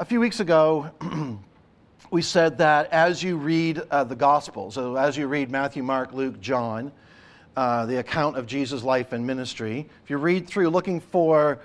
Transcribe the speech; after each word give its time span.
a 0.00 0.04
few 0.06 0.18
weeks 0.18 0.40
ago, 0.40 0.90
we 2.10 2.22
said 2.22 2.56
that 2.56 2.90
as 2.90 3.22
you 3.22 3.36
read 3.36 3.82
uh, 3.90 4.02
the 4.02 4.16
Gospels, 4.16 4.72
so 4.72 4.96
as 4.96 5.14
you 5.14 5.28
read 5.28 5.50
Matthew, 5.50 5.82
Mark, 5.82 6.14
Luke, 6.14 6.40
John, 6.40 6.90
uh, 7.54 7.84
the 7.84 7.98
account 7.98 8.38
of 8.38 8.46
Jesus' 8.46 8.82
life 8.82 9.12
and 9.12 9.26
ministry, 9.26 9.86
if 10.02 10.08
you 10.08 10.16
read 10.16 10.46
through 10.46 10.70
looking 10.70 11.00
for 11.00 11.58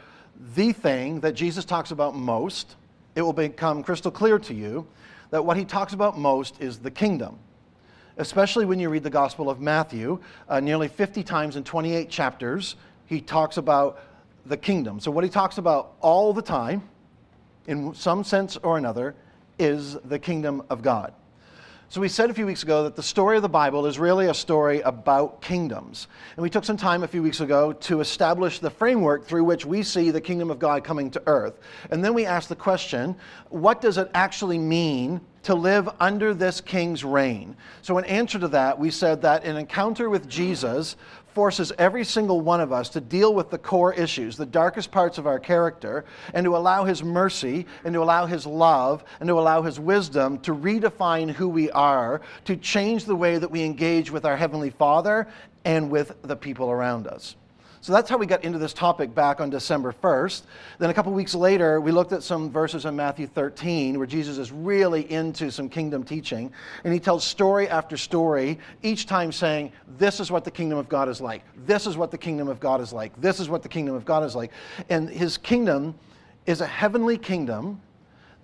the 0.54 0.74
thing 0.74 1.22
that 1.22 1.32
Jesus 1.32 1.64
talks 1.64 1.92
about 1.92 2.14
most, 2.14 2.76
it 3.16 3.22
will 3.22 3.32
become 3.32 3.82
crystal 3.82 4.12
clear 4.12 4.38
to 4.40 4.54
you 4.54 4.86
that 5.30 5.46
what 5.46 5.56
he 5.56 5.64
talks 5.64 5.94
about 5.94 6.20
most 6.20 6.62
is 6.62 6.80
the 6.80 6.92
kingdom. 6.92 7.40
Especially 8.18 8.66
when 8.66 8.80
you 8.80 8.90
read 8.90 9.04
the 9.04 9.10
Gospel 9.10 9.50
of 9.50 9.62
Matthew, 9.62 10.20
uh, 10.50 10.60
nearly 10.60 10.90
50 10.90 11.24
times 11.24 11.56
in 11.56 11.64
28 11.64 12.10
chapters, 12.10 12.76
he 13.06 13.22
talks 13.22 13.56
about 13.56 14.02
the 14.46 14.58
kingdom. 14.58 15.00
So, 15.00 15.10
what 15.10 15.24
he 15.24 15.30
talks 15.30 15.58
about 15.58 15.94
all 16.02 16.34
the 16.34 16.42
time, 16.42 16.84
in 17.68 17.94
some 17.94 18.24
sense 18.24 18.58
or 18.58 18.78
another, 18.78 19.16
is 19.58 19.96
the 20.06 20.20
kingdom 20.20 20.64
of 20.70 20.82
God. 20.82 21.14
So, 21.88 22.02
we 22.02 22.10
said 22.10 22.32
a 22.32 22.34
few 22.34 22.48
weeks 22.48 22.64
ago 22.64 22.84
that 22.84 22.96
the 22.96 23.04
story 23.04 23.36
of 23.36 23.44
the 23.44 23.50
Bible 23.50 23.86
is 23.86 24.00
really 24.00 24.26
a 24.26 24.34
story 24.34 24.82
about 24.82 25.42
kingdoms. 25.42 26.08
And 26.36 26.42
we 26.42 26.50
took 26.50 26.66
some 26.66 26.78
time 26.78 27.04
a 27.04 27.08
few 27.08 27.22
weeks 27.22 27.42
ago 27.42 27.74
to 27.74 28.02
establish 28.02 28.60
the 28.60 28.72
framework 28.72 29.26
through 29.26 29.44
which 29.44 29.68
we 29.68 29.84
see 29.84 30.10
the 30.10 30.20
kingdom 30.20 30.50
of 30.50 30.58
God 30.58 30.84
coming 30.84 31.12
to 31.12 31.22
earth. 31.28 31.60
And 31.92 32.04
then 32.04 32.16
we 32.16 32.26
asked 32.26 32.50
the 32.50 32.56
question 32.56 33.16
what 33.50 33.82
does 33.82 34.00
it 34.00 34.10
actually 34.16 34.58
mean 34.58 35.22
to 35.44 35.54
live 35.54 35.88
under 36.00 36.34
this 36.34 36.60
king's 36.60 37.04
reign? 37.04 37.56
So, 37.84 38.00
in 38.00 38.06
answer 38.06 38.40
to 38.40 38.48
that, 38.48 38.80
we 38.80 38.90
said 38.90 39.22
that 39.22 39.46
an 39.46 39.56
encounter 39.56 40.10
with 40.10 40.28
Jesus 40.28 40.96
forces 41.36 41.74
every 41.78 42.06
single 42.06 42.42
one 42.42 42.62
of 42.62 42.72
us 42.72 42.90
to 42.90 43.02
deal 43.02 43.36
with 43.36 43.52
the 43.52 43.58
core 43.58 43.94
issues, 43.94 44.38
the 44.38 44.46
darkest 44.46 44.90
parts 44.90 45.18
of 45.18 45.28
our 45.28 45.38
character, 45.38 46.06
and 46.34 46.46
to 46.46 46.56
allow 46.56 46.86
His 46.86 47.04
mercy, 47.04 47.68
and 47.84 47.94
to 47.94 48.02
allow 48.02 48.26
His 48.26 48.48
love, 48.48 49.04
and 49.20 49.28
to 49.28 49.38
allow 49.38 49.62
His 49.62 49.80
wisdom 49.80 50.40
to 50.40 50.56
redefine 50.56 51.30
who 51.30 51.50
we 51.50 51.70
are, 51.72 52.22
to 52.46 52.56
change 52.56 53.04
the 53.04 53.16
way 53.16 53.38
that 53.38 53.52
we 53.52 53.64
engage 53.64 54.10
with 54.10 54.26
our 54.26 54.38
Heavenly 54.38 54.70
Father 54.70 55.28
and 55.66 55.92
with 55.92 56.16
the 56.22 56.36
people 56.36 56.72
around 56.72 57.06
us. 57.06 57.36
So 57.86 57.94
that's 57.94 58.10
how 58.10 58.18
we 58.18 58.26
got 58.26 58.44
into 58.44 58.58
this 58.58 58.74
topic 58.74 59.14
back 59.14 59.40
on 59.40 59.52
December 59.52 59.94
1st. 59.94 60.42
Then 60.80 60.90
a 60.90 60.94
couple 60.96 61.14
weeks 61.14 61.36
later, 61.36 61.80
we 61.80 61.92
looked 61.92 62.14
at 62.14 62.24
some 62.24 62.50
verses 62.50 62.86
in 62.86 62.96
Matthew 62.96 63.28
13 63.28 64.00
where 64.00 64.08
Jesus 64.08 64.40
is 64.40 64.52
really 64.52 65.12
into 65.12 65.52
some 65.52 65.70
kingdom 65.70 66.04
teaching. 66.04 66.52
And 66.84 66.92
he 66.92 67.00
tells 67.00 67.24
story 67.24 67.70
after 67.70 67.96
story, 67.96 68.58
each 68.82 69.06
time 69.06 69.32
saying, 69.32 69.72
This 70.00 70.20
is 70.20 70.32
what 70.32 70.44
the 70.44 70.50
kingdom 70.50 70.80
of 70.80 70.90
God 70.90 71.10
is 71.10 71.22
like. 71.22 71.44
This 71.68 71.86
is 71.86 71.96
what 71.96 72.10
the 72.10 72.18
kingdom 72.18 72.48
of 72.48 72.60
God 72.60 72.82
is 72.82 72.92
like. 72.92 73.22
This 73.22 73.40
is 73.40 73.50
what 73.50 73.62
the 73.62 73.70
kingdom 73.70 73.94
of 73.94 74.04
God 74.04 74.24
is 74.24 74.36
like. 74.36 74.50
And 74.90 75.08
his 75.08 75.38
kingdom 75.38 75.94
is 76.48 76.62
a 76.62 76.66
heavenly 76.66 77.20
kingdom 77.20 77.80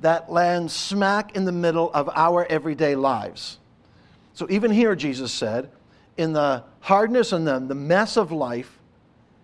that 0.02 0.31
lands 0.31 0.72
smack 0.72 1.36
in 1.36 1.45
the 1.45 1.52
middle 1.52 1.92
of 1.94 2.12
our 2.14 2.45
everyday 2.45 2.94
lives. 2.94 3.58
So 4.36 4.45
even 4.52 4.69
here, 4.69 4.95
Jesus 4.95 5.31
said, 5.31 5.72
in 6.16 6.31
the 6.31 6.64
hardness 6.81 7.31
and 7.31 7.47
the, 7.47 7.58
the 7.58 7.73
mess 7.73 8.17
of 8.17 8.31
life, 8.31 8.78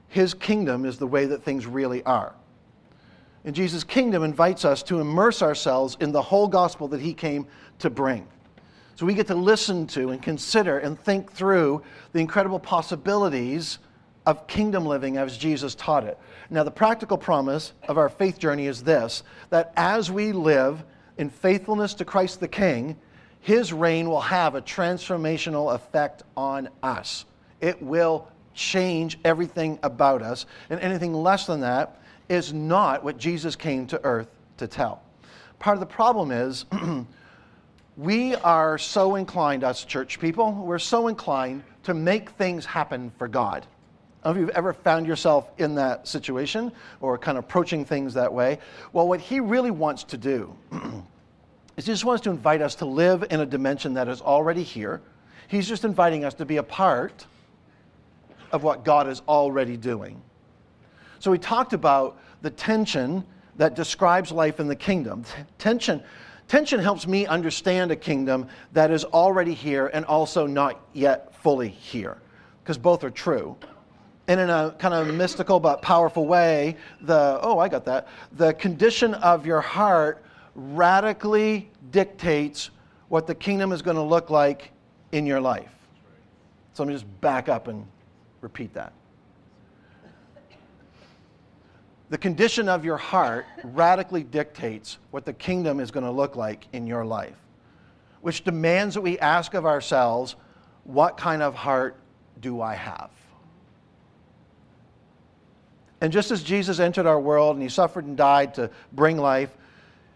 his 0.10 0.34
kingdom 0.34 0.86
is 0.86 0.98
the 0.98 1.08
way 1.08 1.26
that 1.26 1.44
things 1.44 1.66
really 1.66 2.04
are. 2.04 2.34
And 3.46 3.56
Jesus' 3.56 3.84
kingdom 3.84 4.24
invites 4.24 4.66
us 4.66 4.84
to 4.84 5.00
immerse 5.00 5.42
ourselves 5.42 5.98
in 6.00 6.12
the 6.12 6.22
whole 6.22 6.48
gospel 6.48 6.88
that 6.90 7.02
he 7.02 7.14
came 7.14 7.48
to 7.80 7.90
bring. 7.90 8.28
So 8.96 9.06
we 9.06 9.14
get 9.14 9.28
to 9.28 9.36
listen 9.36 9.86
to 9.88 10.10
and 10.10 10.22
consider 10.22 10.80
and 10.80 11.00
think 11.00 11.32
through 11.32 11.84
the 12.14 12.20
incredible 12.20 12.60
possibilities 12.60 13.80
of 14.26 14.48
kingdom 14.48 14.86
living 14.86 15.18
as 15.18 15.38
Jesus 15.38 15.76
taught 15.76 16.04
it. 16.04 16.18
Now, 16.50 16.64
the 16.64 16.72
practical 16.72 17.18
promise 17.18 17.74
of 17.88 17.98
our 17.98 18.10
faith 18.10 18.40
journey 18.40 18.68
is 18.68 18.84
this 18.84 19.24
that 19.50 19.72
as 19.78 20.12
we 20.12 20.32
live 20.32 20.84
in 21.18 21.30
faithfulness 21.30 21.94
to 21.96 22.06
Christ 22.06 22.40
the 22.40 22.48
King, 22.48 22.98
his 23.40 23.72
reign 23.72 24.10
will 24.10 24.20
have 24.20 24.56
a 24.56 24.62
transformational 24.62 25.74
effect 25.74 26.24
on 26.36 26.68
us. 26.84 27.26
It 27.62 27.82
will 27.82 28.28
change 28.58 29.18
everything 29.24 29.80
about 29.84 30.22
us. 30.22 30.46
And 30.70 30.80
anything 30.82 31.14
less 31.14 31.46
than 31.46 31.62
that 31.62 32.02
is 32.28 32.52
not 32.52 33.04
what 33.04 33.18
Jesus 33.18 33.56
came 33.56 33.88
to 33.88 34.04
earth 34.04 34.28
to 34.58 34.68
tell. 34.68 35.02
Part 35.60 35.78
of 35.78 35.80
the 35.80 35.86
problem 35.86 36.32
is 36.32 36.66
we 37.98 38.36
are 38.36 38.78
so 38.78 39.16
inclined, 39.16 39.64
us 39.64 39.86
church 39.86 40.20
people, 40.20 40.52
we're 40.52 40.80
so 40.80 41.08
inclined 41.08 41.64
to 41.84 41.94
make 41.94 42.32
things 42.32 42.66
happen 42.66 43.12
for 43.18 43.28
God. 43.28 43.66
I 44.24 44.30
don't 44.30 44.36
know 44.36 44.42
if 44.42 44.48
you've 44.48 44.58
ever 44.58 44.74
found 44.74 45.08
yourself 45.08 45.50
in 45.58 45.76
that 45.76 46.08
situation 46.08 46.72
or 47.00 47.18
kind 47.18 47.38
of 47.38 47.46
approaching 47.46 47.86
things 47.86 48.16
that 48.16 48.34
way. 48.34 48.60
Well, 48.92 49.08
what 49.08 49.22
he 49.22 49.40
really 49.40 49.72
wants 49.72 50.04
to 50.06 50.18
do 50.18 50.54
is 51.78 51.86
he 51.86 51.92
just 51.94 52.04
wants 52.04 52.24
to 52.24 52.32
invite 52.32 52.62
us 52.62 52.76
to 52.76 52.86
live 52.86 53.24
in 53.30 53.40
a 53.40 53.46
dimension 53.46 53.94
that 53.94 54.08
is 54.08 54.20
already 54.22 54.64
here. 54.64 55.00
He's 55.48 55.68
just 55.68 55.86
inviting 55.86 56.26
us 56.26 56.34
to 56.36 56.46
be 56.46 56.58
a 56.58 56.64
part 56.64 57.26
of 58.52 58.64
what 58.64 58.84
God 58.84 59.08
is 59.08 59.22
already 59.28 59.78
doing. 59.78 60.22
So 61.20 61.32
we 61.32 61.38
talked 61.38 61.74
about 61.74 62.20
the 62.42 62.50
tension 62.50 63.26
that 63.58 63.76
describes 63.76 64.32
life 64.32 64.60
in 64.60 64.68
the 64.68 64.76
kingdom. 64.76 65.24
Tension, 65.58 66.04
tension 66.48 66.80
helps 66.80 67.08
me 67.08 67.26
understand 67.26 67.92
a 67.92 67.96
kingdom 67.96 68.48
that 68.74 68.92
is 68.92 69.04
already 69.04 69.54
here 69.54 69.88
and 69.88 70.06
also 70.06 70.46
not 70.46 70.80
yet 70.94 71.34
fully 71.42 71.70
here, 71.70 72.18
because 72.64 72.78
both 72.78 73.04
are 73.04 73.10
true. 73.10 73.56
And 74.28 74.40
in 74.40 74.50
a 74.50 74.76
kind 74.78 74.94
of 74.94 75.14
mystical 75.16 75.60
but 75.60 75.82
powerful 75.82 76.28
way, 76.28 76.76
the, 77.02 77.40
oh, 77.42 77.60
I 77.60 77.70
got 77.70 77.86
that, 77.86 78.08
the 78.34 78.54
condition 78.54 79.14
of 79.16 79.46
your 79.46 79.62
heart 79.62 80.24
radically 80.54 81.72
dictates 81.92 82.70
what 83.08 83.26
the 83.26 83.36
kingdom 83.36 83.72
is 83.72 83.82
going 83.82 83.96
to 83.96 84.04
look 84.04 84.30
like 84.30 84.72
in 85.14 85.26
your 85.26 85.40
life. 85.40 85.72
So 86.74 86.84
let 86.84 86.90
me 86.90 86.94
just 86.94 87.22
back 87.22 87.48
up 87.48 87.68
and 87.70 87.88
Repeat 88.42 88.74
that. 88.74 88.94
The 92.10 92.18
condition 92.18 92.70
of 92.70 92.86
your 92.86 92.98
heart 92.98 93.46
radically 93.64 94.24
dictates 94.24 94.98
what 95.12 95.26
the 95.26 95.34
kingdom 95.34 95.80
is 95.80 95.92
going 95.92 96.06
to 96.06 96.12
look 96.12 96.36
like 96.38 96.68
in 96.72 96.88
your 96.88 97.04
life, 97.04 97.36
which 98.22 98.44
demands 98.44 98.96
that 98.96 99.02
we 99.02 99.20
ask 99.20 99.54
of 99.54 99.66
ourselves, 99.66 100.36
what 100.86 101.18
kind 101.18 101.42
of 101.42 101.54
heart 101.54 101.98
do 102.40 102.62
I 102.62 102.76
have? 102.76 103.12
And 106.00 106.14
just 106.14 106.32
as 106.32 106.44
Jesus 106.44 106.80
entered 106.80 107.08
our 107.08 107.20
world 107.20 107.56
and 107.56 107.64
he 107.64 107.70
suffered 107.70 108.06
and 108.06 108.16
died 108.16 108.54
to 108.54 108.70
bring 108.94 109.18
life, 109.18 109.50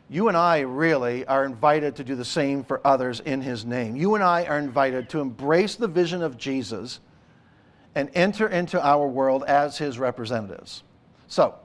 you 0.09 0.27
and 0.27 0.37
I 0.37 0.59
really 0.59 1.25
are 1.25 1.43
invited 1.43 1.95
to 1.95 2.03
do 2.03 2.15
the 2.15 2.23
same 2.23 2.63
for 2.63 2.79
others 2.85 3.19
in 3.21 3.41
his 3.41 3.65
name. 3.65 3.95
You 3.95 4.15
and 4.15 4.23
I 4.23 4.45
are 4.45 4.59
invited 4.59 5.09
to 5.09 5.19
embrace 5.19 5.75
the 5.75 5.87
vision 5.87 6.21
of 6.21 6.37
Jesus 6.37 6.99
and 7.95 8.09
enter 8.13 8.47
into 8.47 8.81
our 8.85 9.07
world 9.07 9.43
as 9.43 9.77
his 9.77 9.99
representatives. 9.99 10.83
So, 11.27 11.55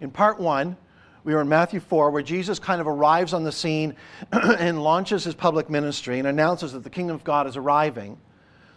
in 0.00 0.10
part 0.10 0.40
one, 0.40 0.76
we 1.24 1.34
were 1.34 1.40
in 1.40 1.48
Matthew 1.48 1.80
4, 1.80 2.10
where 2.10 2.22
Jesus 2.22 2.58
kind 2.58 2.80
of 2.80 2.88
arrives 2.88 3.32
on 3.32 3.44
the 3.44 3.52
scene 3.52 3.94
and 4.32 4.82
launches 4.82 5.24
his 5.24 5.34
public 5.34 5.70
ministry 5.70 6.18
and 6.18 6.26
announces 6.26 6.72
that 6.72 6.82
the 6.82 6.90
kingdom 6.90 7.14
of 7.14 7.22
God 7.22 7.46
is 7.46 7.56
arriving. 7.56 8.18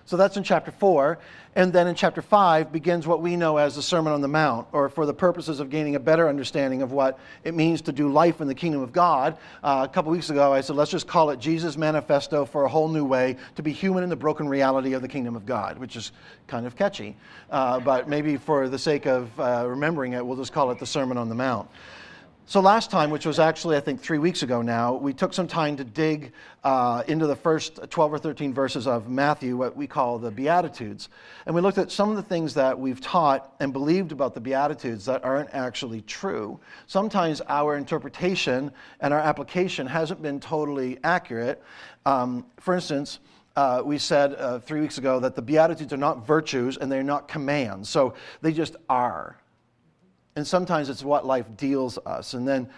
So 0.06 0.18
that's 0.18 0.38
in 0.38 0.44
chapter 0.44 0.72
4. 0.72 1.18
And 1.58 1.72
then 1.72 1.88
in 1.88 1.96
chapter 1.96 2.22
5 2.22 2.72
begins 2.72 3.08
what 3.08 3.22
we 3.22 3.38
know 3.38 3.58
as 3.58 3.76
the 3.76 3.82
Sermon 3.82 4.12
on 4.12 4.20
the 4.20 4.28
Mount, 4.28 4.68
or 4.74 4.90
for 4.90 5.06
the 5.06 5.14
purposes 5.14 5.62
of 5.62 5.70
gaining 5.70 5.96
a 5.96 6.00
better 6.00 6.28
understanding 6.28 6.82
of 6.82 6.92
what 6.92 7.18
it 7.46 7.56
means 7.56 7.82
to 7.84 7.94
do 7.94 8.12
life 8.12 8.42
in 8.42 8.48
the 8.48 8.54
kingdom 8.54 8.82
of 8.82 8.92
God. 8.92 9.38
Uh, 9.64 9.88
a 9.90 9.92
couple 9.92 10.12
weeks 10.12 10.30
ago, 10.30 10.52
I 10.52 10.60
said, 10.60 10.76
let's 10.76 10.92
just 10.92 11.08
call 11.08 11.30
it 11.30 11.40
Jesus' 11.40 11.78
manifesto 11.78 12.44
for 12.44 12.66
a 12.66 12.70
whole 12.70 12.90
new 12.90 13.06
way 13.06 13.38
to 13.56 13.64
be 13.64 13.72
human 13.72 14.04
in 14.04 14.10
the 14.10 14.18
broken 14.18 14.50
reality 14.50 14.94
of 14.94 15.02
the 15.02 15.08
kingdom 15.08 15.36
of 15.36 15.46
God, 15.46 15.80
which 15.80 15.96
is 15.96 16.12
kind 16.46 16.68
of 16.68 16.76
catchy. 16.76 17.16
Uh, 17.50 17.80
but 17.80 18.10
maybe 18.10 18.36
for 18.36 18.68
the 18.68 18.80
sake 18.80 19.08
of 19.08 19.40
uh, 19.40 19.66
remembering 19.66 20.12
it, 20.12 20.26
we'll 20.26 20.38
just 20.38 20.52
call 20.52 20.72
it 20.72 20.80
the 20.80 20.86
Sermon 20.86 21.18
on 21.18 21.30
the 21.30 21.36
Mount. 21.36 21.70
So, 22.48 22.60
last 22.60 22.92
time, 22.92 23.10
which 23.10 23.26
was 23.26 23.40
actually, 23.40 23.76
I 23.76 23.80
think, 23.80 24.00
three 24.00 24.20
weeks 24.20 24.44
ago 24.44 24.62
now, 24.62 24.94
we 24.94 25.14
took 25.14 25.34
some 25.34 25.48
time 25.48 25.78
to 25.78 25.84
dig 25.84 26.32
uh, 26.64 27.02
into 27.08 27.26
the 27.26 27.36
first 27.36 27.80
12 27.90 28.14
or 28.14 28.20
13 28.20 28.54
verses 28.54 28.86
of 28.86 29.10
Matthew, 29.10 29.58
what 29.58 29.76
we 29.76 29.88
call 29.88 30.20
the 30.20 30.30
Beatitudes. 30.30 31.10
And 31.48 31.56
we 31.56 31.62
looked 31.62 31.80
at 31.80 31.92
some 31.92 32.12
of 32.12 32.18
the 32.18 32.22
things 32.22 32.54
that 32.54 32.80
we've 32.80 33.02
taught 33.02 33.56
and 33.60 33.74
believed 33.74 34.12
about 34.12 34.36
the 34.36 34.42
Beatitudes 34.42 35.06
that 35.06 35.26
aren't 35.26 35.50
actually 35.54 36.02
true. 36.02 36.60
Sometimes 36.86 37.42
our 37.48 37.78
interpretation 37.78 38.72
and 39.00 39.12
our 39.12 39.20
application 39.20 39.88
hasn't 39.88 40.22
been 40.22 40.40
totally 40.40 41.00
accurate. 41.04 41.64
Um, 42.06 42.46
for 42.60 42.76
instance, 42.76 43.18
uh, 43.56 43.82
we 43.84 43.98
said 43.98 44.36
uh, 44.36 44.60
three 44.60 44.82
weeks 44.82 45.00
ago 45.00 45.20
that 45.20 45.34
the 45.34 45.42
Beatitudes 45.42 45.94
are 45.94 45.98
not 45.98 46.28
virtues 46.28 46.78
and 46.78 46.92
they're 46.92 47.02
not 47.02 47.28
commands. 47.28 47.90
So 47.90 48.14
they 48.44 48.54
just 48.54 48.76
are. 48.88 49.36
And 50.36 50.46
sometimes 50.46 50.90
it's 50.90 51.04
what 51.04 51.26
life 51.26 51.46
deals 51.56 51.98
us. 52.06 52.34
And 52.34 52.48
then 52.48 52.70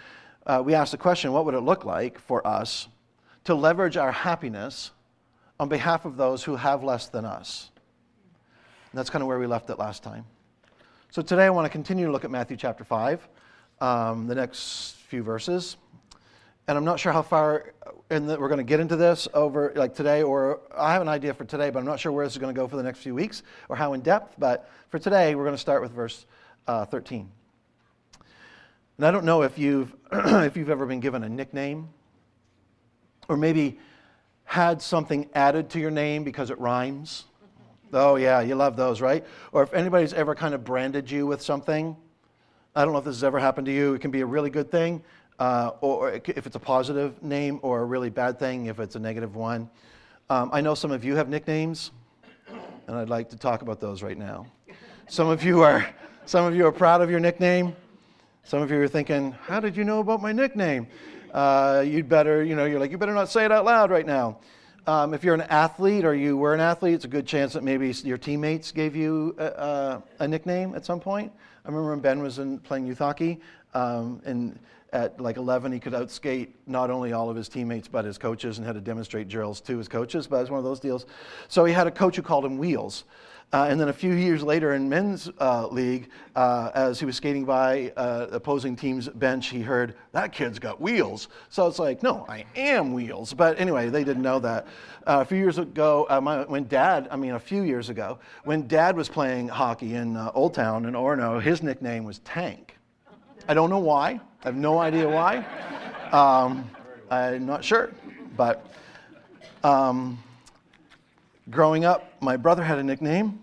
uh, 0.46 0.62
we 0.64 0.74
ask 0.74 0.92
the 0.92 0.98
question 0.98 1.32
what 1.32 1.44
would 1.44 1.54
it 1.54 1.60
look 1.60 1.84
like 1.84 2.18
for 2.18 2.46
us 2.46 2.88
to 3.44 3.54
leverage 3.54 3.96
our 3.96 4.12
happiness 4.12 4.92
on 5.58 5.68
behalf 5.68 6.04
of 6.04 6.16
those 6.16 6.44
who 6.44 6.56
have 6.56 6.84
less 6.84 7.08
than 7.08 7.24
us? 7.24 7.70
And 8.92 8.98
that's 8.98 9.10
kind 9.10 9.22
of 9.22 9.28
where 9.28 9.38
we 9.38 9.46
left 9.46 9.70
it 9.70 9.78
last 9.78 10.02
time. 10.02 10.24
So 11.10 11.20
today 11.20 11.46
I 11.46 11.50
want 11.50 11.64
to 11.64 11.70
continue 11.70 12.06
to 12.06 12.12
look 12.12 12.24
at 12.24 12.30
Matthew 12.30 12.56
chapter 12.56 12.84
5, 12.84 13.28
um, 13.80 14.26
the 14.28 14.34
next 14.34 14.96
few 15.08 15.22
verses. 15.22 15.76
and 16.68 16.78
I'm 16.78 16.84
not 16.84 17.00
sure 17.00 17.12
how 17.12 17.22
far 17.22 17.72
in 18.10 18.26
the, 18.26 18.38
we're 18.38 18.48
going 18.48 18.58
to 18.58 18.64
get 18.64 18.78
into 18.78 18.94
this 18.94 19.26
over 19.34 19.72
like 19.74 19.94
today, 19.94 20.22
or 20.22 20.60
I 20.76 20.92
have 20.92 21.02
an 21.02 21.08
idea 21.08 21.34
for 21.34 21.44
today, 21.44 21.70
but 21.70 21.80
I'm 21.80 21.86
not 21.86 21.98
sure 21.98 22.12
where 22.12 22.24
this 22.24 22.34
is 22.34 22.38
going 22.38 22.54
to 22.54 22.58
go 22.58 22.68
for 22.68 22.76
the 22.76 22.82
next 22.82 23.00
few 23.00 23.14
weeks 23.14 23.42
or 23.68 23.74
how 23.74 23.94
in 23.94 24.00
depth. 24.00 24.36
But 24.38 24.70
for 24.90 24.98
today, 24.98 25.34
we're 25.34 25.44
going 25.44 25.56
to 25.56 25.60
start 25.60 25.82
with 25.82 25.90
verse 25.92 26.24
uh, 26.66 26.84
13. 26.84 27.30
And 28.98 29.06
I 29.06 29.12
don't 29.12 29.24
know 29.24 29.42
if 29.42 29.56
you've 29.58 29.94
if 30.12 30.56
you've 30.56 30.70
ever 30.70 30.84
been 30.84 30.98
given 30.98 31.22
a 31.22 31.28
nickname, 31.28 31.88
or 33.28 33.36
maybe 33.36 33.78
had 34.44 34.82
something 34.82 35.30
added 35.34 35.70
to 35.70 35.78
your 35.78 35.92
name 35.92 36.24
because 36.24 36.50
it 36.50 36.58
rhymes. 36.58 37.24
Oh 37.92 38.16
yeah, 38.16 38.40
you 38.40 38.56
love 38.56 38.76
those, 38.76 39.00
right? 39.00 39.24
Or 39.52 39.62
if 39.62 39.72
anybody's 39.72 40.12
ever 40.12 40.34
kind 40.34 40.52
of 40.52 40.64
branded 40.64 41.08
you 41.10 41.26
with 41.26 41.40
something. 41.40 41.96
I 42.74 42.84
don't 42.84 42.92
know 42.92 42.98
if 42.98 43.04
this 43.04 43.16
has 43.16 43.24
ever 43.24 43.38
happened 43.38 43.66
to 43.66 43.72
you. 43.72 43.94
It 43.94 44.00
can 44.00 44.10
be 44.10 44.20
a 44.20 44.26
really 44.26 44.50
good 44.50 44.70
thing, 44.70 45.02
uh, 45.38 45.70
or 45.80 46.12
if 46.12 46.46
it's 46.46 46.56
a 46.56 46.60
positive 46.60 47.22
name, 47.22 47.60
or 47.62 47.80
a 47.80 47.84
really 47.84 48.10
bad 48.10 48.38
thing 48.38 48.66
if 48.66 48.80
it's 48.80 48.96
a 48.96 49.00
negative 49.00 49.36
one. 49.36 49.70
Um, 50.28 50.50
I 50.52 50.60
know 50.60 50.74
some 50.74 50.90
of 50.90 51.04
you 51.04 51.14
have 51.14 51.28
nicknames, 51.28 51.92
and 52.88 52.96
I'd 52.96 53.08
like 53.08 53.30
to 53.30 53.36
talk 53.36 53.62
about 53.62 53.80
those 53.80 54.02
right 54.02 54.18
now. 54.18 54.46
Some 55.06 55.28
of 55.28 55.44
you 55.44 55.62
are, 55.62 55.88
some 56.26 56.44
of 56.44 56.54
you 56.54 56.66
are 56.66 56.72
proud 56.72 57.00
of 57.00 57.10
your 57.10 57.20
nickname. 57.20 57.76
Some 58.48 58.62
of 58.62 58.70
you 58.70 58.80
are 58.80 58.88
thinking, 58.88 59.32
"How 59.32 59.60
did 59.60 59.76
you 59.76 59.84
know 59.84 59.98
about 59.98 60.22
my 60.22 60.32
nickname?" 60.32 60.86
Uh, 61.34 61.84
you'd 61.86 62.08
better, 62.08 62.42
you 62.42 62.56
know, 62.56 62.64
you're 62.64 62.80
like, 62.80 62.90
you 62.90 62.96
better 62.96 63.12
not 63.12 63.28
say 63.28 63.44
it 63.44 63.52
out 63.52 63.66
loud 63.66 63.90
right 63.90 64.06
now. 64.06 64.38
Um, 64.86 65.12
if 65.12 65.22
you're 65.22 65.34
an 65.34 65.42
athlete 65.42 66.06
or 66.06 66.14
you 66.14 66.34
were 66.34 66.54
an 66.54 66.60
athlete, 66.60 66.94
it's 66.94 67.04
a 67.04 67.08
good 67.08 67.26
chance 67.26 67.52
that 67.52 67.62
maybe 67.62 67.90
your 68.04 68.16
teammates 68.16 68.72
gave 68.72 68.96
you 68.96 69.36
a, 69.36 69.44
a, 69.44 70.02
a 70.20 70.28
nickname 70.28 70.74
at 70.74 70.86
some 70.86 70.98
point. 70.98 71.30
I 71.62 71.68
remember 71.68 71.90
when 71.90 72.00
Ben 72.00 72.22
was 72.22 72.38
in, 72.38 72.58
playing 72.60 72.86
youth 72.86 73.00
hockey, 73.00 73.38
um, 73.74 74.22
and 74.24 74.58
at 74.94 75.20
like 75.20 75.36
11, 75.36 75.70
he 75.70 75.78
could 75.78 75.92
outskate 75.92 76.48
not 76.66 76.90
only 76.90 77.12
all 77.12 77.28
of 77.28 77.36
his 77.36 77.50
teammates, 77.50 77.86
but 77.86 78.06
his 78.06 78.16
coaches, 78.16 78.56
and 78.56 78.66
had 78.66 78.76
to 78.76 78.80
demonstrate 78.80 79.28
drills 79.28 79.60
to 79.60 79.76
his 79.76 79.88
coaches. 79.88 80.26
But 80.26 80.36
it 80.36 80.40
was 80.40 80.50
one 80.50 80.58
of 80.58 80.64
those 80.64 80.80
deals. 80.80 81.04
So 81.48 81.66
he 81.66 81.74
had 81.74 81.86
a 81.86 81.90
coach 81.90 82.16
who 82.16 82.22
called 82.22 82.46
him 82.46 82.56
Wheels. 82.56 83.04
Uh, 83.50 83.66
and 83.70 83.80
then 83.80 83.88
a 83.88 83.92
few 83.92 84.12
years 84.12 84.42
later 84.42 84.74
in 84.74 84.86
men's 84.90 85.30
uh, 85.40 85.66
league, 85.68 86.10
uh, 86.36 86.70
as 86.74 87.00
he 87.00 87.06
was 87.06 87.16
skating 87.16 87.46
by 87.46 87.90
uh, 87.96 88.26
opposing 88.30 88.76
team's 88.76 89.08
bench, 89.08 89.48
he 89.48 89.62
heard, 89.62 89.94
That 90.12 90.32
kid's 90.32 90.58
got 90.58 90.78
wheels. 90.78 91.28
So 91.48 91.66
it's 91.66 91.78
like, 91.78 92.02
No, 92.02 92.26
I 92.28 92.44
am 92.56 92.92
wheels. 92.92 93.32
But 93.32 93.58
anyway, 93.58 93.88
they 93.88 94.04
didn't 94.04 94.22
know 94.22 94.38
that. 94.40 94.66
Uh, 95.06 95.20
a 95.20 95.24
few 95.24 95.38
years 95.38 95.56
ago, 95.56 96.06
uh, 96.10 96.20
my, 96.20 96.44
when 96.44 96.68
dad, 96.68 97.08
I 97.10 97.16
mean, 97.16 97.32
a 97.32 97.40
few 97.40 97.62
years 97.62 97.88
ago, 97.88 98.18
when 98.44 98.66
dad 98.68 98.94
was 98.94 99.08
playing 99.08 99.48
hockey 99.48 99.94
in 99.94 100.14
Old 100.34 100.52
Town 100.52 100.84
in 100.84 100.92
Orono, 100.92 101.40
his 101.40 101.62
nickname 101.62 102.04
was 102.04 102.18
Tank. 102.20 102.76
I 103.48 103.54
don't 103.54 103.70
know 103.70 103.78
why. 103.78 104.20
I 104.42 104.48
have 104.48 104.56
no 104.56 104.78
idea 104.78 105.08
why. 105.08 105.38
Um, 106.12 106.70
I'm 107.10 107.46
not 107.46 107.64
sure. 107.64 107.92
But. 108.36 108.66
Um, 109.64 110.22
Growing 111.50 111.84
up, 111.84 112.12
my 112.20 112.36
brother 112.36 112.62
had 112.62 112.78
a 112.78 112.82
nickname. 112.82 113.42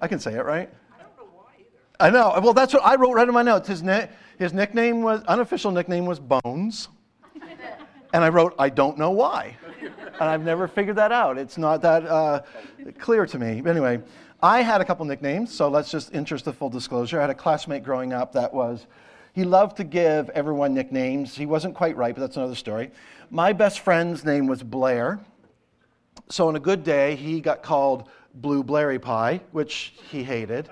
I 0.00 0.06
can 0.08 0.20
say 0.20 0.34
it, 0.34 0.44
right? 0.44 0.70
I 0.92 1.02
don't 1.02 1.16
know 1.16 1.32
why 1.34 1.50
either. 1.58 1.68
I 1.98 2.10
know. 2.10 2.40
Well, 2.40 2.54
that's 2.54 2.72
what 2.72 2.84
I 2.84 2.94
wrote 2.94 3.14
right 3.14 3.26
in 3.26 3.34
my 3.34 3.42
notes. 3.42 3.68
His, 3.68 3.82
ne- 3.82 4.08
his 4.38 4.52
nickname 4.52 5.02
was, 5.02 5.22
unofficial 5.24 5.72
nickname 5.72 6.06
was 6.06 6.20
Bones. 6.20 6.88
and 8.12 8.24
I 8.24 8.28
wrote, 8.28 8.54
I 8.58 8.68
don't 8.68 8.98
know 8.98 9.10
why. 9.10 9.56
And 9.82 10.28
I've 10.28 10.42
never 10.42 10.68
figured 10.68 10.96
that 10.96 11.12
out. 11.12 11.38
It's 11.38 11.58
not 11.58 11.82
that 11.82 12.06
uh, 12.06 12.42
clear 12.98 13.26
to 13.26 13.38
me. 13.38 13.60
But 13.60 13.70
anyway, 13.70 14.00
I 14.42 14.62
had 14.62 14.80
a 14.80 14.84
couple 14.84 15.04
nicknames, 15.06 15.52
so 15.52 15.68
let's 15.68 15.90
just 15.90 16.14
interest 16.14 16.44
the 16.44 16.52
full 16.52 16.70
disclosure. 16.70 17.18
I 17.18 17.22
had 17.22 17.30
a 17.30 17.34
classmate 17.34 17.82
growing 17.82 18.12
up 18.12 18.32
that 18.34 18.54
was, 18.54 18.86
he 19.32 19.44
loved 19.44 19.76
to 19.78 19.84
give 19.84 20.30
everyone 20.30 20.72
nicknames. 20.72 21.34
He 21.34 21.46
wasn't 21.46 21.74
quite 21.74 21.96
right, 21.96 22.14
but 22.14 22.20
that's 22.20 22.36
another 22.36 22.54
story. 22.54 22.90
My 23.30 23.52
best 23.52 23.80
friend's 23.80 24.24
name 24.24 24.46
was 24.46 24.62
Blair. 24.62 25.20
So 26.30 26.46
on 26.46 26.54
a 26.54 26.60
good 26.60 26.84
day, 26.84 27.16
he 27.16 27.40
got 27.40 27.60
called 27.62 28.08
Blue 28.34 28.62
Blairy 28.62 29.00
Pie, 29.00 29.40
which 29.50 29.94
he 30.10 30.22
hated. 30.22 30.70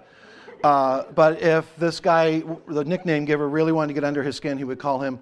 Uh, 0.63 1.03
but 1.17 1.43
if 1.43 1.75
this 1.77 1.99
guy, 1.99 2.45
the 2.69 2.85
nickname 2.85 3.25
giver, 3.25 3.49
really 3.49 3.73
wanted 3.73 3.89
to 3.89 3.95
get 3.95 4.05
under 4.05 4.23
his 4.23 4.37
skin, 4.37 4.57
he 4.57 4.63
would 4.63 4.79
call 4.79 5.01
him 5.01 5.19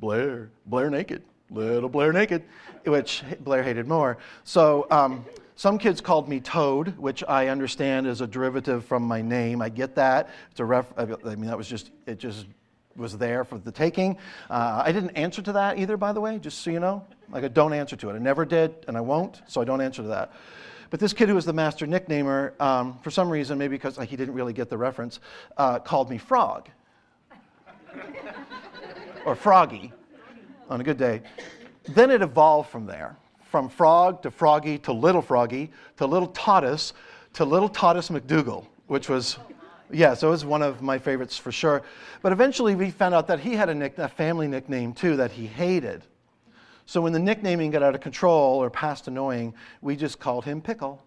Blair, 0.00 0.50
Blair 0.66 0.90
Naked, 0.90 1.22
Little 1.50 1.88
Blair 1.88 2.12
Naked, 2.12 2.42
which 2.86 3.22
Blair 3.40 3.62
hated 3.62 3.86
more. 3.86 4.18
So 4.42 4.88
um, 4.90 5.24
some 5.54 5.78
kids 5.78 6.00
called 6.00 6.28
me 6.28 6.40
Toad, 6.40 6.98
which 6.98 7.22
I 7.28 7.46
understand 7.46 8.08
is 8.08 8.20
a 8.20 8.26
derivative 8.26 8.84
from 8.84 9.04
my 9.04 9.22
name. 9.22 9.62
I 9.62 9.68
get 9.68 9.94
that. 9.94 10.30
It's 10.50 10.58
a 10.58 10.64
ref. 10.64 10.92
I 10.96 11.04
mean, 11.04 11.46
that 11.46 11.56
was 11.56 11.68
just 11.68 11.90
it. 12.06 12.18
Just 12.18 12.46
was 12.96 13.16
there 13.16 13.44
for 13.44 13.58
the 13.58 13.70
taking. 13.70 14.18
Uh, 14.50 14.82
I 14.84 14.90
didn't 14.90 15.10
answer 15.10 15.40
to 15.42 15.52
that 15.52 15.78
either, 15.78 15.96
by 15.96 16.12
the 16.12 16.20
way, 16.20 16.38
just 16.38 16.62
so 16.62 16.70
you 16.70 16.80
know. 16.80 17.04
Like, 17.30 17.44
I 17.44 17.48
don't 17.48 17.72
answer 17.72 17.96
to 17.96 18.10
it. 18.10 18.14
I 18.14 18.18
never 18.18 18.44
did, 18.44 18.74
and 18.88 18.96
I 18.96 19.00
won't, 19.00 19.42
so 19.46 19.60
I 19.60 19.64
don't 19.64 19.80
answer 19.80 20.02
to 20.02 20.08
that. 20.08 20.32
But 20.90 21.00
this 21.00 21.12
kid 21.12 21.28
who 21.28 21.34
was 21.34 21.44
the 21.44 21.52
master 21.52 21.86
nicknamer, 21.86 22.58
um, 22.60 22.98
for 23.02 23.10
some 23.10 23.28
reason, 23.28 23.58
maybe 23.58 23.76
because 23.76 23.98
like, 23.98 24.08
he 24.08 24.16
didn't 24.16 24.34
really 24.34 24.54
get 24.54 24.70
the 24.70 24.78
reference, 24.78 25.20
uh, 25.56 25.78
called 25.78 26.08
me 26.08 26.16
Frog. 26.18 26.68
or 29.26 29.34
Froggy 29.34 29.92
on 30.70 30.80
a 30.80 30.84
good 30.84 30.96
day. 30.96 31.20
Then 31.88 32.10
it 32.10 32.22
evolved 32.22 32.70
from 32.70 32.86
there 32.86 33.16
from 33.50 33.68
Frog 33.68 34.22
to 34.22 34.30
Froggy 34.30 34.78
to 34.78 34.92
Little 34.92 35.22
Froggy 35.22 35.70
to 35.96 36.06
Little 36.06 36.28
Totus 36.28 36.92
to 37.34 37.44
Little 37.44 37.68
Totus 37.68 38.10
McDougal, 38.10 38.66
which 38.86 39.08
was 39.08 39.38
yeah, 39.90 40.12
so 40.12 40.28
it 40.28 40.32
was 40.32 40.44
one 40.44 40.60
of 40.60 40.82
my 40.82 40.98
favorites 40.98 41.38
for 41.38 41.50
sure. 41.50 41.82
But 42.20 42.32
eventually 42.32 42.74
we 42.74 42.90
found 42.90 43.14
out 43.14 43.26
that 43.28 43.40
he 43.40 43.54
had 43.54 43.70
a, 43.70 43.74
nick, 43.74 43.96
a 43.96 44.08
family 44.08 44.46
nickname 44.46 44.92
too 44.92 45.16
that 45.16 45.30
he 45.30 45.46
hated. 45.46 46.04
So 46.88 47.02
when 47.02 47.12
the 47.12 47.18
nicknaming 47.18 47.70
got 47.70 47.82
out 47.82 47.94
of 47.94 48.00
control 48.00 48.62
or 48.62 48.70
past 48.70 49.08
annoying, 49.08 49.52
we 49.82 49.94
just 49.94 50.18
called 50.18 50.46
him 50.46 50.62
Pickle. 50.62 50.98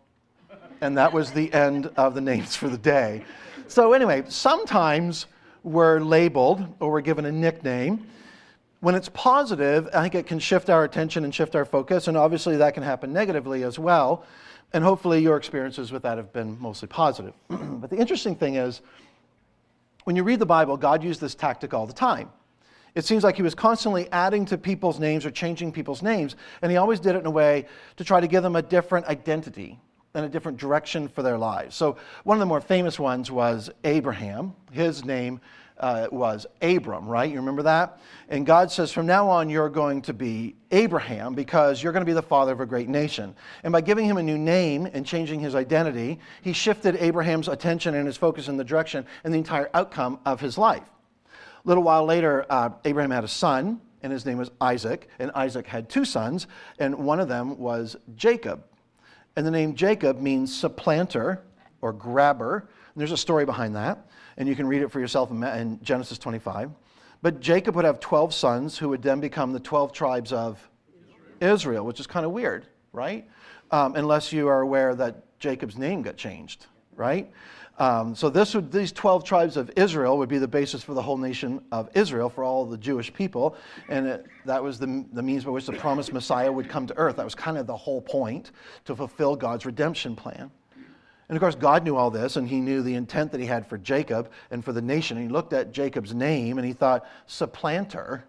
And 0.79 0.95
that 0.95 1.11
was 1.11 1.31
the 1.31 1.51
end 1.51 1.87
of 1.97 2.13
the 2.13 2.21
names 2.21 2.55
for 2.55 2.69
the 2.69 2.77
day. 2.77 3.25
So, 3.67 3.93
anyway, 3.93 4.25
sometimes 4.27 5.25
we're 5.63 5.99
labeled 5.99 6.63
or 6.79 6.91
we're 6.91 7.01
given 7.01 7.25
a 7.25 7.31
nickname. 7.31 8.05
When 8.81 8.93
it's 8.93 9.09
positive, 9.09 9.89
I 9.91 10.03
think 10.03 10.13
it 10.13 10.27
can 10.27 10.37
shift 10.37 10.69
our 10.69 10.83
attention 10.83 11.23
and 11.23 11.33
shift 11.33 11.55
our 11.55 11.65
focus, 11.65 12.07
and 12.07 12.15
obviously 12.15 12.57
that 12.57 12.75
can 12.75 12.83
happen 12.83 13.11
negatively 13.11 13.63
as 13.63 13.79
well. 13.79 14.23
And 14.73 14.83
hopefully 14.83 15.19
your 15.19 15.35
experiences 15.35 15.91
with 15.91 16.03
that 16.03 16.17
have 16.17 16.31
been 16.31 16.61
mostly 16.61 16.89
positive. 16.89 17.33
but 17.49 17.89
the 17.89 17.97
interesting 17.97 18.35
thing 18.35 18.53
is, 18.53 18.81
when 20.03 20.15
you 20.15 20.21
read 20.23 20.37
the 20.37 20.45
Bible, 20.45 20.77
God 20.77 21.03
used 21.03 21.19
this 21.21 21.33
tactic 21.33 21.73
all 21.73 21.87
the 21.87 21.93
time. 21.93 22.29
It 22.93 23.05
seems 23.05 23.23
like 23.23 23.35
he 23.35 23.41
was 23.41 23.55
constantly 23.55 24.11
adding 24.11 24.45
to 24.45 24.57
people's 24.57 24.99
names 24.99 25.25
or 25.25 25.31
changing 25.31 25.71
people's 25.71 26.01
names, 26.01 26.35
and 26.61 26.71
he 26.71 26.77
always 26.77 26.99
did 26.99 27.15
it 27.15 27.19
in 27.19 27.25
a 27.25 27.31
way 27.31 27.65
to 27.97 28.03
try 28.03 28.19
to 28.19 28.27
give 28.27 28.43
them 28.43 28.55
a 28.55 28.61
different 28.61 29.05
identity 29.05 29.79
and 30.13 30.25
a 30.25 30.29
different 30.29 30.57
direction 30.57 31.07
for 31.07 31.23
their 31.23 31.37
lives. 31.37 31.75
So, 31.75 31.97
one 32.25 32.35
of 32.35 32.39
the 32.39 32.45
more 32.45 32.59
famous 32.59 32.99
ones 32.99 33.31
was 33.31 33.69
Abraham. 33.85 34.53
His 34.71 35.05
name 35.05 35.39
uh, 35.81 36.07
was 36.11 36.45
Abram, 36.61 37.07
right? 37.07 37.29
You 37.29 37.37
remember 37.37 37.63
that? 37.63 37.99
And 38.29 38.45
God 38.45 38.71
says, 38.71 38.91
from 38.91 39.05
now 39.05 39.27
on, 39.29 39.49
you're 39.49 39.69
going 39.69 40.01
to 40.03 40.13
be 40.13 40.55
Abraham 40.71 41.33
because 41.33 41.81
you're 41.81 41.91
going 41.91 42.05
to 42.05 42.09
be 42.09 42.13
the 42.13 42.21
father 42.21 42.51
of 42.51 42.59
a 42.59 42.65
great 42.65 42.87
nation. 42.87 43.35
And 43.63 43.71
by 43.71 43.81
giving 43.81 44.05
him 44.05 44.17
a 44.17 44.23
new 44.23 44.37
name 44.37 44.87
and 44.93 45.05
changing 45.05 45.39
his 45.39 45.55
identity, 45.55 46.19
he 46.41 46.53
shifted 46.53 46.97
Abraham's 46.97 47.47
attention 47.47 47.95
and 47.95 48.05
his 48.05 48.15
focus 48.17 48.47
in 48.47 48.57
the 48.57 48.63
direction 48.63 49.05
and 49.23 49.33
the 49.33 49.39
entire 49.39 49.69
outcome 49.73 50.19
of 50.25 50.39
his 50.39 50.57
life. 50.57 50.83
A 51.63 51.67
little 51.67 51.83
while 51.83 52.05
later, 52.05 52.45
uh, 52.49 52.69
Abraham 52.85 53.11
had 53.11 53.23
a 53.23 53.29
son, 53.29 53.81
and 54.03 54.11
his 54.11 54.25
name 54.25 54.37
was 54.37 54.49
Isaac. 54.59 55.07
And 55.19 55.31
Isaac 55.35 55.67
had 55.67 55.89
two 55.89 56.05
sons, 56.05 56.47
and 56.79 56.95
one 56.95 57.19
of 57.19 57.27
them 57.27 57.57
was 57.59 57.95
Jacob. 58.15 58.63
And 59.35 59.45
the 59.45 59.51
name 59.51 59.75
Jacob 59.75 60.19
means 60.19 60.53
supplanter 60.55 61.43
or 61.81 61.93
grabber. 61.93 62.67
And 62.93 62.99
there's 62.99 63.11
a 63.11 63.17
story 63.17 63.45
behind 63.45 63.75
that 63.75 64.07
and 64.37 64.47
you 64.47 64.55
can 64.55 64.67
read 64.67 64.81
it 64.81 64.91
for 64.91 64.99
yourself 64.99 65.31
in 65.31 65.79
Genesis 65.83 66.17
25. 66.17 66.71
But 67.21 67.39
Jacob 67.39 67.75
would 67.75 67.85
have 67.85 67.99
12 67.99 68.33
sons 68.33 68.77
who 68.77 68.89
would 68.89 69.01
then 69.03 69.19
become 69.19 69.53
the 69.53 69.59
12 69.59 69.93
tribes 69.93 70.33
of 70.33 70.67
Israel, 71.39 71.53
Israel 71.53 71.85
which 71.85 71.99
is 71.99 72.07
kind 72.07 72.25
of 72.25 72.31
weird, 72.31 72.65
right? 72.93 73.29
Um, 73.69 73.95
unless 73.95 74.33
you 74.33 74.47
are 74.47 74.61
aware 74.61 74.95
that 74.95 75.37
Jacob's 75.39 75.77
name 75.77 76.01
got 76.01 76.17
changed, 76.17 76.65
right? 76.95 77.31
Um, 77.81 78.13
so 78.13 78.29
this 78.29 78.53
would, 78.53 78.71
these 78.71 78.91
12 78.91 79.23
tribes 79.23 79.57
of 79.57 79.71
Israel 79.75 80.19
would 80.19 80.29
be 80.29 80.37
the 80.37 80.47
basis 80.47 80.83
for 80.83 80.93
the 80.93 81.01
whole 81.01 81.17
nation 81.17 81.59
of 81.71 81.89
Israel, 81.95 82.29
for 82.29 82.43
all 82.43 82.63
the 82.63 82.77
Jewish 82.77 83.11
people. 83.11 83.55
And 83.89 84.05
it, 84.05 84.27
that 84.45 84.61
was 84.61 84.77
the, 84.77 85.03
the 85.13 85.23
means 85.23 85.45
by 85.45 85.49
which 85.49 85.65
the 85.65 85.73
promised 85.73 86.13
Messiah 86.13 86.51
would 86.51 86.69
come 86.69 86.85
to 86.85 86.95
earth. 86.95 87.15
That 87.15 87.25
was 87.25 87.33
kind 87.33 87.57
of 87.57 87.65
the 87.65 87.75
whole 87.75 87.99
point 87.99 88.51
to 88.85 88.95
fulfill 88.95 89.35
God's 89.35 89.65
redemption 89.65 90.15
plan. 90.15 90.51
And 91.27 91.35
of 91.35 91.39
course, 91.39 91.55
God 91.55 91.83
knew 91.83 91.95
all 91.95 92.11
this, 92.11 92.35
and 92.35 92.47
He 92.47 92.59
knew 92.59 92.83
the 92.83 92.93
intent 92.93 93.31
that 93.31 93.41
He 93.41 93.47
had 93.47 93.65
for 93.65 93.79
Jacob 93.79 94.29
and 94.51 94.63
for 94.63 94.73
the 94.73 94.81
nation. 94.83 95.17
And 95.17 95.25
He 95.25 95.33
looked 95.33 95.51
at 95.51 95.71
Jacob's 95.71 96.13
name 96.13 96.59
and 96.59 96.67
He 96.67 96.73
thought, 96.73 97.07
supplanter 97.25 98.25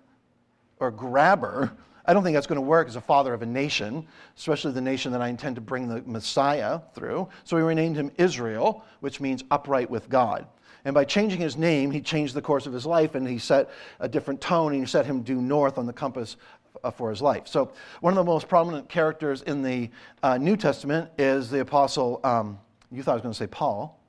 or 0.80 0.90
grabber. 0.90 1.72
I 2.04 2.12
don't 2.12 2.24
think 2.24 2.34
that's 2.34 2.46
going 2.46 2.60
to 2.60 2.66
work 2.66 2.88
as 2.88 2.96
a 2.96 3.00
father 3.00 3.32
of 3.32 3.42
a 3.42 3.46
nation, 3.46 4.06
especially 4.36 4.72
the 4.72 4.80
nation 4.80 5.12
that 5.12 5.22
I 5.22 5.28
intend 5.28 5.56
to 5.56 5.60
bring 5.60 5.88
the 5.88 6.02
Messiah 6.02 6.80
through. 6.94 7.28
So 7.44 7.56
He 7.56 7.62
renamed 7.62 7.96
him 7.96 8.10
Israel, 8.18 8.84
which 9.00 9.20
means 9.20 9.44
upright 9.50 9.88
with 9.88 10.08
God. 10.08 10.46
And 10.84 10.94
by 10.94 11.04
changing 11.04 11.40
his 11.40 11.56
name, 11.56 11.92
he 11.92 12.00
changed 12.00 12.34
the 12.34 12.42
course 12.42 12.66
of 12.66 12.72
his 12.72 12.84
life 12.84 13.14
and 13.14 13.26
he 13.26 13.38
set 13.38 13.70
a 14.00 14.08
different 14.08 14.40
tone 14.40 14.72
and 14.72 14.80
he 14.80 14.86
set 14.86 15.06
him 15.06 15.22
due 15.22 15.40
north 15.40 15.78
on 15.78 15.86
the 15.86 15.92
compass 15.92 16.36
uh, 16.82 16.90
for 16.90 17.10
his 17.10 17.22
life. 17.22 17.46
So, 17.46 17.72
one 18.00 18.12
of 18.12 18.16
the 18.16 18.24
most 18.24 18.48
prominent 18.48 18.88
characters 18.88 19.42
in 19.42 19.62
the 19.62 19.90
uh, 20.22 20.38
New 20.38 20.56
Testament 20.56 21.10
is 21.18 21.50
the 21.50 21.60
apostle, 21.60 22.20
um, 22.24 22.58
you 22.90 23.02
thought 23.02 23.12
I 23.12 23.14
was 23.14 23.22
going 23.22 23.32
to 23.32 23.38
say 23.38 23.46
Paul, 23.46 24.00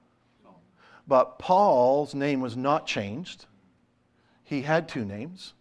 but 1.07 1.37
Paul's 1.37 2.15
name 2.15 2.41
was 2.41 2.55
not 2.57 2.87
changed. 2.87 3.45
He 4.43 4.61
had 4.61 4.87
two 4.87 5.05
names. 5.05 5.53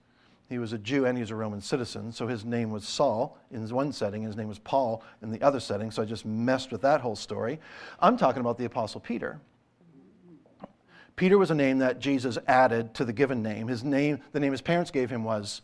He 0.53 0.59
was 0.59 0.75
a 0.75 0.79
Jew 0.79 1.07
and 1.07 1.17
he 1.17 1.23
was 1.23 1.31
a 1.31 1.35
Roman 1.35 1.63
citizen, 1.63 2.13
so 2.13 2.27
his 2.27 2.45
name 2.45 2.71
was 2.71 2.87
Saul 2.87 3.39
in 3.51 3.67
one 3.71 3.91
setting, 3.91 4.23
his 4.23 4.37
name 4.37 4.49
was 4.49 4.59
Paul 4.59 5.03
in 5.23 5.31
the 5.31 5.41
other 5.41 5.61
setting, 5.61 5.91
so 5.91 6.03
I 6.03 6.05
just 6.05 6.27
messed 6.27 6.71
with 6.71 6.83
that 6.83 7.01
whole 7.01 7.17
story. 7.17 7.59
I'm 8.01 8.19
talking 8.19 8.41
about 8.41 8.59
the 8.59 8.67
Apostle 8.67 9.01
Peter. 9.01 9.41
Peter 11.17 11.39
was 11.39 11.51
a 11.51 11.55
name 11.55 11.79
that 11.79 12.01
Jesus 12.01 12.37
added 12.47 12.93
to 12.95 13.05
the 13.07 13.13
given 13.15 13.43
name. 13.43 13.67
His 13.67 13.83
name, 13.83 14.21
the 14.33 14.41
name 14.41 14.53
his 14.53 14.61
parents 14.61 14.91
gave 14.91 15.09
him 15.09 15.25
was 15.25 15.63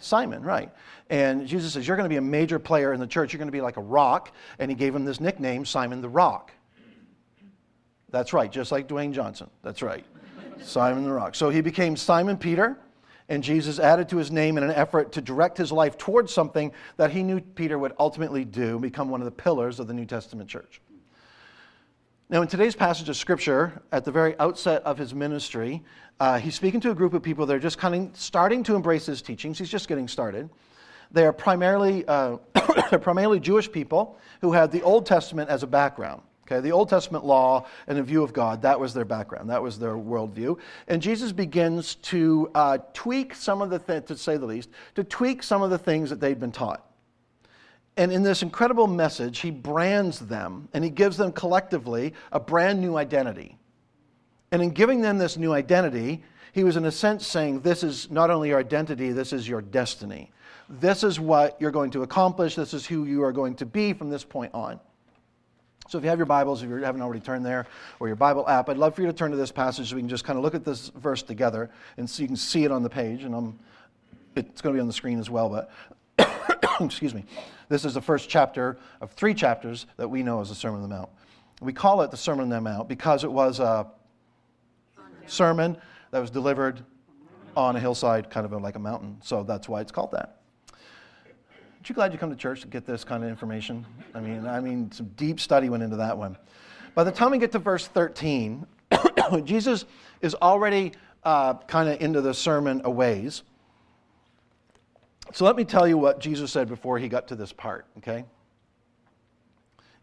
Simon, 0.00 0.42
right. 0.42 0.70
And 1.10 1.46
Jesus 1.46 1.72
says, 1.72 1.86
You're 1.86 1.96
going 1.96 2.08
to 2.08 2.12
be 2.12 2.16
a 2.16 2.22
major 2.22 2.58
player 2.58 2.92
in 2.92 3.00
the 3.00 3.06
church. 3.06 3.32
You're 3.32 3.38
going 3.38 3.48
to 3.48 3.52
be 3.52 3.60
like 3.60 3.76
a 3.76 3.82
rock. 3.82 4.32
And 4.58 4.70
he 4.70 4.74
gave 4.74 4.94
him 4.94 5.04
this 5.04 5.20
nickname, 5.20 5.64
Simon 5.64 6.00
the 6.00 6.08
Rock. 6.08 6.52
That's 8.10 8.32
right, 8.32 8.50
just 8.50 8.72
like 8.72 8.88
Dwayne 8.88 9.12
Johnson. 9.12 9.48
That's 9.62 9.82
right. 9.82 10.04
Simon 10.62 11.04
the 11.04 11.12
Rock. 11.12 11.34
So 11.34 11.50
he 11.50 11.60
became 11.60 11.96
Simon 11.96 12.36
Peter, 12.36 12.76
and 13.28 13.42
Jesus 13.42 13.78
added 13.78 14.08
to 14.10 14.16
his 14.16 14.30
name 14.30 14.58
in 14.58 14.64
an 14.64 14.70
effort 14.70 15.12
to 15.12 15.20
direct 15.20 15.56
his 15.56 15.72
life 15.72 15.96
towards 15.96 16.32
something 16.32 16.72
that 16.96 17.10
he 17.10 17.22
knew 17.22 17.40
Peter 17.40 17.78
would 17.78 17.92
ultimately 17.98 18.44
do, 18.44 18.78
become 18.78 19.08
one 19.08 19.20
of 19.20 19.24
the 19.24 19.30
pillars 19.30 19.80
of 19.80 19.86
the 19.86 19.94
New 19.94 20.04
Testament 20.04 20.48
church. 20.48 20.80
Now, 22.30 22.42
in 22.42 22.48
today's 22.48 22.74
passage 22.74 23.08
of 23.08 23.16
Scripture, 23.16 23.82
at 23.92 24.04
the 24.04 24.10
very 24.10 24.38
outset 24.38 24.82
of 24.82 24.98
his 24.98 25.14
ministry, 25.14 25.82
uh, 26.20 26.38
he's 26.38 26.54
speaking 26.54 26.80
to 26.80 26.90
a 26.90 26.94
group 26.94 27.14
of 27.14 27.22
people 27.22 27.46
that 27.46 27.54
are 27.54 27.60
just 27.60 27.78
kind 27.78 27.94
of 27.94 28.16
starting 28.16 28.62
to 28.64 28.74
embrace 28.74 29.06
his 29.06 29.22
teachings. 29.22 29.58
He's 29.58 29.68
just 29.68 29.88
getting 29.88 30.08
started. 30.08 30.48
They 31.10 31.26
are 31.26 31.32
primarily, 31.32 32.04
uh, 32.06 32.36
primarily 33.00 33.40
Jewish 33.40 33.70
people 33.70 34.18
who 34.40 34.52
had 34.52 34.72
the 34.72 34.82
Old 34.82 35.06
Testament 35.06 35.50
as 35.50 35.62
a 35.62 35.66
background. 35.66 36.22
Okay, 36.46 36.60
the 36.60 36.72
Old 36.72 36.90
Testament 36.90 37.24
law 37.24 37.66
and 37.86 37.96
the 37.96 38.02
view 38.02 38.22
of 38.22 38.34
God, 38.34 38.60
that 38.62 38.78
was 38.78 38.92
their 38.92 39.06
background, 39.06 39.48
that 39.48 39.62
was 39.62 39.78
their 39.78 39.94
worldview. 39.94 40.58
And 40.88 41.00
Jesus 41.00 41.32
begins 41.32 41.94
to 41.96 42.50
uh, 42.54 42.78
tweak 42.92 43.34
some 43.34 43.62
of 43.62 43.70
the, 43.70 43.78
th- 43.78 44.04
to 44.06 44.16
say 44.16 44.36
the 44.36 44.44
least, 44.44 44.68
to 44.94 45.04
tweak 45.04 45.42
some 45.42 45.62
of 45.62 45.70
the 45.70 45.78
things 45.78 46.10
that 46.10 46.20
they'd 46.20 46.38
been 46.38 46.52
taught. 46.52 46.84
And 47.96 48.12
in 48.12 48.22
this 48.22 48.42
incredible 48.42 48.86
message, 48.86 49.38
he 49.38 49.50
brands 49.50 50.18
them 50.18 50.68
and 50.74 50.84
he 50.84 50.90
gives 50.90 51.16
them 51.16 51.32
collectively 51.32 52.12
a 52.30 52.40
brand 52.40 52.80
new 52.80 52.96
identity. 52.96 53.56
And 54.52 54.60
in 54.60 54.70
giving 54.70 55.00
them 55.00 55.16
this 55.16 55.38
new 55.38 55.52
identity, 55.52 56.22
he 56.52 56.62
was 56.62 56.76
in 56.76 56.84
a 56.84 56.92
sense 56.92 57.26
saying, 57.26 57.60
This 57.60 57.82
is 57.82 58.10
not 58.10 58.30
only 58.30 58.50
your 58.50 58.58
identity, 58.58 59.12
this 59.12 59.32
is 59.32 59.48
your 59.48 59.62
destiny. 59.62 60.30
This 60.68 61.04
is 61.04 61.18
what 61.18 61.60
you're 61.60 61.70
going 61.70 61.90
to 61.92 62.02
accomplish, 62.02 62.54
this 62.54 62.74
is 62.74 62.86
who 62.86 63.04
you 63.04 63.22
are 63.24 63.32
going 63.32 63.54
to 63.56 63.66
be 63.66 63.92
from 63.92 64.10
this 64.10 64.24
point 64.24 64.52
on. 64.54 64.80
So 65.88 65.98
if 65.98 66.04
you 66.04 66.10
have 66.10 66.18
your 66.18 66.26
Bibles, 66.26 66.62
if 66.62 66.70
you 66.70 66.76
haven't 66.76 67.02
already 67.02 67.20
turned 67.20 67.44
there, 67.44 67.66
or 68.00 68.06
your 68.06 68.16
Bible 68.16 68.48
app, 68.48 68.70
I'd 68.70 68.78
love 68.78 68.94
for 68.94 69.02
you 69.02 69.06
to 69.06 69.12
turn 69.12 69.30
to 69.30 69.36
this 69.36 69.52
passage 69.52 69.90
so 69.90 69.96
we 69.96 70.02
can 70.02 70.08
just 70.08 70.24
kind 70.24 70.38
of 70.38 70.42
look 70.42 70.54
at 70.54 70.64
this 70.64 70.88
verse 70.96 71.22
together 71.22 71.70
and 71.98 72.08
so 72.08 72.22
you 72.22 72.26
can 72.26 72.36
see 72.36 72.64
it 72.64 72.72
on 72.72 72.82
the 72.82 72.88
page. 72.88 73.24
And 73.24 73.34
I'm, 73.34 73.58
it's 74.34 74.62
going 74.62 74.72
to 74.72 74.76
be 74.78 74.80
on 74.80 74.86
the 74.86 74.94
screen 74.94 75.18
as 75.18 75.28
well, 75.28 75.48
but 75.48 75.70
excuse 76.80 77.14
me. 77.14 77.24
This 77.68 77.84
is 77.84 77.94
the 77.94 78.00
first 78.00 78.28
chapter 78.28 78.78
of 79.00 79.10
three 79.12 79.34
chapters 79.34 79.86
that 79.96 80.08
we 80.08 80.22
know 80.22 80.40
as 80.40 80.48
the 80.48 80.54
Sermon 80.54 80.82
on 80.82 80.88
the 80.88 80.94
Mount. 80.94 81.10
We 81.60 81.72
call 81.72 82.00
it 82.02 82.10
the 82.10 82.16
Sermon 82.16 82.44
on 82.44 82.48
the 82.48 82.60
Mount 82.60 82.88
because 82.88 83.24
it 83.24 83.32
was 83.32 83.60
a 83.60 83.86
sermon 85.26 85.76
that 86.10 86.18
was 86.18 86.30
delivered 86.30 86.82
on 87.56 87.76
a 87.76 87.80
hillside, 87.80 88.30
kind 88.30 88.46
of 88.46 88.52
like 88.62 88.76
a 88.76 88.80
mountain. 88.80 89.18
So 89.22 89.42
that's 89.42 89.68
why 89.68 89.80
it's 89.80 89.92
called 89.92 90.12
that. 90.12 90.40
Aren't 91.84 91.90
you 91.90 91.94
glad 91.96 92.12
you 92.14 92.18
come 92.18 92.30
to 92.30 92.36
church 92.36 92.62
to 92.62 92.66
get 92.66 92.86
this 92.86 93.04
kind 93.04 93.22
of 93.22 93.28
information? 93.28 93.84
I 94.14 94.20
mean, 94.20 94.46
I 94.46 94.58
mean, 94.58 94.90
some 94.90 95.08
deep 95.18 95.38
study 95.38 95.68
went 95.68 95.82
into 95.82 95.96
that 95.96 96.16
one. 96.16 96.38
By 96.94 97.04
the 97.04 97.12
time 97.12 97.30
we 97.30 97.36
get 97.36 97.52
to 97.52 97.58
verse 97.58 97.86
13, 97.88 98.66
Jesus 99.44 99.84
is 100.22 100.34
already 100.36 100.92
uh, 101.24 101.52
kind 101.66 101.90
of 101.90 102.00
into 102.00 102.22
the 102.22 102.32
sermon 102.32 102.80
a 102.84 102.90
ways. 102.90 103.42
So 105.34 105.44
let 105.44 105.56
me 105.56 105.64
tell 105.66 105.86
you 105.86 105.98
what 105.98 106.20
Jesus 106.20 106.50
said 106.50 106.68
before 106.68 106.98
he 106.98 107.06
got 107.06 107.28
to 107.28 107.36
this 107.36 107.52
part, 107.52 107.84
okay? 107.98 108.24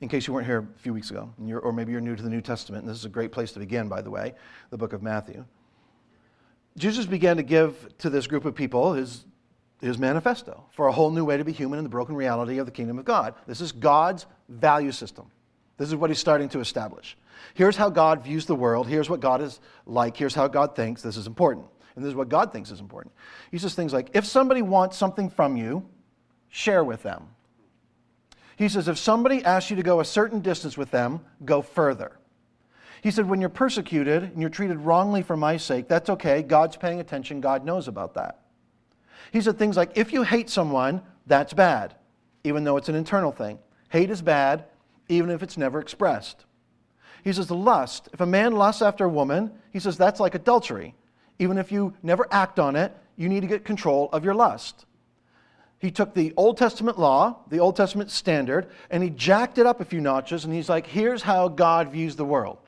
In 0.01 0.07
case 0.07 0.27
you 0.27 0.35
weren't 0.35 0.45
here 0.45 0.59
a 0.59 0.79
few 0.81 0.93
weeks 0.93 1.09
ago, 1.09 1.33
or 1.63 1.73
maybe 1.73 1.93
you're 1.93 1.99
new 1.99 2.15
to 2.15 2.21
the 2.21 2.29
New 2.29 2.41
Testament, 2.41 2.83
and 2.83 2.91
this 2.91 2.99
is 2.99 3.05
a 3.05 3.09
great 3.09 3.31
place 3.31 3.53
to 3.53 3.59
begin, 3.59 3.89
by 3.89 4.03
the 4.03 4.11
way, 4.11 4.35
the 4.69 4.77
book 4.77 4.93
of 4.93 5.01
Matthew. 5.01 5.43
Jesus 6.77 7.07
began 7.07 7.37
to 7.37 7.43
give 7.43 7.97
to 7.97 8.11
this 8.11 8.27
group 8.27 8.45
of 8.45 8.53
people 8.53 8.93
his 8.93 9.25
his 9.81 9.97
manifesto 9.97 10.63
for 10.71 10.87
a 10.87 10.91
whole 10.91 11.09
new 11.09 11.25
way 11.25 11.37
to 11.37 11.43
be 11.43 11.51
human 11.51 11.79
in 11.79 11.83
the 11.83 11.89
broken 11.89 12.15
reality 12.15 12.57
of 12.59 12.65
the 12.65 12.71
kingdom 12.71 12.99
of 12.99 13.05
God. 13.05 13.33
This 13.47 13.61
is 13.61 13.71
God's 13.71 14.25
value 14.47 14.91
system. 14.91 15.25
This 15.77 15.89
is 15.89 15.95
what 15.95 16.09
he's 16.09 16.19
starting 16.19 16.49
to 16.49 16.59
establish. 16.59 17.17
Here's 17.55 17.75
how 17.75 17.89
God 17.89 18.23
views 18.23 18.45
the 18.45 18.55
world. 18.55 18.87
Here's 18.87 19.09
what 19.09 19.19
God 19.19 19.41
is 19.41 19.59
like. 19.85 20.15
Here's 20.15 20.35
how 20.35 20.47
God 20.47 20.75
thinks. 20.75 21.01
This 21.01 21.17
is 21.17 21.25
important. 21.25 21.65
And 21.95 22.05
this 22.05 22.09
is 22.09 22.15
what 22.15 22.29
God 22.29 22.53
thinks 22.53 22.69
is 22.71 22.79
important. 22.79 23.13
He 23.49 23.57
says 23.57 23.73
things 23.73 23.91
like 23.91 24.09
if 24.13 24.25
somebody 24.25 24.61
wants 24.61 24.97
something 24.97 25.29
from 25.29 25.57
you, 25.57 25.85
share 26.49 26.83
with 26.83 27.01
them. 27.03 27.27
He 28.55 28.69
says 28.69 28.87
if 28.87 28.99
somebody 28.99 29.43
asks 29.43 29.71
you 29.71 29.75
to 29.77 29.83
go 29.83 29.99
a 29.99 30.05
certain 30.05 30.41
distance 30.41 30.77
with 30.77 30.91
them, 30.91 31.21
go 31.43 31.61
further. 31.61 32.11
He 33.01 33.09
said, 33.09 33.27
when 33.27 33.41
you're 33.41 33.49
persecuted 33.49 34.21
and 34.21 34.39
you're 34.39 34.51
treated 34.51 34.77
wrongly 34.77 35.23
for 35.23 35.35
my 35.35 35.57
sake, 35.57 35.87
that's 35.87 36.09
okay. 36.11 36.43
God's 36.43 36.77
paying 36.77 36.99
attention. 36.99 37.41
God 37.41 37.65
knows 37.65 37.87
about 37.87 38.13
that. 38.13 38.40
He 39.31 39.41
said 39.41 39.57
things 39.57 39.77
like, 39.77 39.97
if 39.97 40.13
you 40.13 40.23
hate 40.23 40.49
someone, 40.49 41.01
that's 41.27 41.53
bad, 41.53 41.95
even 42.43 42.63
though 42.63 42.77
it's 42.77 42.89
an 42.89 42.95
internal 42.95 43.31
thing. 43.31 43.59
Hate 43.89 44.09
is 44.09 44.21
bad, 44.21 44.65
even 45.09 45.29
if 45.29 45.43
it's 45.43 45.57
never 45.57 45.79
expressed. 45.79 46.45
He 47.23 47.31
says, 47.31 47.47
the 47.47 47.55
lust, 47.55 48.09
if 48.13 48.21
a 48.21 48.25
man 48.25 48.53
lusts 48.53 48.81
after 48.81 49.05
a 49.05 49.09
woman, 49.09 49.51
he 49.71 49.79
says 49.79 49.97
that's 49.97 50.19
like 50.19 50.33
adultery. 50.33 50.95
Even 51.39 51.57
if 51.57 51.71
you 51.71 51.93
never 52.01 52.27
act 52.31 52.59
on 52.59 52.75
it, 52.75 52.95
you 53.15 53.29
need 53.29 53.41
to 53.41 53.47
get 53.47 53.63
control 53.65 54.09
of 54.11 54.23
your 54.25 54.33
lust. 54.33 54.85
He 55.79 55.91
took 55.91 56.13
the 56.13 56.33
Old 56.37 56.57
Testament 56.57 56.99
law, 56.99 57.37
the 57.49 57.59
Old 57.59 57.75
Testament 57.75 58.11
standard, 58.11 58.69
and 58.89 59.01
he 59.01 59.09
jacked 59.09 59.57
it 59.57 59.65
up 59.65 59.81
a 59.81 59.85
few 59.85 59.99
notches, 59.99 60.45
and 60.45 60.53
he's 60.53 60.69
like, 60.69 60.85
here's 60.85 61.21
how 61.23 61.47
God 61.47 61.91
views 61.91 62.15
the 62.15 62.25
world. 62.25 62.59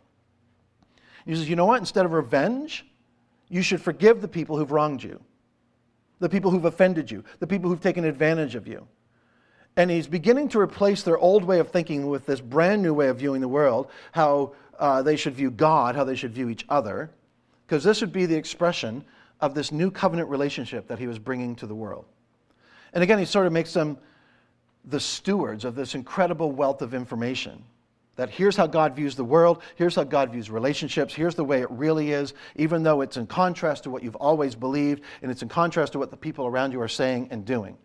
He 1.26 1.36
says, 1.36 1.48
you 1.48 1.56
know 1.56 1.66
what? 1.66 1.80
Instead 1.80 2.06
of 2.06 2.14
revenge, 2.14 2.86
you 3.50 3.62
should 3.62 3.82
forgive 3.82 4.22
the 4.22 4.28
people 4.28 4.58
who've 4.58 4.72
wronged 4.72 5.04
you 5.04 5.20
the 6.24 6.30
people 6.30 6.50
who've 6.50 6.64
offended 6.64 7.12
you, 7.12 7.22
the 7.40 7.46
people 7.46 7.70
who've 7.70 7.82
taken 7.82 8.06
advantage 8.06 8.56
of 8.56 8.66
you. 8.66 8.88
And 9.76 9.92
he's 9.92 10.08
beginning 10.08 10.48
to 10.50 10.60
replace 10.60 11.04
their 11.04 11.18
old 11.18 11.44
way 11.44 11.60
of 11.60 11.70
thinking 11.70 12.08
with 12.08 12.26
this 12.26 12.40
brand 12.40 12.82
new 12.82 12.94
way 12.94 13.10
of 13.10 13.18
viewing 13.18 13.42
the 13.42 13.48
world, 13.50 13.92
how 14.14 14.54
uh, 14.80 15.02
they 15.02 15.18
should 15.18 15.34
view 15.34 15.52
God, 15.52 15.96
how 15.96 16.06
they 16.06 16.16
should 16.16 16.32
view 16.32 16.48
each 16.48 16.66
other, 16.70 17.12
because 17.68 17.84
this 17.84 18.00
would 18.00 18.14
be 18.14 18.26
the 18.26 18.38
expression 18.38 19.04
of 19.42 19.54
this 19.54 19.74
new 19.74 19.92
covenant 19.92 20.30
relationship 20.30 20.88
that 20.88 20.98
he 20.98 21.08
was 21.08 21.20
bringing 21.20 21.58
to 21.58 21.68
the 21.68 21.76
world. 21.76 22.06
And 22.94 23.04
again, 23.04 23.20
he 23.20 23.26
sort 23.26 23.46
of 23.46 23.52
makes 23.52 23.74
them 23.74 23.98
the 24.86 25.02
stewards 25.02 25.66
of 25.66 25.76
this 25.76 25.94
incredible 25.94 26.54
wealth 26.54 26.82
of 26.82 26.94
information. 26.94 27.62
That 28.16 28.30
here's 28.30 28.56
how 28.56 28.68
God 28.68 28.96
views 28.96 29.16
the 29.16 29.24
world, 29.24 29.64
here's 29.76 29.96
how 29.96 30.04
God 30.04 30.32
views 30.32 30.50
relationships, 30.50 31.14
here's 31.14 31.34
the 31.36 31.44
way 31.44 31.62
it 31.62 31.72
really 31.72 32.12
is, 32.12 32.34
even 32.56 32.84
though 32.84 33.02
it's 33.02 33.18
in 33.18 33.26
contrast 33.26 33.84
to 33.84 33.90
what 33.90 34.04
you've 34.04 34.16
always 34.18 34.54
believed, 34.54 35.04
and 35.22 35.32
it's 35.32 35.42
in 35.42 35.50
contrast 35.50 35.94
to 35.94 36.00
what 36.00 36.12
the 36.12 36.18
people 36.18 36.46
around 36.46 36.72
you 36.72 36.82
are 36.82 36.88
saying 36.88 37.28
and 37.32 37.44
doing. 37.44 37.76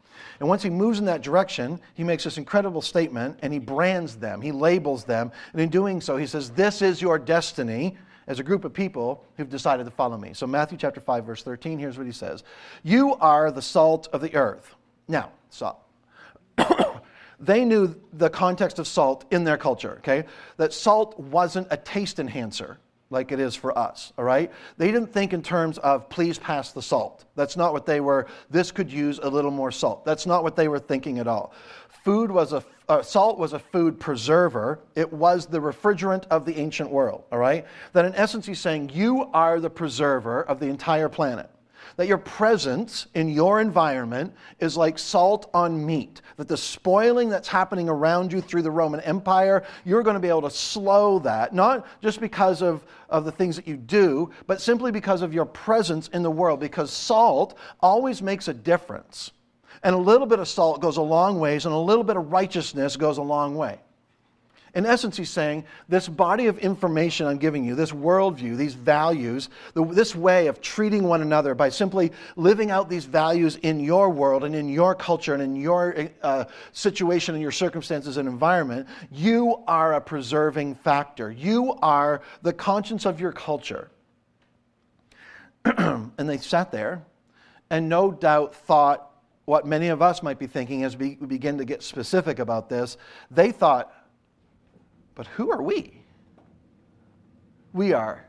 And 0.41 0.49
once 0.49 0.63
he 0.63 0.71
moves 0.71 0.99
in 0.99 1.05
that 1.07 1.23
direction, 1.23 1.81
he 1.95 2.05
makes 2.05 2.25
this 2.25 2.39
incredible 2.39 2.83
statement 2.83 3.39
and 3.43 3.53
he 3.53 3.59
brands 3.59 4.17
them, 4.17 4.41
he 4.41 4.53
labels 4.53 5.05
them, 5.05 5.33
and 5.53 5.63
in 5.63 5.69
doing 5.69 6.01
so, 6.01 6.17
he 6.17 6.27
says, 6.27 6.51
This 6.51 6.83
is 6.83 7.01
your 7.01 7.19
destiny 7.19 7.97
as 8.27 8.39
a 8.39 8.43
group 8.43 8.65
of 8.65 8.73
people 8.73 9.25
who've 9.37 9.49
decided 9.49 9.85
to 9.85 9.91
follow 9.91 10.19
me. 10.19 10.35
So, 10.35 10.47
Matthew 10.47 10.77
chapter 10.79 11.01
5, 11.01 11.25
verse 11.25 11.43
13, 11.43 11.79
here's 11.79 11.97
what 11.97 12.07
he 12.07 12.13
says 12.13 12.45
You 12.83 13.15
are 13.15 13.51
the 13.51 13.63
salt 13.63 14.09
of 14.13 14.21
the 14.21 14.35
earth. 14.35 14.75
Now, 15.09 15.33
salt. 15.51 15.81
They 17.41 17.65
knew 17.65 17.95
the 18.13 18.31
context 18.31 18.79
of 18.79 18.87
salt 18.87 19.25
in 19.31 19.45
their 19.45 19.57
culture, 19.57 19.97
okay? 19.99 20.25
That 20.57 20.73
salt 20.73 21.19
wasn't 21.19 21.69
a 21.71 21.77
taste 21.77 22.19
enhancer 22.19 22.79
like 23.11 23.33
it 23.33 23.41
is 23.41 23.55
for 23.55 23.77
us, 23.79 24.13
all 24.19 24.25
right? 24.25 24.53
They 24.77 24.91
didn't 24.93 25.13
think 25.13 25.33
in 25.33 25.43
terms 25.43 25.79
of 25.79 26.09
please 26.09 26.39
pass 26.39 26.73
the 26.73 26.83
salt. 26.83 27.25
That's 27.37 27.57
not 27.57 27.73
what 27.73 27.87
they 27.87 28.01
were, 28.01 28.27
this 28.51 28.71
could 28.71 28.93
use 28.93 29.19
a 29.23 29.29
little 29.29 29.51
more 29.51 29.71
salt. 29.71 30.05
That's 30.05 30.27
not 30.27 30.43
what 30.43 30.57
they 30.57 30.69
were 30.69 30.79
thinking 30.79 31.19
at 31.19 31.27
all. 31.27 31.55
Food 32.05 32.31
was 32.31 32.53
a, 32.53 32.63
uh, 32.89 33.03
salt 33.03 33.39
was 33.39 33.53
a 33.53 33.59
food 33.59 33.99
preserver. 33.99 34.81
It 34.95 35.13
was 35.13 35.47
the 35.47 35.59
refrigerant 35.59 36.27
of 36.31 36.45
the 36.45 36.59
ancient 36.59 36.91
world, 36.91 37.25
all 37.33 37.39
right? 37.39 37.67
That 37.93 38.05
in 38.05 38.15
essence 38.15 38.47
he's 38.47 38.61
saying, 38.61 38.91
you 38.93 39.31
are 39.33 39.61
the 39.61 39.71
preserver 39.71 40.43
of 40.43 40.61
the 40.61 40.67
entire 40.67 41.09
planet. 41.09 41.51
That 41.99 42.07
your 42.07 42.17
presence 42.17 43.09
in 43.15 43.29
your 43.29 43.61
environment 43.61 44.33
is 44.61 44.77
like 44.77 44.97
salt 44.97 45.51
on 45.53 45.85
meat, 45.85 46.23
that 46.37 46.47
the 46.47 46.57
spoiling 46.57 47.29
that's 47.29 47.49
happening 47.49 47.89
around 47.89 48.33
you 48.33 48.41
through 48.41 48.63
the 48.63 48.71
Roman 48.71 49.01
Empire, 49.01 49.65
you're 49.85 50.05
going 50.05 50.15
to 50.15 50.21
be 50.21 50.29
able 50.29 50.43
to 50.43 50.51
slow 50.51 51.19
that, 51.19 51.53
not 51.53 51.85
just 52.01 52.21
because 52.21 52.63
of, 52.63 52.85
of 53.09 53.25
the 53.25 53.33
things 53.33 53.57
that 53.57 53.67
you 53.67 53.77
do, 53.77 54.31
but 54.47 54.61
simply 54.61 54.93
because 54.93 55.23
of 55.23 55.35
your 55.35 55.45
presence 55.45 56.07
in 56.13 56.23
the 56.23 56.31
world, 56.31 56.61
because 56.61 56.93
salt 56.93 57.59
always 57.81 58.23
makes 58.23 58.47
a 58.47 58.55
difference. 58.55 59.33
And 59.83 59.93
a 59.93 59.99
little 59.99 60.27
bit 60.27 60.39
of 60.39 60.47
salt 60.47 60.81
goes 60.81 60.99
a 60.99 61.03
long 61.03 61.41
ways, 61.41 61.67
and 61.67 61.75
a 61.75 61.79
little 61.79 62.05
bit 62.05 62.17
of 62.17 62.31
righteousness 62.31 62.97
goes 62.97 63.19
a 63.19 63.23
long 63.23 63.57
way. 63.57 63.81
In 64.79 64.87
essence, 64.87 65.17
he's 65.17 65.29
saying 65.29 65.65
this 65.89 66.07
body 66.07 66.47
of 66.47 66.57
information 66.61 67.27
I'm 67.27 67.39
giving 67.39 67.65
you, 67.65 67.75
this 67.75 67.91
worldview, 67.91 68.57
these 68.57 68.75
values, 68.75 69.49
this 69.75 70.15
way 70.15 70.47
of 70.47 70.61
treating 70.61 71.03
one 71.03 71.21
another 71.21 71.57
by 71.57 71.69
simply 71.69 72.13
living 72.37 72.71
out 72.71 72.89
these 72.89 73.05
values 73.05 73.57
in 73.57 73.81
your 73.81 74.09
world 74.09 74.45
and 74.45 74.55
in 74.55 74.69
your 74.69 74.95
culture 74.95 75.35
and 75.35 75.43
in 75.43 75.57
your 75.57 76.09
uh, 76.23 76.45
situation 76.71 77.35
and 77.35 77.43
your 77.43 77.51
circumstances 77.51 78.19
and 78.19 78.29
environment, 78.29 78.87
you 79.11 79.65
are 79.67 79.95
a 79.95 80.01
preserving 80.01 80.77
factor. 80.77 81.33
You 81.33 81.77
are 81.83 82.23
the 82.43 82.53
conscience 82.53 83.05
of 83.05 83.21
your 83.21 83.33
culture. 83.33 83.91
and 85.65 86.13
they 86.17 86.39
sat 86.39 86.71
there 86.71 87.03
and 87.69 87.89
no 87.89 88.13
doubt 88.13 88.55
thought 88.55 89.11
what 89.49 89.67
many 89.67 89.89
of 89.89 90.03
us 90.03 90.23
might 90.23 90.39
be 90.39 90.47
thinking 90.47 90.85
as 90.85 90.95
we 90.97 91.15
begin 91.15 91.57
to 91.57 91.65
get 91.65 91.83
specific 91.83 92.39
about 92.39 92.69
this. 92.69 92.99
They 93.31 93.51
thought, 93.51 93.91
but 95.19 95.27
who 95.27 95.51
are 95.51 95.61
we? 95.61 95.93
We 97.75 97.93
are 97.93 98.25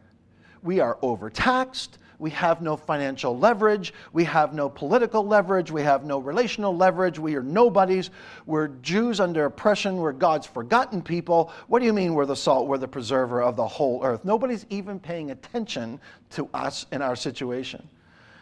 we 0.63 0.79
are 0.79 0.97
overtaxed. 1.01 1.99
We 2.17 2.31
have 2.31 2.61
no 2.61 2.75
financial 2.75 3.37
leverage. 3.37 3.93
We 4.11 4.25
have 4.25 4.53
no 4.53 4.67
political 4.67 5.25
leverage. 5.25 5.71
We 5.71 5.83
have 5.83 6.03
no 6.03 6.19
relational 6.19 6.75
leverage. 6.75 7.17
We 7.17 7.35
are 7.35 7.43
nobodies. 7.43 8.09
We're 8.45 8.67
Jews 8.67 9.21
under 9.21 9.45
oppression. 9.45 9.97
We're 9.97 10.11
God's 10.11 10.47
forgotten 10.47 11.01
people. 11.01 11.53
What 11.67 11.79
do 11.79 11.85
you 11.85 11.93
mean 11.93 12.13
we're 12.15 12.25
the 12.25 12.35
salt? 12.35 12.67
We're 12.67 12.79
the 12.79 12.89
preserver 12.89 13.41
of 13.41 13.55
the 13.55 13.67
whole 13.67 14.03
earth. 14.03 14.25
Nobody's 14.25 14.65
even 14.69 14.99
paying 14.99 15.31
attention 15.31 16.01
to 16.31 16.49
us 16.53 16.87
in 16.91 17.01
our 17.01 17.15
situation. 17.15 17.87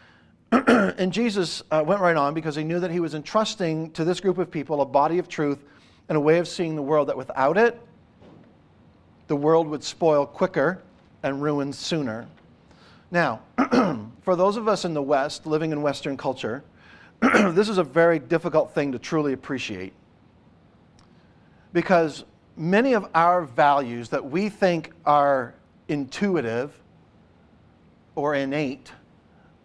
and 0.50 1.12
Jesus 1.12 1.62
uh, 1.70 1.84
went 1.86 2.00
right 2.00 2.16
on 2.16 2.34
because 2.34 2.56
he 2.56 2.64
knew 2.64 2.80
that 2.80 2.90
he 2.90 3.00
was 3.00 3.14
entrusting 3.14 3.92
to 3.92 4.04
this 4.04 4.18
group 4.18 4.38
of 4.38 4.50
people 4.50 4.80
a 4.80 4.86
body 4.86 5.18
of 5.18 5.28
truth 5.28 5.62
and 6.08 6.16
a 6.16 6.20
way 6.20 6.38
of 6.38 6.48
seeing 6.48 6.74
the 6.74 6.82
world 6.82 7.08
that 7.08 7.16
without 7.16 7.58
it, 7.58 7.80
the 9.28 9.36
world 9.36 9.68
would 9.68 9.84
spoil 9.84 10.26
quicker 10.26 10.82
and 11.22 11.40
ruin 11.40 11.72
sooner. 11.72 12.26
Now, 13.10 13.40
for 14.22 14.36
those 14.36 14.56
of 14.56 14.68
us 14.68 14.84
in 14.84 14.94
the 14.94 15.02
West, 15.02 15.46
living 15.46 15.70
in 15.70 15.80
Western 15.82 16.16
culture, 16.16 16.64
this 17.20 17.68
is 17.68 17.78
a 17.78 17.84
very 17.84 18.18
difficult 18.18 18.74
thing 18.74 18.92
to 18.92 18.98
truly 18.98 19.32
appreciate. 19.32 19.92
Because 21.72 22.24
many 22.56 22.94
of 22.94 23.08
our 23.14 23.42
values 23.42 24.08
that 24.08 24.24
we 24.24 24.48
think 24.48 24.92
are 25.04 25.54
intuitive 25.88 26.78
or 28.14 28.34
innate 28.34 28.92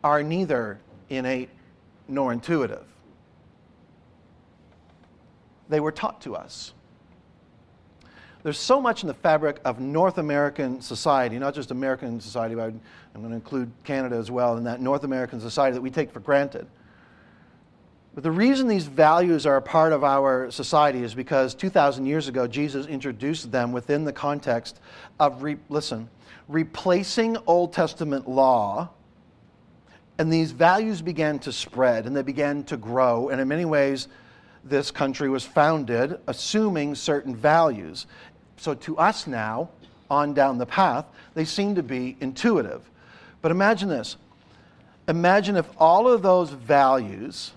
are 0.04 0.22
neither 0.22 0.80
innate 1.10 1.50
nor 2.08 2.34
intuitive. 2.34 2.86
They 5.70 5.80
were 5.80 5.92
taught 5.92 6.22
to 6.22 6.36
us. 6.36 6.74
There's 8.44 8.60
so 8.60 8.82
much 8.82 9.04
in 9.04 9.08
the 9.08 9.14
fabric 9.14 9.62
of 9.64 9.80
North 9.80 10.18
American 10.18 10.82
society, 10.82 11.40
not 11.40 11.56
just 11.56 11.72
American 11.72 12.20
society, 12.20 12.56
but 12.56 12.66
I'm 12.66 13.22
going 13.22 13.30
to 13.30 13.36
include 13.36 13.72
Canada 13.86 14.18
as 14.18 14.30
well, 14.30 14.58
in 14.58 14.66
that 14.66 14.82
North 14.82 15.06
American 15.06 15.40
society 15.40 15.74
that 15.76 15.82
we 15.82 15.90
take 15.90 16.12
for 16.12 16.20
granted. 16.20 16.68
But 18.14 18.24
the 18.24 18.32
reason 18.32 18.68
these 18.68 18.86
values 18.86 19.46
are 19.46 19.56
a 19.56 19.62
part 19.62 19.94
of 19.94 20.04
our 20.04 20.52
society 20.52 21.04
is 21.04 21.16
because 21.16 21.56
2,000 21.56 22.06
years 22.06 22.28
ago, 22.28 22.46
Jesus 22.46 22.86
introduced 22.86 23.50
them 23.52 23.72
within 23.72 24.04
the 24.04 24.14
context 24.14 24.80
of, 25.20 25.42
re- 25.42 25.58
listen, 25.70 26.10
replacing 26.48 27.38
Old 27.48 27.72
Testament 27.72 28.30
law. 28.30 28.90
And 30.20 30.32
these 30.32 30.52
values 30.52 31.02
began 31.02 31.40
to 31.40 31.52
spread 31.52 32.06
and 32.06 32.16
they 32.16 32.22
began 32.22 32.64
to 32.66 32.78
grow. 32.78 33.30
And 33.30 33.42
in 33.42 33.48
many 33.48 33.66
ways, 33.66 34.10
this 34.64 34.92
country 34.92 35.30
was 35.30 35.44
founded 35.44 36.20
assuming 36.28 36.96
certain 36.96 37.36
values. 37.36 38.06
So 38.58 38.74
to 38.74 38.98
us 38.98 39.28
now, 39.28 39.70
on 40.10 40.34
down 40.34 40.58
the 40.58 40.66
path, 40.66 41.06
they 41.34 41.46
seem 41.46 41.76
to 41.76 41.84
be 41.84 42.16
intuitive. 42.20 42.82
But 43.42 43.52
imagine 43.52 43.90
this 43.90 44.18
imagine 45.08 45.58
if 45.58 45.70
all 45.78 46.08
of 46.08 46.22
those 46.22 46.50
values 46.52 47.52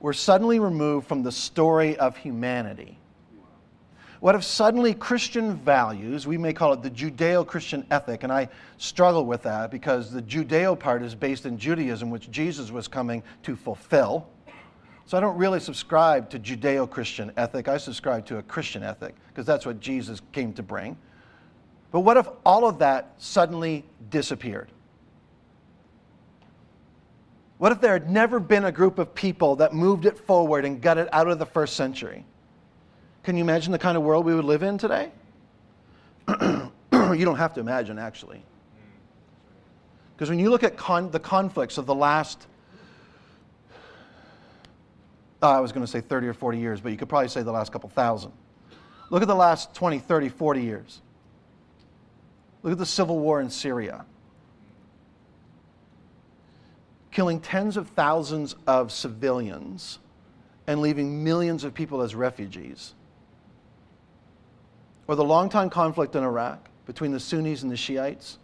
were 0.00 0.12
suddenly 0.12 0.58
removed 0.58 1.06
from 1.06 1.22
the 1.22 1.32
story 1.32 1.96
of 1.98 2.16
humanity. 2.16 2.98
What 4.20 4.34
if 4.34 4.44
suddenly 4.44 4.94
Christian 4.94 5.56
values, 5.56 6.26
we 6.26 6.38
may 6.38 6.52
call 6.52 6.72
it 6.72 6.82
the 6.82 6.90
Judeo 6.90 7.46
Christian 7.46 7.86
ethic, 7.90 8.22
and 8.22 8.32
I 8.32 8.48
struggle 8.78 9.26
with 9.26 9.42
that 9.42 9.70
because 9.70 10.10
the 10.10 10.22
Judeo 10.22 10.78
part 10.78 11.02
is 11.02 11.14
based 11.14 11.44
in 11.44 11.58
Judaism, 11.58 12.10
which 12.10 12.30
Jesus 12.30 12.70
was 12.70 12.88
coming 12.88 13.22
to 13.42 13.56
fulfill. 13.56 14.26
So 15.06 15.16
I 15.16 15.20
don't 15.20 15.36
really 15.38 15.60
subscribe 15.60 16.28
to 16.30 16.38
Judeo 16.38 16.90
Christian 16.90 17.32
ethic. 17.36 17.68
I 17.68 17.76
subscribe 17.76 18.26
to 18.26 18.38
a 18.38 18.42
Christian 18.42 18.82
ethic 18.82 19.14
because 19.28 19.46
that's 19.46 19.64
what 19.64 19.78
Jesus 19.78 20.20
came 20.32 20.52
to 20.54 20.64
bring. 20.64 20.98
But 21.92 22.00
what 22.00 22.16
if 22.16 22.28
all 22.44 22.66
of 22.66 22.80
that 22.80 23.14
suddenly 23.18 23.84
disappeared? 24.10 24.72
What 27.58 27.70
if 27.70 27.80
there 27.80 27.92
had 27.92 28.10
never 28.10 28.40
been 28.40 28.64
a 28.64 28.72
group 28.72 28.98
of 28.98 29.14
people 29.14 29.56
that 29.56 29.72
moved 29.72 30.06
it 30.06 30.18
forward 30.18 30.64
and 30.64 30.82
got 30.82 30.98
it 30.98 31.08
out 31.12 31.28
of 31.28 31.38
the 31.38 31.46
first 31.46 31.76
century? 31.76 32.24
Can 33.22 33.36
you 33.36 33.42
imagine 33.42 33.72
the 33.72 33.78
kind 33.78 33.96
of 33.96 34.02
world 34.02 34.26
we 34.26 34.34
would 34.34 34.44
live 34.44 34.64
in 34.64 34.76
today? 34.76 35.10
you 36.28 36.70
don't 36.92 37.36
have 37.36 37.54
to 37.54 37.60
imagine, 37.60 37.98
actually. 37.98 38.42
Because 40.14 40.28
when 40.28 40.38
you 40.38 40.50
look 40.50 40.64
at 40.64 40.76
con- 40.76 41.10
the 41.10 41.20
conflicts 41.20 41.78
of 41.78 41.86
the 41.86 41.94
last 41.94 42.46
I 45.42 45.60
was 45.60 45.72
going 45.72 45.84
to 45.84 45.90
say 45.90 46.00
30 46.00 46.28
or 46.28 46.34
40 46.34 46.58
years, 46.58 46.80
but 46.80 46.92
you 46.92 46.98
could 46.98 47.08
probably 47.08 47.28
say 47.28 47.42
the 47.42 47.52
last 47.52 47.72
couple 47.72 47.88
thousand. 47.88 48.32
Look 49.10 49.22
at 49.22 49.28
the 49.28 49.34
last 49.34 49.74
20, 49.74 49.98
30, 49.98 50.28
40 50.30 50.62
years. 50.62 51.00
Look 52.62 52.72
at 52.72 52.78
the 52.78 52.86
civil 52.86 53.18
war 53.18 53.40
in 53.40 53.50
Syria. 53.50 54.04
Killing 57.10 57.40
tens 57.40 57.76
of 57.76 57.88
thousands 57.90 58.56
of 58.66 58.90
civilians 58.92 59.98
and 60.66 60.80
leaving 60.80 61.22
millions 61.22 61.64
of 61.64 61.74
people 61.74 62.02
as 62.02 62.14
refugees. 62.14 62.94
Or 65.06 65.14
the 65.14 65.24
long-time 65.24 65.70
conflict 65.70 66.16
in 66.16 66.24
Iraq 66.24 66.68
between 66.86 67.12
the 67.12 67.20
Sunnis 67.20 67.62
and 67.62 67.70
the 67.70 67.76
Shiites. 67.76 68.38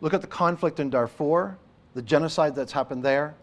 Look 0.00 0.12
at 0.12 0.20
the 0.20 0.26
conflict 0.26 0.80
in 0.80 0.90
Darfur, 0.90 1.56
the 1.94 2.02
genocide 2.02 2.54
that's 2.54 2.72
happened 2.72 3.02
there. 3.02 3.34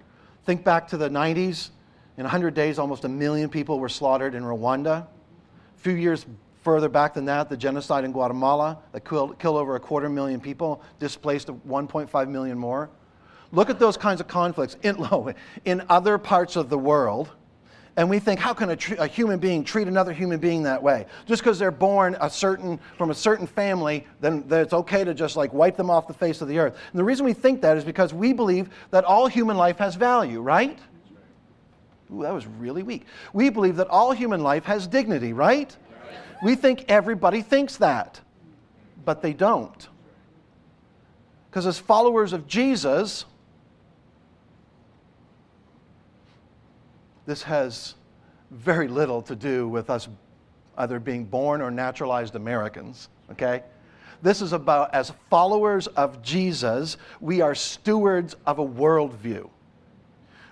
Think 0.45 0.63
back 0.63 0.87
to 0.89 0.97
the 0.97 1.09
90s 1.09 1.71
in 2.17 2.23
100 2.23 2.53
days, 2.53 2.79
almost 2.79 3.05
a 3.05 3.09
million 3.09 3.49
people 3.49 3.79
were 3.79 3.89
slaughtered 3.89 4.33
in 4.33 4.43
Rwanda. 4.43 5.05
A 5.05 5.79
few 5.79 5.93
years 5.93 6.25
further 6.63 6.89
back 6.89 7.13
than 7.13 7.25
that, 7.25 7.47
the 7.47 7.55
genocide 7.55 8.03
in 8.03 8.11
Guatemala 8.11 8.79
that 8.91 9.05
killed, 9.05 9.39
killed 9.39 9.57
over 9.57 9.75
a 9.75 9.79
quarter 9.79 10.09
million 10.09 10.41
people, 10.41 10.81
displaced 10.99 11.47
1.5 11.47 12.27
million 12.29 12.57
more. 12.57 12.89
Look 13.51 13.69
at 13.69 13.79
those 13.79 13.95
kinds 13.95 14.19
of 14.19 14.27
conflicts 14.27 14.75
in, 14.81 14.97
in 15.65 15.83
other 15.89 16.17
parts 16.17 16.55
of 16.55 16.69
the 16.69 16.77
world, 16.77 17.29
and 17.97 18.07
we 18.09 18.19
think, 18.19 18.39
how 18.39 18.53
can 18.53 18.69
a, 18.69 18.77
a 18.99 19.07
human 19.07 19.39
being 19.39 19.63
treat 19.63 19.87
another 19.87 20.13
human 20.13 20.39
being 20.39 20.61
that 20.63 20.81
way? 20.81 21.07
Just 21.25 21.41
because 21.41 21.57
they're 21.57 21.71
born 21.71 22.15
a 22.21 22.29
certain, 22.29 22.79
from 22.95 23.09
a 23.09 23.15
certain 23.15 23.47
family, 23.47 24.05
then, 24.21 24.43
then 24.47 24.61
it's 24.61 24.73
okay 24.73 25.03
to 25.03 25.15
just 25.15 25.35
like 25.35 25.51
wipe 25.51 25.75
them 25.75 25.89
off 25.89 26.07
the 26.07 26.13
face 26.13 26.41
of 26.41 26.47
the 26.47 26.59
earth. 26.59 26.77
And 26.91 26.99
the 26.99 27.03
reason 27.03 27.25
we 27.25 27.33
think 27.33 27.61
that 27.61 27.75
is 27.75 27.83
because 27.83 28.13
we 28.13 28.33
believe 28.33 28.69
that 28.91 29.03
all 29.03 29.25
human 29.25 29.57
life 29.57 29.79
has 29.79 29.95
value, 29.95 30.41
right? 30.41 30.77
Ooh, 32.13 32.21
that 32.21 32.33
was 32.33 32.47
really 32.47 32.83
weak. 32.83 33.05
We 33.33 33.49
believe 33.49 33.75
that 33.77 33.87
all 33.87 34.11
human 34.11 34.41
life 34.41 34.65
has 34.65 34.87
dignity, 34.87 35.33
right? 35.33 35.75
We 36.43 36.55
think 36.55 36.85
everybody 36.87 37.41
thinks 37.41 37.77
that, 37.77 38.21
but 39.03 39.21
they 39.21 39.33
don't. 39.33 39.87
Because 41.49 41.65
as 41.65 41.79
followers 41.79 42.33
of 42.33 42.47
Jesus, 42.47 43.25
this 47.25 47.43
has 47.43 47.95
very 48.51 48.87
little 48.87 49.21
to 49.23 49.35
do 49.35 49.67
with 49.67 49.89
us 49.89 50.07
either 50.77 50.99
being 50.99 51.25
born 51.25 51.61
or 51.61 51.71
naturalized 51.71 52.35
Americans, 52.35 53.09
okay? 53.31 53.63
This 54.21 54.41
is 54.41 54.53
about, 54.53 54.93
as 54.93 55.11
followers 55.29 55.87
of 55.87 56.21
Jesus, 56.21 56.97
we 57.19 57.41
are 57.41 57.55
stewards 57.55 58.35
of 58.45 58.59
a 58.59 58.65
worldview. 58.65 59.49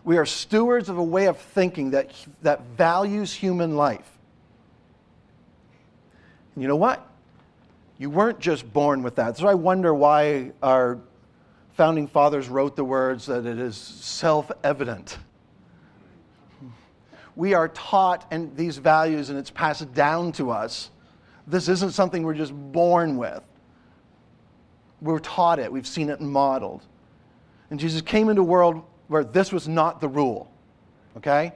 We 0.05 0.17
are 0.17 0.25
stewards 0.25 0.87
of 0.87 0.99
a 0.99 1.03
way 1.03 1.25
of 1.25 1.37
thinking 1.39 1.91
that, 1.91 2.11
that 2.43 2.61
values 2.77 3.33
human 3.33 3.75
life. 3.75 4.09
And 6.53 6.61
you 6.61 6.67
know 6.67 6.75
what? 6.75 7.05
You 7.97 8.11
weren't 8.11 8.39
just 8.39 8.71
born 8.71 9.01
with 9.01 9.15
that. 9.15 9.35
So 9.37 9.47
I 9.47 9.55
wonder 9.55 9.93
why 9.95 10.51
our 10.61 10.99
founding 11.73 12.07
fathers 12.07 12.47
wrote 12.47 12.75
the 12.75 12.83
words 12.83 13.25
that 13.25 13.47
it 13.47 13.57
is 13.57 13.75
self 13.75 14.51
evident. 14.63 15.17
We 17.35 17.55
are 17.55 17.67
taught 17.69 18.27
and 18.31 18.55
these 18.55 18.77
values, 18.77 19.31
and 19.31 19.39
it's 19.39 19.49
passed 19.49 19.91
down 19.93 20.31
to 20.33 20.51
us. 20.51 20.91
This 21.47 21.67
isn't 21.67 21.91
something 21.91 22.23
we're 22.23 22.35
just 22.35 22.53
born 22.53 23.17
with. 23.17 23.41
We're 25.01 25.19
taught 25.19 25.57
it, 25.59 25.71
we've 25.71 25.87
seen 25.87 26.09
it 26.09 26.21
modeled. 26.21 26.83
And 27.71 27.79
Jesus 27.79 28.01
came 28.01 28.29
into 28.29 28.41
a 28.41 28.45
world 28.45 28.83
where 29.07 29.23
this 29.23 29.51
was 29.51 29.67
not 29.67 30.01
the 30.01 30.07
rule. 30.07 30.51
Okay? 31.17 31.53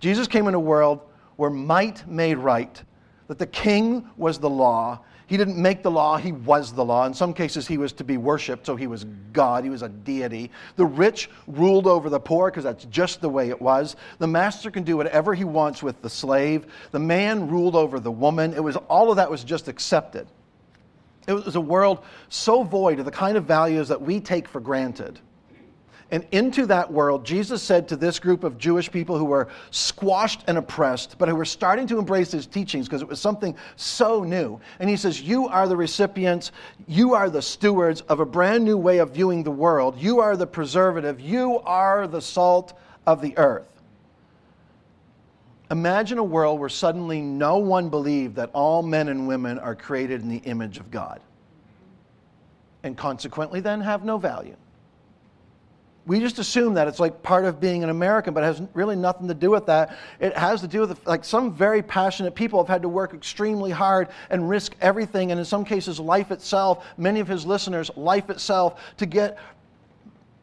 Jesus 0.00 0.26
came 0.26 0.48
in 0.48 0.54
a 0.54 0.60
world 0.60 1.00
where 1.36 1.50
might 1.50 2.06
made 2.08 2.38
right, 2.38 2.82
that 3.28 3.38
the 3.38 3.46
king 3.46 4.08
was 4.16 4.38
the 4.38 4.50
law, 4.50 5.00
he 5.30 5.36
didn't 5.36 5.56
make 5.56 5.84
the 5.84 5.90
law, 5.92 6.16
he 6.16 6.32
was 6.32 6.72
the 6.72 6.84
law. 6.84 7.06
In 7.06 7.14
some 7.14 7.32
cases, 7.32 7.64
he 7.64 7.78
was 7.78 7.92
to 7.92 8.04
be 8.04 8.16
worshiped, 8.16 8.66
so 8.66 8.74
he 8.74 8.88
was 8.88 9.04
God, 9.32 9.62
he 9.62 9.70
was 9.70 9.82
a 9.82 9.88
deity. 9.88 10.50
The 10.74 10.84
rich 10.84 11.30
ruled 11.46 11.86
over 11.86 12.10
the 12.10 12.18
poor 12.18 12.50
because 12.50 12.64
that's 12.64 12.84
just 12.86 13.20
the 13.20 13.28
way 13.28 13.48
it 13.48 13.62
was. 13.62 13.94
The 14.18 14.26
master 14.26 14.72
can 14.72 14.82
do 14.82 14.96
whatever 14.96 15.32
he 15.32 15.44
wants 15.44 15.84
with 15.84 16.02
the 16.02 16.10
slave. 16.10 16.66
The 16.90 16.98
man 16.98 17.46
ruled 17.46 17.76
over 17.76 18.00
the 18.00 18.10
woman. 18.10 18.54
It 18.54 18.64
was 18.64 18.74
all 18.74 19.10
of 19.10 19.18
that 19.18 19.30
was 19.30 19.44
just 19.44 19.68
accepted. 19.68 20.26
It 21.28 21.34
was 21.34 21.54
a 21.54 21.60
world 21.60 22.04
so 22.28 22.64
void 22.64 22.98
of 22.98 23.04
the 23.04 23.12
kind 23.12 23.36
of 23.36 23.44
values 23.44 23.86
that 23.86 24.02
we 24.02 24.18
take 24.18 24.48
for 24.48 24.58
granted 24.58 25.20
and 26.12 26.26
into 26.32 26.66
that 26.66 26.92
world, 26.92 27.24
Jesus 27.24 27.62
said 27.62 27.86
to 27.88 27.96
this 27.96 28.18
group 28.18 28.42
of 28.42 28.58
Jewish 28.58 28.90
people 28.90 29.16
who 29.16 29.24
were 29.24 29.48
squashed 29.70 30.42
and 30.48 30.58
oppressed, 30.58 31.16
but 31.18 31.28
who 31.28 31.36
were 31.36 31.44
starting 31.44 31.86
to 31.86 31.98
embrace 31.98 32.32
his 32.32 32.46
teachings 32.46 32.86
because 32.86 33.00
it 33.00 33.08
was 33.08 33.20
something 33.20 33.54
so 33.76 34.24
new. 34.24 34.60
And 34.80 34.90
he 34.90 34.96
says, 34.96 35.20
You 35.20 35.46
are 35.46 35.68
the 35.68 35.76
recipients, 35.76 36.50
you 36.88 37.14
are 37.14 37.30
the 37.30 37.42
stewards 37.42 38.00
of 38.02 38.18
a 38.18 38.26
brand 38.26 38.64
new 38.64 38.76
way 38.76 38.98
of 38.98 39.12
viewing 39.12 39.44
the 39.44 39.52
world. 39.52 39.98
You 39.98 40.18
are 40.18 40.36
the 40.36 40.48
preservative, 40.48 41.20
you 41.20 41.60
are 41.60 42.08
the 42.08 42.20
salt 42.20 42.76
of 43.06 43.22
the 43.22 43.38
earth. 43.38 43.68
Imagine 45.70 46.18
a 46.18 46.24
world 46.24 46.58
where 46.58 46.68
suddenly 46.68 47.20
no 47.20 47.58
one 47.58 47.88
believed 47.88 48.34
that 48.34 48.50
all 48.52 48.82
men 48.82 49.08
and 49.08 49.28
women 49.28 49.60
are 49.60 49.76
created 49.76 50.22
in 50.22 50.28
the 50.28 50.38
image 50.38 50.78
of 50.78 50.90
God, 50.90 51.20
and 52.82 52.96
consequently 52.96 53.60
then 53.60 53.80
have 53.80 54.04
no 54.04 54.18
value 54.18 54.56
we 56.06 56.18
just 56.18 56.38
assume 56.38 56.74
that 56.74 56.88
it's 56.88 56.98
like 56.98 57.22
part 57.22 57.44
of 57.44 57.60
being 57.60 57.84
an 57.84 57.90
American, 57.90 58.32
but 58.32 58.42
it 58.42 58.46
has 58.46 58.62
really 58.74 58.96
nothing 58.96 59.28
to 59.28 59.34
do 59.34 59.50
with 59.50 59.66
that. 59.66 59.96
It 60.18 60.36
has 60.36 60.60
to 60.62 60.68
do 60.68 60.80
with 60.80 61.06
like 61.06 61.24
some 61.24 61.54
very 61.54 61.82
passionate 61.82 62.34
people 62.34 62.58
have 62.58 62.68
had 62.68 62.82
to 62.82 62.88
work 62.88 63.12
extremely 63.12 63.70
hard 63.70 64.08
and 64.30 64.48
risk 64.48 64.74
everything, 64.80 65.30
and 65.30 65.38
in 65.38 65.44
some 65.44 65.64
cases, 65.64 66.00
life 66.00 66.30
itself, 66.30 66.86
many 66.96 67.20
of 67.20 67.28
his 67.28 67.44
listeners, 67.44 67.90
life 67.96 68.30
itself, 68.30 68.80
to 68.96 69.06
get 69.06 69.38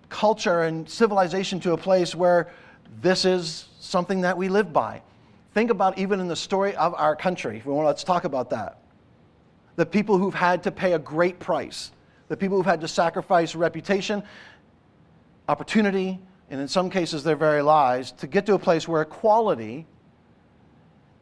culture 0.10 0.63
and 0.63 0.89
civilization 0.89 1.60
to 1.60 1.74
a 1.74 1.78
place 1.78 2.15
where 2.15 2.50
this 3.02 3.26
is 3.26 3.67
something 3.80 4.22
that 4.22 4.38
we 4.38 4.50
live 4.50 4.72
by. 4.72 5.02
Think 5.54 5.72
about 5.72 5.98
even 5.98 6.20
in 6.20 6.28
the 6.28 6.36
story 6.36 6.76
of 6.76 6.93
our 6.93 7.15
country. 7.15 7.62
We 7.65 7.74
want, 7.74 7.88
Let's 7.88 8.04
talk 8.04 8.26
about 8.26 8.52
that. 8.52 8.78
The 9.76 9.86
people 9.86 10.17
who've 10.17 10.34
had 10.34 10.63
to 10.63 10.72
pay 10.72 10.93
a 10.93 11.00
great 11.00 11.39
price, 11.39 11.91
the 12.28 12.38
people 12.38 12.58
who've 12.58 12.65
had 12.65 12.82
to 12.82 12.88
sacrifice 12.88 13.56
reputation 13.56 14.24
opportunity, 15.48 16.20
and 16.50 16.62
in 16.62 16.68
some 16.68 16.90
cases 16.90 17.24
their 17.24 17.36
very 17.36 17.62
lives, 17.62 18.12
to 18.14 18.28
get 18.28 18.46
to 18.46 18.54
a 18.54 18.60
place 18.60 18.88
where 18.88 19.02
equality 19.02 19.86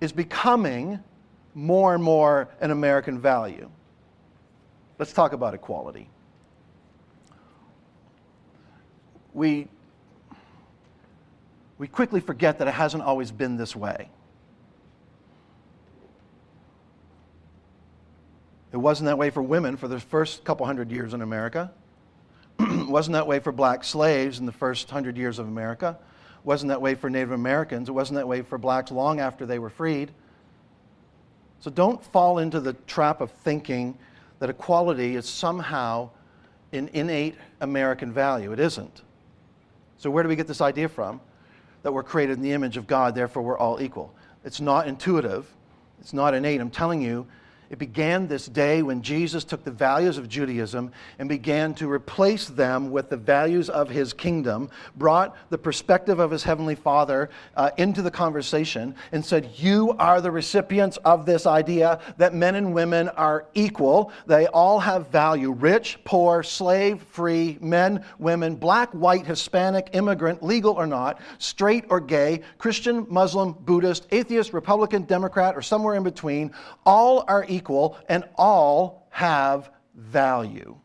is 0.02 0.12
becoming 0.12 1.00
more 1.54 1.94
and 1.94 2.04
more 2.04 2.50
an 2.60 2.72
American 2.72 3.20
value. 3.20 3.70
Let's 5.00 5.14
talk 5.14 5.34
about 5.34 5.54
equality. 5.54 6.10
We, 9.34 9.68
we 11.78 11.88
quickly 11.88 12.22
forget 12.22 12.60
that 12.60 12.68
it 12.68 12.74
hasn't 12.74 13.04
always 13.04 13.32
been 13.32 13.58
this 13.58 13.76
way. 13.76 14.10
It 18.72 18.78
wasn't 18.78 19.06
that 19.08 19.18
way 19.18 19.30
for 19.30 19.42
women 19.42 19.78
for 19.78 19.88
the 19.88 20.00
first 20.00 20.44
couple 20.44 20.66
hundred 20.66 20.92
years 20.92 21.14
in 21.14 21.22
America. 21.22 21.72
Wasn't 22.89 23.13
that 23.13 23.28
way 23.28 23.39
for 23.39 23.52
black 23.52 23.84
slaves 23.84 24.39
in 24.39 24.45
the 24.45 24.52
first 24.52 24.89
hundred 24.89 25.17
years 25.17 25.39
of 25.39 25.48
America. 25.48 25.98
wasn't 26.43 26.69
that 26.69 26.82
way 26.82 26.95
for 26.95 27.10
Native 27.10 27.32
Americans. 27.32 27.89
It 27.89 27.93
wasn't 27.93 28.17
that 28.17 28.28
way 28.28 28.41
for 28.41 28.58
blacks 28.58 28.91
long 28.91 29.19
after 29.19 29.45
they 29.45 29.60
were 29.60 29.69
freed. 29.69 30.12
So 31.60 31.71
don't 31.71 32.04
fall 32.12 32.38
into 32.38 32.60
the 32.60 32.74
trap 32.74 33.21
of 33.21 33.32
thinking 33.32 33.98
that 34.39 34.50
equality 34.50 35.15
is 35.15 35.28
somehow 35.28 36.10
an 36.71 36.89
innate 36.93 37.36
American 37.62 38.12
value. 38.12 38.52
It 38.52 38.60
isn't. 38.60 39.02
So 39.98 40.12
where 40.12 40.24
do 40.24 40.30
we 40.30 40.36
get 40.36 40.48
this 40.48 40.62
idea 40.62 40.89
from? 40.89 41.21
That 41.84 41.93
we're 41.93 42.04
created 42.04 42.38
in 42.38 42.43
the 42.43 42.52
image 42.52 42.78
of 42.78 42.86
God, 42.86 43.15
therefore 43.15 43.43
we're 43.43 43.58
all 43.58 43.82
equal. 43.82 44.13
It's 44.43 44.62
not 44.62 44.88
intuitive. 44.88 45.48
It's 46.00 46.13
not 46.13 46.34
innate. 46.34 46.62
I'm 46.62 46.69
telling 46.69 47.02
you, 47.02 47.26
it 47.69 47.80
began 47.80 48.28
this 48.28 48.45
day 48.45 48.82
when 48.84 49.01
Jesus 49.01 49.43
took 49.43 49.63
the 49.63 49.71
values 49.71 50.17
of 50.17 50.30
Judaism 50.30 50.91
and 51.17 51.28
began 51.28 51.73
to 51.75 51.91
replace 51.91 52.47
them 52.47 52.91
with 52.91 53.10
the 53.10 53.17
values 53.17 53.69
of 53.69 53.89
his 53.89 54.13
kingdom, 54.13 54.69
brought 54.95 55.36
the 55.49 55.58
perspective 55.58 56.19
of 56.19 56.30
his 56.30 56.43
heavenly 56.43 56.75
Father 56.75 57.30
uh, 57.56 57.71
into 57.78 58.01
the 58.01 58.12
conversation, 58.12 58.95
and 59.12 59.25
said, 59.25 59.49
You 59.56 59.95
are 59.97 60.21
the 60.21 60.32
recipients 60.32 60.97
of 60.97 61.25
this 61.25 61.47
idea 61.47 61.99
that 62.17 62.36
men 62.36 62.56
and 62.56 62.73
women 62.73 63.10
are 63.10 63.45
equal. 63.56 64.12
They 64.28 64.47
all 64.47 64.80
have 64.80 65.08
value 65.08 65.51
rich, 65.51 65.97
poor, 66.04 66.43
slave, 66.43 67.01
free, 67.01 67.58
men, 67.62 68.04
women, 68.19 68.56
black, 68.56 68.91
white, 68.91 69.25
Hispanic, 69.25 69.89
immigrant, 69.93 70.43
legal 70.43 70.73
or 70.73 70.86
not, 70.86 71.19
straight 71.39 71.86
or 71.89 71.99
gay, 71.99 72.41
Christian, 72.60 73.08
Muslim, 73.10 73.54
Buddhist, 73.54 74.08
atheist, 74.12 74.54
Republican, 74.54 75.04
Democrat, 75.04 75.56
or 75.56 75.62
somewhere 75.62 75.95
in 75.95 76.04
between. 76.04 76.51
All 76.86 77.25
are 77.28 77.43
equal 77.47 77.55
equal 77.56 77.98
and 78.10 78.24
all 78.36 79.08
have 79.10 79.72
value. 79.96 80.78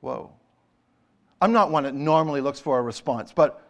Whoa. 0.00 0.32
I'm 1.40 1.52
not 1.52 1.70
one 1.70 1.84
that 1.84 1.94
normally 1.94 2.40
looks 2.40 2.60
for 2.60 2.78
a 2.78 2.82
response, 2.82 3.32
but 3.32 3.66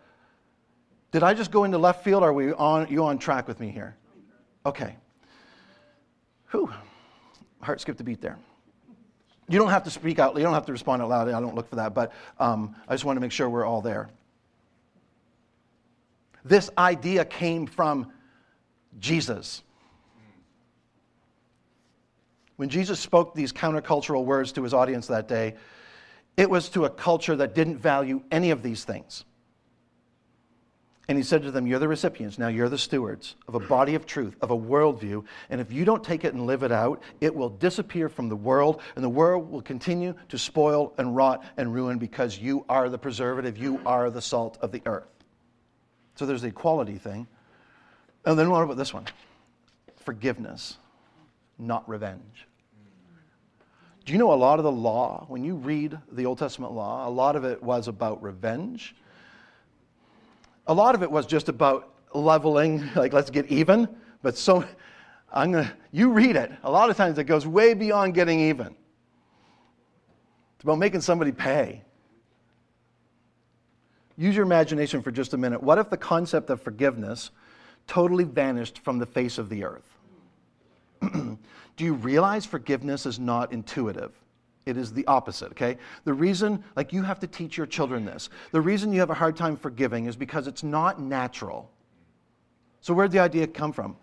did 1.11 1.23
I 1.23 1.35
just 1.35 1.51
go 1.51 1.65
into 1.65 1.79
left 1.79 2.03
field? 2.05 2.23
Are 2.23 2.33
we 2.33 2.53
on, 2.53 2.89
you 2.91 3.05
on 3.05 3.19
track 3.19 3.47
with 3.47 3.61
me 3.61 3.71
here? 3.71 3.97
Okay. 4.65 4.97
Whew. 6.51 6.73
Heart 7.61 7.81
skipped 7.81 8.01
a 8.01 8.05
beat 8.05 8.21
there. 8.21 8.39
You 9.49 9.59
don't 9.59 9.71
have 9.71 9.85
to 9.85 9.91
speak 9.91 10.19
out, 10.19 10.37
you 10.37 10.43
don't 10.43 10.55
have 10.55 10.67
to 10.67 10.73
respond 10.73 11.03
out 11.03 11.09
loud. 11.11 11.29
I 11.29 11.41
don't 11.41 11.55
look 11.55 11.69
for 11.69 11.77
that, 11.77 11.95
but 11.95 12.13
um, 12.39 12.75
I 12.89 12.95
just 12.95 13.05
want 13.05 13.17
to 13.17 13.21
make 13.21 13.33
sure 13.33 13.49
we're 13.49 13.67
all 13.67 13.83
there. 13.83 14.09
This 16.45 16.71
idea 16.79 17.25
came 17.25 17.67
from 17.67 18.11
Jesus. 18.99 19.63
When 22.57 22.69
Jesus 22.69 23.01
spoke 23.01 23.35
these 23.35 23.53
countercultural 23.53 24.25
words 24.25 24.53
to 24.53 24.63
his 24.63 24.75
audience 24.75 25.09
that 25.09 25.29
day, 25.29 25.55
it 26.37 26.49
was 26.49 26.69
to 26.71 26.85
a 26.85 26.91
culture 26.91 27.37
that 27.37 27.55
didn't 27.55 27.79
value 27.79 28.23
any 28.31 28.51
of 28.51 28.63
these 28.63 28.85
things. 28.85 29.25
And 31.09 31.19
he 31.19 31.25
said 31.25 31.43
to 31.43 31.51
them, 31.51 31.67
You're 31.67 31.81
the 31.81 31.89
recipients, 31.89 32.39
now 32.39 32.49
you're 32.49 32.69
the 32.69 32.79
stewards 32.79 33.35
of 33.49 33.55
a 33.55 33.61
body 33.61 33.95
of 33.97 34.07
truth, 34.07 34.37
of 34.41 34.51
a 34.51 34.57
worldview. 34.57 35.25
And 35.51 35.61
if 35.61 35.73
you 35.73 35.85
don't 35.85 36.03
take 36.03 36.25
it 36.25 36.33
and 36.33 36.47
live 36.47 36.63
it 36.63 36.73
out, 36.73 37.03
it 37.21 37.35
will 37.35 37.49
disappear 37.49 38.09
from 38.09 38.29
the 38.29 38.37
world, 38.37 38.81
and 38.95 39.05
the 39.05 39.11
world 39.11 39.51
will 39.51 39.61
continue 39.61 40.15
to 40.29 40.39
spoil 40.39 40.95
and 40.99 41.15
rot 41.17 41.45
and 41.57 41.75
ruin 41.75 41.99
because 41.99 42.39
you 42.39 42.65
are 42.69 42.89
the 42.89 42.99
preservative, 42.99 43.59
you 43.59 43.81
are 43.85 44.11
the 44.11 44.23
salt 44.23 44.59
of 44.63 44.71
the 44.71 44.81
earth. 44.87 45.09
So 46.15 46.25
there's 46.25 46.43
the 46.43 46.49
equality 46.49 46.99
thing. 46.99 47.27
And 48.25 48.39
then 48.39 48.51
what 48.51 48.63
about 48.63 48.77
this 48.77 48.95
one? 48.95 49.07
Forgiveness, 49.97 50.79
not 51.59 51.89
revenge. 51.89 52.47
Do 54.05 54.13
you 54.13 54.19
know 54.19 54.33
a 54.33 54.35
lot 54.35 54.59
of 54.59 54.65
the 54.65 54.73
law, 54.73 55.27
when 55.29 55.45
you 55.45 55.55
read 55.55 55.97
the 56.11 56.27
Old 56.27 56.39
Testament 56.39 56.73
law, 56.73 57.07
a 57.07 57.11
lot 57.11 57.37
of 57.37 57.45
it 57.45 57.63
was 57.63 57.87
about 57.87 58.23
revenge? 58.23 58.97
A 60.67 60.75
lot 60.75 60.95
of 60.95 61.03
it 61.03 61.11
was 61.11 61.27
just 61.27 61.49
about 61.49 61.93
leveling, 62.13 62.89
like 62.97 63.13
let's 63.13 63.31
get 63.31 63.47
even. 63.47 63.89
But 64.23 64.37
so, 64.37 64.65
I'm 65.33 65.53
gonna, 65.53 65.73
you 65.93 66.11
read 66.11 66.37
it. 66.37 66.53
A 66.63 66.71
lot 66.71 66.91
of 66.91 66.97
times 66.97 67.19
it 67.19 67.25
goes 67.25 67.47
way 67.47 67.75
beyond 67.75 68.15
getting 68.15 68.41
even. 68.41 68.75
It's 70.57 70.65
about 70.65 70.79
making 70.79 71.01
somebody 71.01 71.33
pay. 71.33 71.83
Use 74.17 74.37
your 74.37 74.45
imagination 74.45 75.03
for 75.03 75.11
just 75.11 75.33
a 75.33 75.39
minute. 75.39 75.63
What 75.63 75.79
if 75.79 75.91
the 75.91 75.97
concept 75.97 76.51
of 76.51 76.61
forgiveness 76.61 77.31
totally 77.87 78.25
vanished 78.25 78.79
from 78.81 78.99
the 78.99 79.07
face 79.07 79.39
of 79.39 79.49
the 79.49 79.65
earth. 79.65 79.97
Do 81.03 81.85
you 81.85 81.95
realize 81.95 82.47
forgiveness 82.47 83.07
is 83.07 83.19
not 83.19 83.53
intuitive? 83.53 84.13
It 84.65 84.77
is 84.77 84.93
the 84.93 85.07
opposite, 85.07 85.51
okay? 85.53 85.77
The 86.05 86.13
reason, 86.13 86.63
like 86.77 86.93
you 86.93 87.03
have 87.03 87.19
to 87.21 87.27
teach 87.27 87.57
your 87.57 87.67
children 87.67 88.05
this, 88.05 88.31
the 88.53 88.61
reason 88.61 88.93
you 88.93 89.01
have 89.01 89.11
a 89.11 89.15
hard 89.15 89.37
time 89.37 89.57
forgiving 89.57 90.07
is 90.07 90.15
because 90.15 90.47
it's 90.47 90.63
not 90.63 91.01
natural. 91.01 91.71
So, 92.81 92.95
where'd 92.95 93.11
the 93.11 93.19
idea 93.19 93.47
come 93.47 93.73
from? 93.73 93.97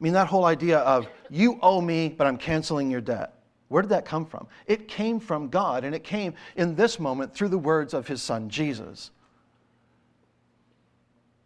I 0.00 0.04
mean, 0.04 0.14
that 0.14 0.26
whole 0.26 0.46
idea 0.46 0.78
of 0.78 1.06
you 1.30 1.58
owe 1.62 1.80
me, 1.80 2.08
but 2.08 2.26
I'm 2.26 2.38
canceling 2.38 2.90
your 2.90 3.00
debt. 3.00 3.34
Where 3.68 3.82
did 3.82 3.90
that 3.90 4.04
come 4.04 4.26
from? 4.26 4.46
It 4.66 4.88
came 4.88 5.20
from 5.20 5.48
God, 5.48 5.84
and 5.84 5.94
it 5.94 6.04
came 6.04 6.34
in 6.56 6.74
this 6.74 6.98
moment 6.98 7.34
through 7.34 7.48
the 7.48 7.58
words 7.58 7.94
of 7.94 8.06
his 8.06 8.22
son 8.22 8.48
Jesus. 8.48 9.10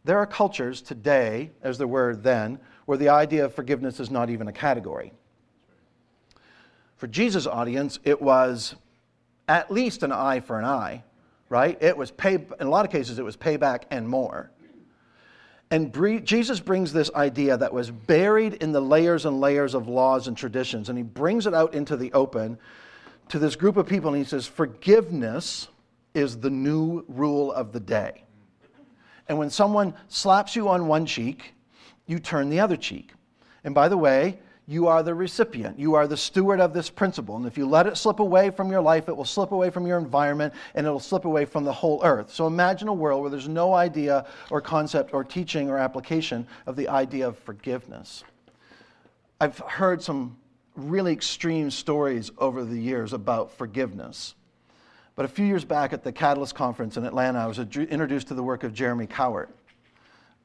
There 0.06 0.18
are 0.18 0.26
cultures 0.26 0.82
today, 0.82 1.50
as 1.62 1.78
there 1.78 1.88
were 1.88 2.14
then, 2.14 2.60
where 2.84 2.96
the 2.96 3.08
idea 3.08 3.44
of 3.44 3.52
forgiveness 3.52 3.98
is 3.98 4.08
not 4.08 4.30
even 4.30 4.46
a 4.46 4.52
category. 4.52 5.12
For 6.96 7.08
Jesus' 7.08 7.44
audience, 7.44 7.98
it 8.04 8.22
was 8.22 8.76
at 9.48 9.68
least 9.68 10.04
an 10.04 10.12
eye 10.12 10.38
for 10.38 10.60
an 10.60 10.64
eye, 10.64 11.02
right? 11.48 11.76
It 11.82 11.96
was 11.96 12.12
pay, 12.12 12.34
in 12.34 12.66
a 12.68 12.70
lot 12.70 12.84
of 12.84 12.92
cases, 12.92 13.18
it 13.18 13.24
was 13.24 13.36
payback 13.36 13.82
and 13.90 14.08
more. 14.08 14.52
And 15.72 15.92
Jesus 16.24 16.60
brings 16.60 16.92
this 16.92 17.10
idea 17.12 17.56
that 17.56 17.74
was 17.74 17.90
buried 17.90 18.54
in 18.54 18.70
the 18.70 18.80
layers 18.80 19.26
and 19.26 19.40
layers 19.40 19.74
of 19.74 19.88
laws 19.88 20.28
and 20.28 20.36
traditions, 20.36 20.88
and 20.88 20.96
he 20.96 21.02
brings 21.02 21.48
it 21.48 21.52
out 21.52 21.74
into 21.74 21.96
the 21.96 22.12
open 22.12 22.58
to 23.30 23.40
this 23.40 23.56
group 23.56 23.76
of 23.76 23.88
people, 23.88 24.10
and 24.10 24.18
he 24.18 24.28
says, 24.28 24.46
Forgiveness 24.46 25.66
is 26.14 26.38
the 26.38 26.50
new 26.50 27.04
rule 27.08 27.52
of 27.52 27.72
the 27.72 27.80
day. 27.80 28.22
And 29.28 29.38
when 29.38 29.50
someone 29.50 29.94
slaps 30.08 30.54
you 30.54 30.68
on 30.68 30.86
one 30.86 31.06
cheek, 31.06 31.54
you 32.06 32.18
turn 32.18 32.48
the 32.48 32.60
other 32.60 32.76
cheek. 32.76 33.12
And 33.64 33.74
by 33.74 33.88
the 33.88 33.96
way, 33.96 34.38
you 34.68 34.88
are 34.88 35.02
the 35.02 35.14
recipient. 35.14 35.78
You 35.78 35.94
are 35.94 36.08
the 36.08 36.16
steward 36.16 36.60
of 36.60 36.72
this 36.72 36.90
principle. 36.90 37.36
And 37.36 37.46
if 37.46 37.56
you 37.56 37.68
let 37.68 37.86
it 37.86 37.96
slip 37.96 38.18
away 38.18 38.50
from 38.50 38.70
your 38.70 38.80
life, 38.80 39.08
it 39.08 39.16
will 39.16 39.24
slip 39.24 39.52
away 39.52 39.70
from 39.70 39.86
your 39.86 39.98
environment 39.98 40.54
and 40.74 40.86
it'll 40.86 40.98
slip 40.98 41.24
away 41.24 41.44
from 41.44 41.64
the 41.64 41.72
whole 41.72 42.00
earth. 42.04 42.32
So 42.32 42.46
imagine 42.46 42.88
a 42.88 42.94
world 42.94 43.22
where 43.22 43.30
there's 43.30 43.48
no 43.48 43.74
idea 43.74 44.26
or 44.50 44.60
concept 44.60 45.14
or 45.14 45.22
teaching 45.22 45.70
or 45.70 45.78
application 45.78 46.46
of 46.66 46.74
the 46.74 46.88
idea 46.88 47.28
of 47.28 47.38
forgiveness. 47.38 48.24
I've 49.40 49.58
heard 49.58 50.02
some 50.02 50.36
really 50.74 51.12
extreme 51.12 51.70
stories 51.70 52.30
over 52.38 52.64
the 52.64 52.78
years 52.78 53.12
about 53.12 53.52
forgiveness. 53.52 54.34
But 55.16 55.24
a 55.24 55.28
few 55.28 55.46
years 55.46 55.64
back 55.64 55.94
at 55.94 56.04
the 56.04 56.12
Catalyst 56.12 56.54
Conference 56.54 56.98
in 56.98 57.06
Atlanta, 57.06 57.38
I 57.38 57.46
was 57.46 57.58
introduced 57.58 58.28
to 58.28 58.34
the 58.34 58.42
work 58.42 58.64
of 58.64 58.74
Jeremy 58.74 59.06
Cowart. 59.06 59.48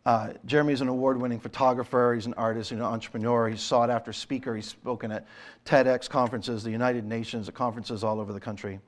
Uh, 0.06 0.30
is 0.50 0.82
an 0.82 0.88
award 0.88 1.22
winning 1.22 1.40
photographer, 1.40 2.14
he's 2.16 2.26
an 2.26 2.34
artist, 2.36 2.72
he's 2.72 2.80
an 2.80 2.86
entrepreneur, 2.86 3.50
he's 3.50 3.62
sought 3.62 3.90
after 3.90 4.12
speaker, 4.14 4.56
he's 4.56 4.66
spoken 4.66 5.12
at 5.12 5.28
TEDx 5.66 6.10
conferences, 6.10 6.64
the 6.64 6.72
United 6.72 7.06
Nations, 7.06 7.50
at 7.50 7.54
conferences 7.54 8.04
all 8.04 8.20
over 8.20 8.34
the 8.34 8.40
country. 8.40 8.80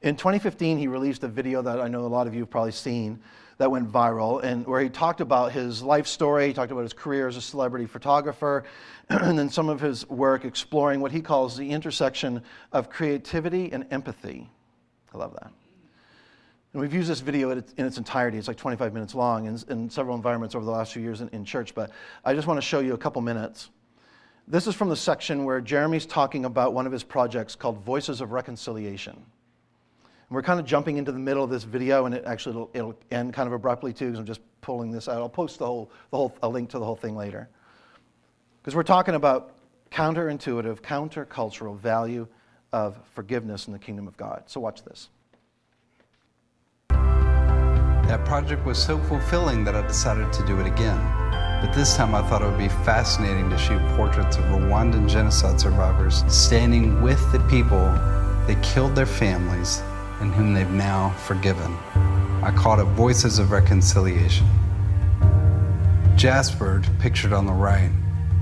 In 0.00 0.16
2015, 0.16 0.78
he 0.78 0.88
released 0.88 1.22
a 1.22 1.28
video 1.28 1.60
that 1.62 1.78
I 1.78 1.86
know 1.86 2.00
a 2.00 2.08
lot 2.08 2.26
of 2.26 2.34
you 2.34 2.40
have 2.40 2.50
probably 2.50 2.72
seen 2.72 3.20
that 3.58 3.70
went 3.70 3.90
viral, 3.90 4.42
and 4.42 4.64
where 4.66 4.80
he 4.80 4.88
talked 4.88 5.20
about 5.20 5.50
his 5.52 5.82
life 5.82 6.06
story, 6.06 6.46
he 6.46 6.52
talked 6.52 6.70
about 6.70 6.82
his 6.82 6.92
career 6.92 7.26
as 7.26 7.36
a 7.36 7.40
celebrity 7.40 7.86
photographer, 7.86 8.64
and 9.08 9.38
then 9.38 9.50
some 9.50 9.68
of 9.68 9.80
his 9.80 10.08
work 10.08 10.44
exploring 10.44 11.00
what 11.00 11.10
he 11.10 11.20
calls 11.20 11.56
the 11.56 11.70
intersection 11.70 12.42
of 12.72 12.88
creativity 12.88 13.72
and 13.72 13.84
empathy. 13.90 14.48
I 15.12 15.18
love 15.18 15.32
that. 15.34 15.50
And 16.72 16.82
we've 16.82 16.94
used 16.94 17.08
this 17.08 17.20
video 17.20 17.50
in 17.50 17.64
its 17.78 17.98
entirety. 17.98 18.38
It's 18.38 18.46
like 18.46 18.58
25 18.58 18.92
minutes 18.92 19.14
long 19.14 19.46
in, 19.46 19.58
in 19.68 19.90
several 19.90 20.14
environments 20.14 20.54
over 20.54 20.64
the 20.64 20.70
last 20.70 20.92
few 20.92 21.02
years 21.02 21.20
in, 21.20 21.28
in 21.30 21.44
church, 21.44 21.74
but 21.74 21.90
I 22.24 22.34
just 22.34 22.46
want 22.46 22.58
to 22.58 22.66
show 22.66 22.78
you 22.78 22.94
a 22.94 22.98
couple 22.98 23.20
minutes. 23.22 23.70
This 24.46 24.66
is 24.66 24.74
from 24.74 24.88
the 24.88 24.96
section 24.96 25.44
where 25.44 25.60
Jeremy's 25.60 26.06
talking 26.06 26.44
about 26.44 26.74
one 26.74 26.86
of 26.86 26.92
his 26.92 27.02
projects 27.02 27.56
called 27.56 27.78
Voices 27.84 28.20
of 28.20 28.32
Reconciliation. 28.32 29.24
And 30.28 30.36
we're 30.36 30.42
kind 30.42 30.60
of 30.60 30.66
jumping 30.66 30.98
into 30.98 31.10
the 31.10 31.18
middle 31.18 31.42
of 31.42 31.48
this 31.48 31.64
video, 31.64 32.04
and 32.06 32.14
it 32.14 32.24
actually 32.26 32.52
it'll, 32.52 32.70
it'll 32.74 32.98
end 33.10 33.32
kind 33.32 33.46
of 33.46 33.54
abruptly 33.54 33.92
too, 33.94 34.06
because 34.06 34.18
I'm 34.18 34.26
just 34.26 34.40
pulling 34.60 34.90
this 34.90 35.08
out. 35.08 35.16
I'll 35.16 35.28
post 35.28 35.58
the 35.58 35.66
whole, 35.66 35.90
the 36.10 36.16
whole, 36.18 36.36
a 36.42 36.48
link 36.48 36.68
to 36.70 36.78
the 36.78 36.84
whole 36.84 36.96
thing 36.96 37.16
later. 37.16 37.48
Because 38.60 38.74
we're 38.74 38.82
talking 38.82 39.14
about 39.14 39.54
counterintuitive, 39.90 40.80
countercultural 40.80 41.78
value 41.78 42.26
of 42.72 42.98
forgiveness 43.14 43.66
in 43.66 43.72
the 43.72 43.78
kingdom 43.78 44.06
of 44.06 44.16
God. 44.18 44.42
So 44.46 44.60
watch 44.60 44.84
this. 44.84 45.08
That 46.90 48.24
project 48.24 48.66
was 48.66 48.82
so 48.82 48.98
fulfilling 48.98 49.64
that 49.64 49.74
I 49.74 49.86
decided 49.86 50.30
to 50.34 50.46
do 50.46 50.60
it 50.60 50.66
again. 50.66 50.98
But 51.62 51.72
this 51.72 51.96
time 51.96 52.14
I 52.14 52.22
thought 52.28 52.42
it 52.42 52.46
would 52.46 52.58
be 52.58 52.68
fascinating 52.68 53.48
to 53.50 53.58
shoot 53.58 53.80
portraits 53.96 54.36
of 54.36 54.44
Rwandan 54.44 55.08
genocide 55.08 55.58
survivors 55.58 56.22
standing 56.28 57.00
with 57.02 57.20
the 57.32 57.40
people 57.48 57.84
that 58.46 58.62
killed 58.62 58.94
their 58.94 59.06
families 59.06 59.82
and 60.20 60.32
whom 60.32 60.54
they've 60.54 60.70
now 60.70 61.10
forgiven. 61.26 61.76
I 62.42 62.52
called 62.56 62.80
it 62.80 62.84
Voices 62.94 63.38
of 63.38 63.50
Reconciliation. 63.50 64.46
Jasper, 66.16 66.82
pictured 66.98 67.32
on 67.32 67.46
the 67.46 67.52
right, 67.52 67.90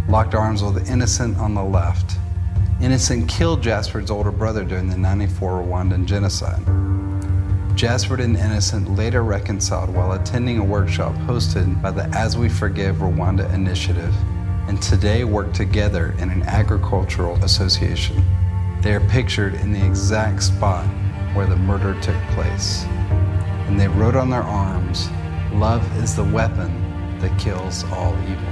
locked 0.09 0.35
arms 0.35 0.63
with 0.63 0.89
Innocent 0.91 1.37
on 1.39 1.55
the 1.55 1.65
left. 1.65 2.19
Innocent 2.81 3.29
killed 3.29 3.63
Jasper's 3.63 4.11
older 4.11 4.31
brother 4.31 4.65
during 4.65 4.89
the 4.89 4.97
94 4.97 5.63
Rwandan 5.63 6.07
genocide. 6.07 6.63
Jasper 7.77 8.15
and 8.23 8.37
Innocent 8.37 8.97
later 8.97 9.23
reconciled 9.23 9.95
while 9.95 10.13
attending 10.13 10.59
a 10.59 10.65
workshop 10.65 11.15
hosted 11.27 11.83
by 11.83 11.91
the 11.91 12.05
As 12.17 12.37
We 12.39 12.49
Forgive 12.49 12.97
Rwanda 12.97 13.53
initiative, 13.53 14.15
and 14.69 14.81
today 14.81 15.25
work 15.25 15.53
together 15.53 16.15
in 16.19 16.31
an 16.31 16.43
agricultural 16.45 17.37
association. 17.45 18.25
They 18.81 18.95
are 18.95 19.07
pictured 19.09 19.55
in 19.55 19.73
the 19.73 19.85
exact 19.85 20.43
spot 20.43 20.87
where 21.37 21.47
the 21.47 21.57
murder 21.57 21.93
took 22.01 22.17
place. 22.29 22.85
And 23.69 23.79
they 23.79 23.89
wrote 23.89 24.17
on 24.17 24.31
their 24.31 24.43
arms, 24.43 25.11
Love 25.53 25.85
is 25.99 26.17
the 26.17 26.25
weapon 26.25 26.73
that 27.21 27.39
kills 27.39 27.85
all 27.93 28.17
evil. 28.23 28.45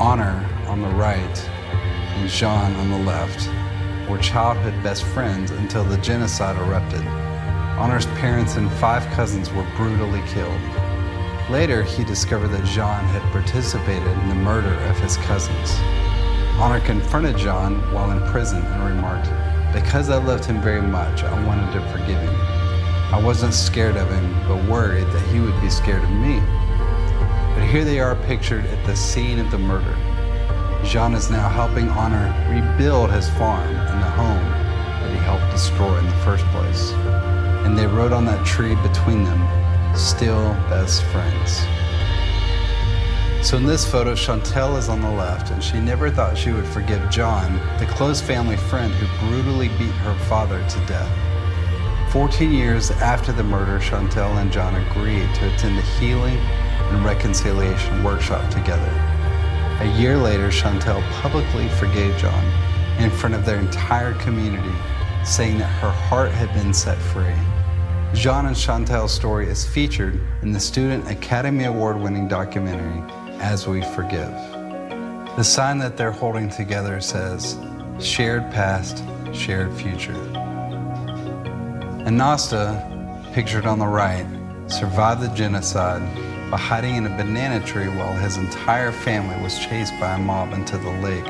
Honor 0.00 0.48
on 0.68 0.80
the 0.80 0.88
right 0.88 1.50
and 2.16 2.30
Jean 2.30 2.74
on 2.76 2.90
the 2.90 2.98
left 2.98 3.50
were 4.08 4.18
childhood 4.18 4.80
best 4.84 5.02
friends 5.02 5.50
until 5.50 5.82
the 5.82 5.98
genocide 5.98 6.56
erupted. 6.56 7.04
Honor's 7.76 8.06
parents 8.06 8.54
and 8.54 8.70
five 8.74 9.04
cousins 9.14 9.52
were 9.52 9.66
brutally 9.76 10.22
killed. 10.28 10.60
Later, 11.50 11.82
he 11.82 12.04
discovered 12.04 12.48
that 12.48 12.64
Jean 12.66 13.04
had 13.06 13.22
participated 13.32 14.06
in 14.06 14.28
the 14.28 14.34
murder 14.36 14.74
of 14.84 14.98
his 15.00 15.16
cousins. 15.18 15.72
Honor 16.56 16.80
confronted 16.80 17.36
Jean 17.36 17.80
while 17.92 18.12
in 18.12 18.20
prison 18.30 18.62
and 18.62 18.84
remarked, 18.84 19.28
Because 19.74 20.08
I 20.08 20.16
loved 20.16 20.46
him 20.46 20.62
very 20.62 20.80
much, 20.80 21.22
I 21.22 21.46
wanted 21.46 21.70
to 21.74 21.80
forgive 21.92 22.18
him. 22.18 22.34
I 23.12 23.20
wasn't 23.22 23.52
scared 23.52 23.96
of 23.96 24.08
him, 24.08 24.32
but 24.48 24.64
worried 24.64 25.08
that 25.08 25.26
he 25.28 25.40
would 25.40 25.60
be 25.60 25.68
scared 25.68 26.02
of 26.02 26.10
me. 26.10 26.40
But 27.54 27.66
here 27.66 27.84
they 27.84 28.00
are 28.00 28.16
pictured 28.16 28.64
at 28.64 28.86
the 28.86 28.96
scene 28.96 29.38
of 29.38 29.50
the 29.50 29.58
murder. 29.58 29.96
Jean 30.84 31.12
is 31.12 31.30
now 31.30 31.48
helping 31.48 31.90
Honor 31.90 32.32
rebuild 32.48 33.10
his 33.10 33.28
farm 33.30 33.68
and 33.68 34.00
the 34.00 34.10
home 34.10 34.50
that 35.02 35.10
he 35.10 35.18
helped 35.18 35.50
destroy 35.50 35.98
in 35.98 36.06
the 36.06 36.24
first 36.24 36.44
place 36.46 36.94
and 37.64 37.78
they 37.78 37.86
wrote 37.86 38.12
on 38.12 38.26
that 38.26 38.44
tree 38.44 38.74
between 38.76 39.24
them, 39.24 39.96
still 39.96 40.52
best 40.68 41.02
friends. 41.04 41.83
So 43.44 43.58
in 43.58 43.66
this 43.66 43.84
photo, 43.84 44.14
Chantel 44.14 44.78
is 44.78 44.88
on 44.88 45.02
the 45.02 45.10
left, 45.10 45.50
and 45.50 45.62
she 45.62 45.78
never 45.78 46.10
thought 46.10 46.34
she 46.34 46.50
would 46.50 46.66
forgive 46.66 47.10
John, 47.10 47.60
the 47.78 47.84
close 47.84 48.18
family 48.18 48.56
friend 48.56 48.90
who 48.94 49.28
brutally 49.28 49.68
beat 49.68 49.92
her 50.00 50.14
father 50.20 50.66
to 50.66 50.86
death. 50.86 52.10
14 52.10 52.50
years 52.50 52.90
after 52.90 53.32
the 53.32 53.42
murder, 53.42 53.78
Chantel 53.80 54.40
and 54.40 54.50
John 54.50 54.74
agreed 54.76 55.28
to 55.34 55.52
attend 55.52 55.76
the 55.76 55.82
healing 55.82 56.38
and 56.38 57.04
reconciliation 57.04 58.02
workshop 58.02 58.50
together. 58.50 58.90
A 59.80 59.94
year 59.98 60.16
later, 60.16 60.48
Chantel 60.48 61.02
publicly 61.20 61.68
forgave 61.68 62.16
John 62.16 62.46
in 62.98 63.10
front 63.10 63.34
of 63.34 63.44
their 63.44 63.58
entire 63.58 64.14
community, 64.14 64.74
saying 65.22 65.58
that 65.58 65.70
her 65.82 65.90
heart 65.90 66.30
had 66.30 66.50
been 66.54 66.72
set 66.72 66.96
free. 66.96 67.36
Jean 68.14 68.46
and 68.46 68.56
Chantel's 68.56 69.12
story 69.12 69.50
is 69.50 69.66
featured 69.66 70.18
in 70.40 70.50
the 70.50 70.60
Student 70.60 71.10
Academy 71.10 71.64
Award 71.64 72.00
winning 72.00 72.26
documentary, 72.26 73.02
As 73.40 73.66
We 73.66 73.82
Forgive. 73.82 74.32
The 75.36 75.42
sign 75.42 75.78
that 75.78 75.96
they're 75.96 76.10
holding 76.10 76.48
together 76.48 77.00
says, 77.00 77.58
Shared 78.00 78.50
Past, 78.50 79.02
Shared 79.32 79.72
Future. 79.74 80.12
And 82.04 82.16
Nasta, 82.16 82.82
pictured 83.32 83.66
on 83.66 83.78
the 83.78 83.86
right, 83.86 84.26
survived 84.68 85.20
the 85.20 85.28
genocide 85.34 86.02
by 86.50 86.58
hiding 86.58 86.96
in 86.96 87.06
a 87.06 87.16
banana 87.16 87.64
tree 87.64 87.88
while 87.88 88.12
his 88.14 88.36
entire 88.36 88.92
family 88.92 89.42
was 89.42 89.58
chased 89.58 89.98
by 89.98 90.14
a 90.14 90.18
mob 90.18 90.52
into 90.52 90.78
the 90.78 90.90
lake, 91.00 91.26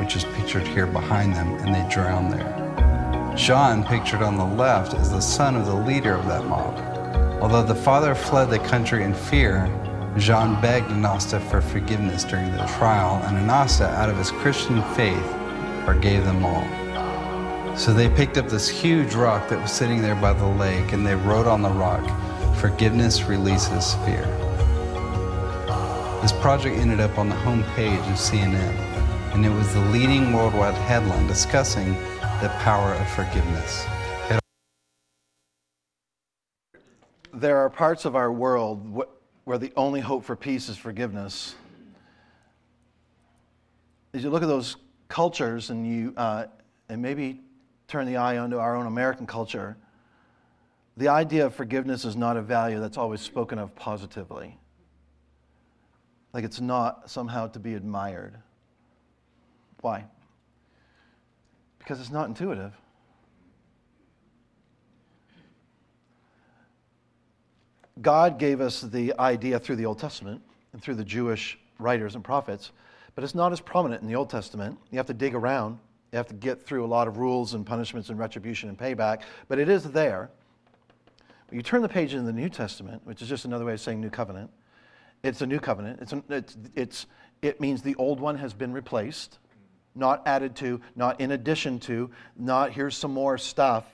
which 0.00 0.16
is 0.16 0.24
pictured 0.36 0.66
here 0.66 0.86
behind 0.86 1.34
them, 1.34 1.48
and 1.58 1.74
they 1.74 1.88
drowned 1.92 2.32
there. 2.32 3.34
Jean, 3.36 3.84
pictured 3.84 4.22
on 4.22 4.36
the 4.36 4.44
left, 4.44 4.94
is 4.94 5.10
the 5.10 5.20
son 5.20 5.56
of 5.56 5.66
the 5.66 5.74
leader 5.74 6.14
of 6.14 6.26
that 6.26 6.44
mob. 6.44 6.78
Although 7.40 7.62
the 7.62 7.74
father 7.74 8.14
fled 8.14 8.50
the 8.50 8.58
country 8.58 9.04
in 9.04 9.14
fear, 9.14 9.66
Jean 10.16 10.60
begged 10.60 10.88
Anasta 10.88 11.40
for 11.50 11.60
forgiveness 11.60 12.24
during 12.24 12.50
the 12.52 12.64
trial, 12.78 13.22
and 13.24 13.36
Anasta, 13.36 13.88
out 13.94 14.08
of 14.08 14.16
his 14.16 14.30
Christian 14.30 14.82
faith, 14.94 15.26
forgave 15.84 16.24
them 16.24 16.44
all. 16.44 16.66
So 17.76 17.92
they 17.92 18.08
picked 18.08 18.38
up 18.38 18.48
this 18.48 18.68
huge 18.68 19.14
rock 19.14 19.48
that 19.48 19.60
was 19.60 19.70
sitting 19.70 20.02
there 20.02 20.16
by 20.16 20.32
the 20.32 20.46
lake, 20.46 20.92
and 20.92 21.06
they 21.06 21.14
wrote 21.14 21.46
on 21.46 21.62
the 21.62 21.70
rock, 21.70 22.04
Forgiveness 22.56 23.22
releases 23.22 23.94
fear. 24.04 24.26
This 26.22 26.32
project 26.32 26.76
ended 26.76 26.98
up 26.98 27.16
on 27.18 27.28
the 27.28 27.36
homepage 27.36 28.00
of 28.10 28.18
CNN. 28.18 28.74
and 29.32 29.46
it 29.46 29.50
was 29.50 29.72
the 29.72 29.80
leading 29.92 30.32
worldwide 30.32 30.74
headline 30.74 31.26
discussing 31.28 31.94
the 32.42 32.50
power 32.58 32.94
of 32.94 33.08
forgiveness. 33.10 33.86
There 37.32 37.58
are 37.58 37.70
parts 37.70 38.04
of 38.04 38.16
our 38.16 38.32
world 38.32 39.04
where 39.48 39.56
the 39.56 39.72
only 39.78 39.98
hope 39.98 40.26
for 40.26 40.36
peace 40.36 40.68
is 40.68 40.76
forgiveness. 40.76 41.54
As 44.12 44.22
you 44.22 44.28
look 44.28 44.42
at 44.42 44.46
those 44.46 44.76
cultures 45.08 45.70
and 45.70 45.86
you 45.86 46.12
uh, 46.18 46.44
and 46.90 47.00
maybe 47.00 47.40
turn 47.86 48.04
the 48.04 48.18
eye 48.18 48.36
onto 48.36 48.58
our 48.58 48.76
own 48.76 48.84
American 48.84 49.26
culture, 49.26 49.78
the 50.98 51.08
idea 51.08 51.46
of 51.46 51.54
forgiveness 51.54 52.04
is 52.04 52.14
not 52.14 52.36
a 52.36 52.42
value 52.42 52.78
that's 52.78 52.98
always 52.98 53.22
spoken 53.22 53.58
of 53.58 53.74
positively. 53.74 54.58
Like 56.34 56.44
it's 56.44 56.60
not 56.60 57.10
somehow 57.10 57.46
to 57.46 57.58
be 57.58 57.72
admired. 57.72 58.36
Why? 59.80 60.04
Because 61.78 62.00
it's 62.00 62.10
not 62.10 62.28
intuitive. 62.28 62.74
God 68.00 68.38
gave 68.38 68.60
us 68.60 68.80
the 68.80 69.14
idea 69.18 69.58
through 69.58 69.76
the 69.76 69.86
Old 69.86 69.98
Testament 69.98 70.42
and 70.72 70.82
through 70.82 70.94
the 70.94 71.04
Jewish 71.04 71.58
writers 71.78 72.14
and 72.14 72.22
prophets, 72.22 72.72
but 73.14 73.24
it's 73.24 73.34
not 73.34 73.52
as 73.52 73.60
prominent 73.60 74.02
in 74.02 74.08
the 74.08 74.14
Old 74.14 74.30
Testament. 74.30 74.78
You 74.90 74.98
have 74.98 75.06
to 75.06 75.14
dig 75.14 75.34
around, 75.34 75.78
you 76.12 76.16
have 76.16 76.28
to 76.28 76.34
get 76.34 76.64
through 76.64 76.84
a 76.84 76.86
lot 76.86 77.08
of 77.08 77.18
rules 77.18 77.54
and 77.54 77.66
punishments 77.66 78.08
and 78.08 78.18
retribution 78.18 78.68
and 78.68 78.78
payback, 78.78 79.22
but 79.48 79.58
it 79.58 79.68
is 79.68 79.84
there. 79.84 80.30
But 81.46 81.56
you 81.56 81.62
turn 81.62 81.82
the 81.82 81.88
page 81.88 82.14
in 82.14 82.24
the 82.24 82.32
New 82.32 82.48
Testament, 82.48 83.02
which 83.04 83.22
is 83.22 83.28
just 83.28 83.44
another 83.44 83.64
way 83.64 83.72
of 83.72 83.80
saying 83.80 84.00
New 84.00 84.10
Covenant. 84.10 84.50
It's 85.22 85.40
a 85.40 85.46
new 85.46 85.58
covenant. 85.58 86.00
It's, 86.00 86.14
it's, 86.28 86.56
it's, 86.74 87.06
it 87.42 87.60
means 87.60 87.82
the 87.82 87.96
old 87.96 88.20
one 88.20 88.36
has 88.36 88.52
been 88.52 88.72
replaced, 88.72 89.38
not 89.94 90.22
added 90.26 90.54
to, 90.56 90.80
not 90.94 91.20
in 91.20 91.32
addition 91.32 91.80
to, 91.80 92.10
not 92.36 92.72
here's 92.72 92.96
some 92.96 93.12
more 93.12 93.36
stuff. 93.36 93.84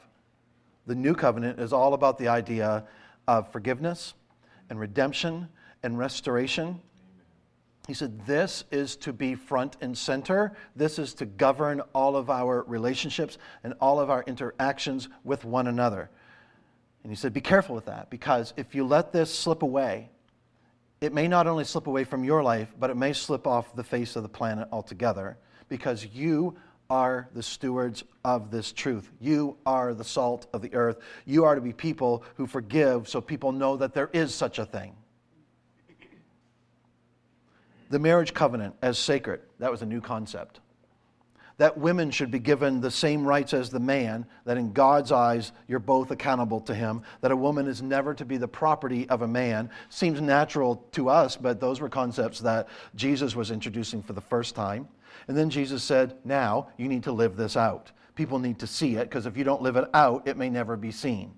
The 0.86 0.94
new 0.94 1.14
covenant 1.14 1.60
is 1.60 1.72
all 1.72 1.94
about 1.94 2.18
the 2.18 2.28
idea 2.28 2.84
of 3.26 3.50
forgiveness 3.52 4.14
and 4.70 4.78
redemption 4.78 5.48
and 5.82 5.98
restoration. 5.98 6.80
He 7.86 7.94
said, 7.94 8.26
This 8.26 8.64
is 8.70 8.96
to 8.96 9.12
be 9.12 9.34
front 9.34 9.76
and 9.80 9.96
center. 9.96 10.52
This 10.74 10.98
is 10.98 11.14
to 11.14 11.26
govern 11.26 11.82
all 11.94 12.16
of 12.16 12.30
our 12.30 12.62
relationships 12.62 13.38
and 13.62 13.74
all 13.80 14.00
of 14.00 14.10
our 14.10 14.22
interactions 14.26 15.08
with 15.22 15.44
one 15.44 15.66
another. 15.66 16.10
And 17.02 17.12
he 17.12 17.16
said, 17.16 17.32
Be 17.34 17.40
careful 17.40 17.74
with 17.74 17.86
that 17.86 18.08
because 18.10 18.54
if 18.56 18.74
you 18.74 18.84
let 18.84 19.12
this 19.12 19.32
slip 19.32 19.62
away, 19.62 20.08
it 21.00 21.12
may 21.12 21.28
not 21.28 21.46
only 21.46 21.64
slip 21.64 21.86
away 21.86 22.04
from 22.04 22.24
your 22.24 22.42
life, 22.42 22.74
but 22.78 22.88
it 22.88 22.96
may 22.96 23.12
slip 23.12 23.46
off 23.46 23.76
the 23.76 23.84
face 23.84 24.16
of 24.16 24.22
the 24.22 24.28
planet 24.28 24.68
altogether 24.72 25.36
because 25.68 26.06
you 26.06 26.56
are 26.90 27.28
the 27.34 27.42
stewards 27.42 28.04
of 28.24 28.50
this 28.50 28.72
truth. 28.72 29.10
You 29.20 29.56
are 29.64 29.94
the 29.94 30.04
salt 30.04 30.46
of 30.52 30.62
the 30.62 30.74
earth. 30.74 30.98
You 31.24 31.44
are 31.44 31.54
to 31.54 31.60
be 31.60 31.72
people 31.72 32.24
who 32.36 32.46
forgive 32.46 33.08
so 33.08 33.20
people 33.20 33.52
know 33.52 33.76
that 33.76 33.94
there 33.94 34.10
is 34.12 34.34
such 34.34 34.58
a 34.58 34.66
thing. 34.66 34.94
The 37.90 37.98
marriage 37.98 38.34
covenant 38.34 38.74
as 38.82 38.98
sacred, 38.98 39.40
that 39.58 39.70
was 39.70 39.82
a 39.82 39.86
new 39.86 40.00
concept. 40.00 40.60
That 41.58 41.78
women 41.78 42.10
should 42.10 42.32
be 42.32 42.40
given 42.40 42.80
the 42.80 42.90
same 42.90 43.24
rights 43.24 43.54
as 43.54 43.70
the 43.70 43.78
man, 43.78 44.26
that 44.44 44.56
in 44.56 44.72
God's 44.72 45.12
eyes 45.12 45.52
you're 45.68 45.78
both 45.78 46.10
accountable 46.10 46.60
to 46.62 46.74
him, 46.74 47.02
that 47.20 47.30
a 47.30 47.36
woman 47.36 47.68
is 47.68 47.80
never 47.80 48.12
to 48.14 48.24
be 48.24 48.38
the 48.38 48.48
property 48.48 49.08
of 49.08 49.22
a 49.22 49.28
man, 49.28 49.70
seems 49.88 50.20
natural 50.20 50.84
to 50.92 51.08
us, 51.08 51.36
but 51.36 51.60
those 51.60 51.80
were 51.80 51.88
concepts 51.88 52.40
that 52.40 52.68
Jesus 52.96 53.36
was 53.36 53.52
introducing 53.52 54.02
for 54.02 54.14
the 54.14 54.20
first 54.20 54.56
time. 54.56 54.88
And 55.28 55.36
then 55.36 55.50
Jesus 55.50 55.82
said, 55.82 56.16
Now 56.24 56.68
you 56.76 56.88
need 56.88 57.04
to 57.04 57.12
live 57.12 57.36
this 57.36 57.56
out. 57.56 57.90
People 58.14 58.38
need 58.38 58.58
to 58.60 58.66
see 58.66 58.96
it, 58.96 59.08
because 59.08 59.26
if 59.26 59.36
you 59.36 59.44
don't 59.44 59.62
live 59.62 59.76
it 59.76 59.88
out, 59.92 60.26
it 60.28 60.36
may 60.36 60.48
never 60.48 60.76
be 60.76 60.90
seen. 60.90 61.34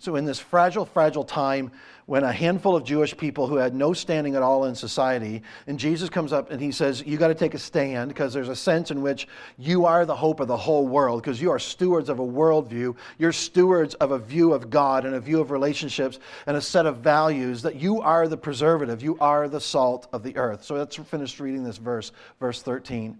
So, 0.00 0.16
in 0.16 0.24
this 0.24 0.38
fragile, 0.38 0.86
fragile 0.86 1.24
time 1.24 1.70
when 2.06 2.24
a 2.24 2.32
handful 2.32 2.74
of 2.74 2.84
Jewish 2.84 3.14
people 3.14 3.46
who 3.46 3.56
had 3.56 3.74
no 3.74 3.92
standing 3.92 4.34
at 4.34 4.42
all 4.42 4.64
in 4.64 4.74
society, 4.74 5.42
and 5.66 5.78
Jesus 5.78 6.08
comes 6.08 6.32
up 6.32 6.50
and 6.50 6.58
he 6.58 6.72
says, 6.72 7.02
You 7.06 7.18
got 7.18 7.28
to 7.28 7.34
take 7.34 7.52
a 7.52 7.58
stand 7.58 8.08
because 8.08 8.32
there's 8.32 8.48
a 8.48 8.56
sense 8.56 8.90
in 8.90 9.02
which 9.02 9.28
you 9.58 9.84
are 9.84 10.06
the 10.06 10.16
hope 10.16 10.40
of 10.40 10.48
the 10.48 10.56
whole 10.56 10.88
world 10.88 11.20
because 11.20 11.38
you 11.38 11.50
are 11.50 11.58
stewards 11.58 12.08
of 12.08 12.18
a 12.18 12.26
worldview. 12.26 12.96
You're 13.18 13.30
stewards 13.30 13.92
of 13.96 14.10
a 14.12 14.18
view 14.18 14.54
of 14.54 14.70
God 14.70 15.04
and 15.04 15.16
a 15.16 15.20
view 15.20 15.38
of 15.38 15.50
relationships 15.50 16.18
and 16.46 16.56
a 16.56 16.62
set 16.62 16.86
of 16.86 16.96
values 16.96 17.60
that 17.60 17.76
you 17.76 18.00
are 18.00 18.26
the 18.26 18.38
preservative. 18.38 19.02
You 19.02 19.18
are 19.20 19.48
the 19.48 19.60
salt 19.60 20.08
of 20.14 20.22
the 20.22 20.34
earth. 20.38 20.64
So, 20.64 20.76
let's 20.76 20.96
finish 20.96 21.38
reading 21.38 21.62
this 21.62 21.76
verse, 21.76 22.10
verse 22.40 22.62
13. 22.62 23.18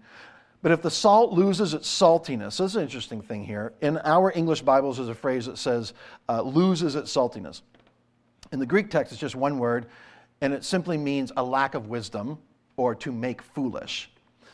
But 0.61 0.71
if 0.71 0.81
the 0.81 0.91
salt 0.91 1.33
loses 1.33 1.73
its 1.73 1.89
saltiness, 1.89 2.57
this 2.57 2.71
is 2.71 2.75
an 2.75 2.83
interesting 2.83 3.21
thing 3.21 3.43
here. 3.43 3.73
In 3.81 3.97
our 4.03 4.31
English 4.31 4.61
Bibles, 4.61 4.97
there's 4.97 5.09
a 5.09 5.15
phrase 5.15 5.47
that 5.47 5.57
says 5.57 5.93
uh, 6.29 6.41
loses 6.41 6.95
its 6.95 7.11
saltiness. 7.13 7.61
In 8.51 8.59
the 8.59 8.65
Greek 8.65 8.91
text, 8.91 9.11
it's 9.11 9.19
just 9.19 9.35
one 9.35 9.57
word, 9.57 9.87
and 10.41 10.53
it 10.53 10.63
simply 10.63 10.97
means 10.97 11.31
a 11.35 11.43
lack 11.43 11.73
of 11.73 11.87
wisdom 11.87 12.37
or 12.77 12.93
to 12.95 13.11
make 13.11 13.41
foolish. 13.41 14.11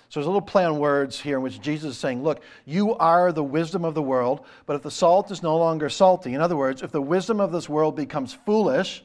So 0.10 0.20
there's 0.20 0.28
a 0.28 0.30
little 0.30 0.42
play 0.42 0.64
on 0.64 0.80
words 0.80 1.20
here 1.20 1.38
in 1.38 1.44
which 1.44 1.60
Jesus 1.60 1.92
is 1.92 1.98
saying, 1.98 2.24
Look, 2.24 2.42
you 2.64 2.96
are 2.96 3.34
the 3.34 3.44
wisdom 3.44 3.84
of 3.84 3.94
the 3.94 4.02
world, 4.02 4.46
but 4.66 4.78
if 4.78 4.84
the 4.84 4.92
salt 4.92 5.32
is 5.32 5.44
no 5.44 5.58
longer 5.58 5.90
salty, 5.90 6.34
in 6.34 6.40
other 6.40 6.56
words, 6.56 6.82
if 6.82 6.92
the 6.92 7.02
wisdom 7.02 7.42
of 7.42 7.52
this 7.52 7.68
world 7.68 7.98
becomes 7.98 8.34
foolish, 8.34 9.04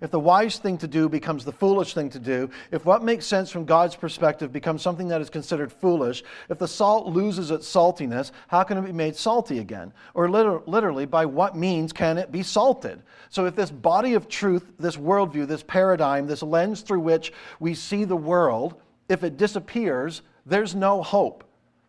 if 0.00 0.10
the 0.10 0.20
wise 0.20 0.58
thing 0.58 0.78
to 0.78 0.86
do 0.86 1.08
becomes 1.08 1.44
the 1.44 1.52
foolish 1.52 1.94
thing 1.94 2.10
to 2.10 2.18
do, 2.18 2.50
if 2.70 2.84
what 2.84 3.02
makes 3.02 3.26
sense 3.26 3.50
from 3.50 3.64
God's 3.64 3.96
perspective 3.96 4.52
becomes 4.52 4.82
something 4.82 5.08
that 5.08 5.20
is 5.20 5.30
considered 5.30 5.72
foolish, 5.72 6.22
if 6.48 6.58
the 6.58 6.68
salt 6.68 7.06
loses 7.06 7.50
its 7.50 7.66
saltiness, 7.66 8.30
how 8.48 8.62
can 8.62 8.78
it 8.78 8.82
be 8.82 8.92
made 8.92 9.16
salty 9.16 9.58
again? 9.58 9.92
Or 10.14 10.28
liter- 10.28 10.60
literally, 10.66 11.06
by 11.06 11.26
what 11.26 11.56
means 11.56 11.92
can 11.92 12.18
it 12.18 12.30
be 12.30 12.42
salted? 12.42 13.02
So, 13.30 13.46
if 13.46 13.54
this 13.54 13.70
body 13.70 14.14
of 14.14 14.28
truth, 14.28 14.72
this 14.78 14.96
worldview, 14.96 15.46
this 15.46 15.62
paradigm, 15.62 16.26
this 16.26 16.42
lens 16.42 16.80
through 16.82 17.00
which 17.00 17.32
we 17.60 17.74
see 17.74 18.04
the 18.04 18.16
world, 18.16 18.76
if 19.08 19.24
it 19.24 19.36
disappears, 19.36 20.22
there's 20.46 20.74
no 20.74 21.02
hope 21.02 21.44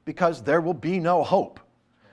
because 0.06 0.42
there 0.42 0.62
will 0.62 0.74
be 0.74 1.00
no 1.00 1.24
hope. 1.24 1.60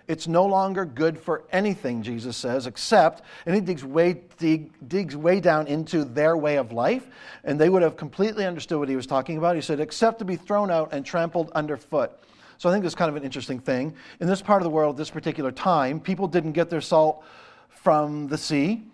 It's 0.08 0.28
no 0.28 0.44
longer 0.46 0.84
good 0.84 1.18
for 1.18 1.44
anything, 1.50 2.02
Jesus 2.02 2.36
says, 2.36 2.66
except, 2.66 3.22
and 3.44 3.54
he 3.54 3.60
digs 3.60 3.84
way, 3.84 4.22
dig, 4.38 4.70
digs 4.88 5.16
way 5.16 5.40
down 5.40 5.66
into 5.66 6.04
their 6.04 6.36
way 6.36 6.56
of 6.58 6.70
life, 6.70 7.08
and 7.42 7.60
they 7.60 7.68
would 7.68 7.82
have 7.82 7.96
completely 7.96 8.46
understood 8.46 8.78
what 8.78 8.88
he 8.88 8.94
was 8.94 9.06
talking 9.06 9.36
about. 9.36 9.56
He 9.56 9.62
said, 9.62 9.80
except 9.80 10.20
to 10.20 10.24
be 10.24 10.36
thrown 10.36 10.70
out 10.70 10.92
and 10.92 11.04
trampled 11.04 11.50
underfoot. 11.52 12.12
So 12.58 12.68
I 12.68 12.72
think 12.72 12.84
that's 12.84 12.94
kind 12.94 13.08
of 13.08 13.16
an 13.16 13.24
interesting 13.24 13.58
thing. 13.58 13.94
In 14.20 14.28
this 14.28 14.40
part 14.40 14.62
of 14.62 14.64
the 14.64 14.70
world, 14.70 14.96
this 14.96 15.10
particular 15.10 15.50
time, 15.50 15.98
people 16.00 16.28
didn't 16.28 16.52
get 16.52 16.70
their 16.70 16.80
salt 16.80 17.24
from 17.68 18.28
the 18.28 18.38
sea. 18.38 18.84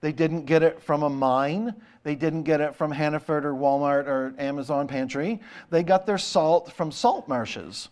They 0.00 0.12
didn't 0.12 0.44
get 0.44 0.62
it 0.62 0.80
from 0.80 1.02
a 1.02 1.10
mine. 1.10 1.74
They 2.04 2.14
didn't 2.14 2.44
get 2.44 2.60
it 2.60 2.76
from 2.76 2.92
Hannaford 2.92 3.44
or 3.44 3.52
Walmart 3.52 4.06
or 4.06 4.32
Amazon 4.38 4.86
Pantry. 4.86 5.40
They 5.70 5.82
got 5.82 6.06
their 6.06 6.18
salt 6.18 6.72
from 6.72 6.92
salt 6.92 7.26
marshes. 7.26 7.88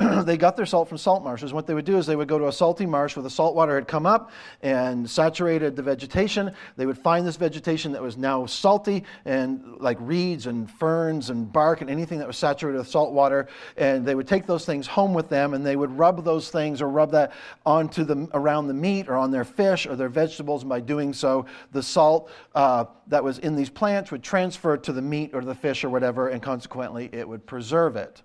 they 0.24 0.36
got 0.36 0.56
their 0.56 0.66
salt 0.66 0.88
from 0.88 0.98
salt 0.98 1.22
marshes. 1.22 1.52
What 1.52 1.68
they 1.68 1.74
would 1.74 1.84
do 1.84 1.98
is 1.98 2.06
they 2.06 2.16
would 2.16 2.26
go 2.26 2.36
to 2.38 2.48
a 2.48 2.52
salty 2.52 2.84
marsh 2.84 3.14
where 3.14 3.22
the 3.22 3.30
salt 3.30 3.54
water 3.54 3.76
had 3.76 3.86
come 3.86 4.06
up 4.06 4.32
and 4.60 5.08
saturated 5.08 5.76
the 5.76 5.82
vegetation. 5.82 6.50
They 6.76 6.84
would 6.84 6.98
find 6.98 7.24
this 7.24 7.36
vegetation 7.36 7.92
that 7.92 8.02
was 8.02 8.16
now 8.16 8.44
salty 8.46 9.04
and 9.24 9.76
like 9.78 9.96
reeds 10.00 10.46
and 10.46 10.68
ferns 10.68 11.30
and 11.30 11.52
bark 11.52 11.80
and 11.80 11.88
anything 11.88 12.18
that 12.18 12.26
was 12.26 12.36
saturated 12.36 12.78
with 12.78 12.88
salt 12.88 13.12
water. 13.12 13.46
And 13.76 14.04
they 14.04 14.16
would 14.16 14.26
take 14.26 14.46
those 14.46 14.64
things 14.64 14.88
home 14.88 15.14
with 15.14 15.28
them 15.28 15.54
and 15.54 15.64
they 15.64 15.76
would 15.76 15.96
rub 15.96 16.24
those 16.24 16.50
things 16.50 16.82
or 16.82 16.88
rub 16.88 17.12
that 17.12 17.32
onto 17.64 18.02
the 18.02 18.28
around 18.34 18.66
the 18.66 18.74
meat 18.74 19.08
or 19.08 19.14
on 19.14 19.30
their 19.30 19.44
fish 19.44 19.86
or 19.86 19.94
their 19.94 20.08
vegetables. 20.08 20.62
And 20.62 20.68
by 20.68 20.80
doing 20.80 21.12
so, 21.12 21.46
the 21.70 21.82
salt 21.82 22.32
uh, 22.56 22.86
that 23.06 23.22
was 23.22 23.38
in 23.38 23.54
these 23.54 23.70
plants 23.70 24.10
would 24.10 24.24
transfer 24.24 24.76
to 24.76 24.92
the 24.92 25.02
meat 25.02 25.30
or 25.34 25.42
the 25.42 25.54
fish 25.54 25.84
or 25.84 25.90
whatever, 25.90 26.28
and 26.28 26.42
consequently, 26.42 27.10
it 27.12 27.28
would 27.28 27.46
preserve 27.46 27.94
it. 27.94 28.22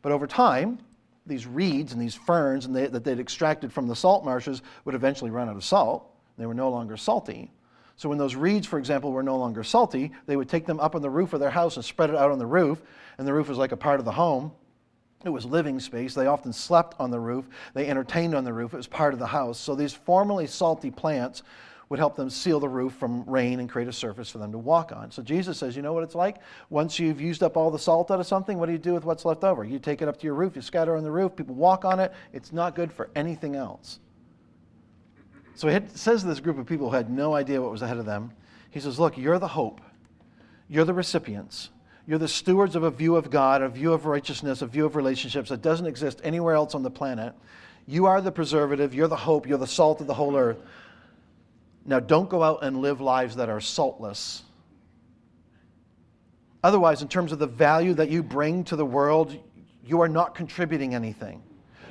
But 0.00 0.12
over 0.12 0.26
time, 0.26 0.78
these 1.26 1.46
reeds 1.46 1.92
and 1.92 2.00
these 2.00 2.14
ferns 2.14 2.66
and 2.66 2.76
they, 2.76 2.86
that 2.86 3.04
they'd 3.04 3.18
extracted 3.18 3.72
from 3.72 3.86
the 3.86 3.96
salt 3.96 4.24
marshes 4.24 4.62
would 4.84 4.94
eventually 4.94 5.30
run 5.30 5.48
out 5.48 5.56
of 5.56 5.64
salt. 5.64 6.10
They 6.36 6.46
were 6.46 6.54
no 6.54 6.70
longer 6.70 6.96
salty. 6.96 7.50
So 7.96 8.08
when 8.08 8.18
those 8.18 8.34
reeds, 8.34 8.66
for 8.66 8.78
example, 8.78 9.12
were 9.12 9.22
no 9.22 9.36
longer 9.36 9.62
salty, 9.62 10.12
they 10.26 10.36
would 10.36 10.48
take 10.48 10.66
them 10.66 10.80
up 10.80 10.94
on 10.94 11.02
the 11.02 11.10
roof 11.10 11.32
of 11.32 11.40
their 11.40 11.50
house 11.50 11.76
and 11.76 11.84
spread 11.84 12.10
it 12.10 12.16
out 12.16 12.32
on 12.32 12.38
the 12.38 12.46
roof. 12.46 12.82
And 13.18 13.26
the 13.26 13.32
roof 13.32 13.48
was 13.48 13.58
like 13.58 13.72
a 13.72 13.76
part 13.76 14.00
of 14.00 14.04
the 14.04 14.12
home. 14.12 14.52
It 15.24 15.30
was 15.30 15.46
living 15.46 15.80
space. 15.80 16.12
They 16.12 16.26
often 16.26 16.52
slept 16.52 16.96
on 16.98 17.10
the 17.10 17.20
roof. 17.20 17.48
They 17.72 17.88
entertained 17.88 18.34
on 18.34 18.44
the 18.44 18.52
roof. 18.52 18.74
It 18.74 18.76
was 18.76 18.86
part 18.86 19.14
of 19.14 19.20
the 19.20 19.26
house. 19.26 19.58
So 19.58 19.74
these 19.74 19.94
formerly 19.94 20.46
salty 20.46 20.90
plants 20.90 21.42
would 21.88 21.98
help 21.98 22.16
them 22.16 22.30
seal 22.30 22.60
the 22.60 22.68
roof 22.68 22.94
from 22.94 23.24
rain 23.24 23.60
and 23.60 23.68
create 23.68 23.88
a 23.88 23.92
surface 23.92 24.30
for 24.30 24.38
them 24.38 24.52
to 24.52 24.58
walk 24.58 24.92
on. 24.92 25.10
So 25.10 25.22
Jesus 25.22 25.58
says, 25.58 25.76
you 25.76 25.82
know 25.82 25.92
what 25.92 26.02
it's 26.02 26.14
like? 26.14 26.36
Once 26.70 26.98
you've 26.98 27.20
used 27.20 27.42
up 27.42 27.56
all 27.56 27.70
the 27.70 27.78
salt 27.78 28.10
out 28.10 28.20
of 28.20 28.26
something, 28.26 28.58
what 28.58 28.66
do 28.66 28.72
you 28.72 28.78
do 28.78 28.94
with 28.94 29.04
what's 29.04 29.24
left 29.24 29.44
over? 29.44 29.64
You 29.64 29.78
take 29.78 30.02
it 30.02 30.08
up 30.08 30.18
to 30.18 30.24
your 30.24 30.34
roof, 30.34 30.56
you 30.56 30.62
scatter 30.62 30.96
on 30.96 31.04
the 31.04 31.10
roof, 31.10 31.36
people 31.36 31.54
walk 31.54 31.84
on 31.84 32.00
it. 32.00 32.12
It's 32.32 32.52
not 32.52 32.74
good 32.74 32.92
for 32.92 33.10
anything 33.14 33.54
else. 33.54 34.00
So 35.54 35.68
he 35.68 35.78
says 35.94 36.22
to 36.22 36.26
this 36.26 36.40
group 36.40 36.58
of 36.58 36.66
people 36.66 36.90
who 36.90 36.96
had 36.96 37.10
no 37.10 37.34
idea 37.34 37.60
what 37.60 37.70
was 37.70 37.82
ahead 37.82 37.98
of 37.98 38.06
them, 38.06 38.32
he 38.70 38.80
says, 38.80 38.98
Look, 38.98 39.16
you're 39.16 39.38
the 39.38 39.48
hope. 39.48 39.80
You're 40.68 40.84
the 40.84 40.94
recipients. 40.94 41.70
You're 42.06 42.18
the 42.18 42.28
stewards 42.28 42.76
of 42.76 42.82
a 42.82 42.90
view 42.90 43.16
of 43.16 43.30
God, 43.30 43.62
a 43.62 43.68
view 43.68 43.92
of 43.92 44.04
righteousness, 44.04 44.62
a 44.62 44.66
view 44.66 44.84
of 44.84 44.96
relationships 44.96 45.48
that 45.50 45.62
doesn't 45.62 45.86
exist 45.86 46.20
anywhere 46.24 46.54
else 46.54 46.74
on 46.74 46.82
the 46.82 46.90
planet. 46.90 47.34
You 47.86 48.06
are 48.06 48.20
the 48.20 48.32
preservative, 48.32 48.94
you're 48.94 49.08
the 49.08 49.16
hope, 49.16 49.46
you're 49.46 49.58
the 49.58 49.66
salt 49.66 50.00
of 50.00 50.06
the 50.06 50.14
whole 50.14 50.36
earth. 50.36 50.58
Now, 51.86 52.00
don't 52.00 52.30
go 52.30 52.42
out 52.42 52.62
and 52.62 52.80
live 52.80 53.00
lives 53.00 53.36
that 53.36 53.48
are 53.48 53.60
saltless. 53.60 54.42
Otherwise, 56.62 57.02
in 57.02 57.08
terms 57.08 57.30
of 57.30 57.38
the 57.38 57.46
value 57.46 57.92
that 57.94 58.08
you 58.08 58.22
bring 58.22 58.64
to 58.64 58.76
the 58.76 58.86
world, 58.86 59.36
you 59.84 60.00
are 60.00 60.08
not 60.08 60.34
contributing 60.34 60.94
anything. 60.94 61.42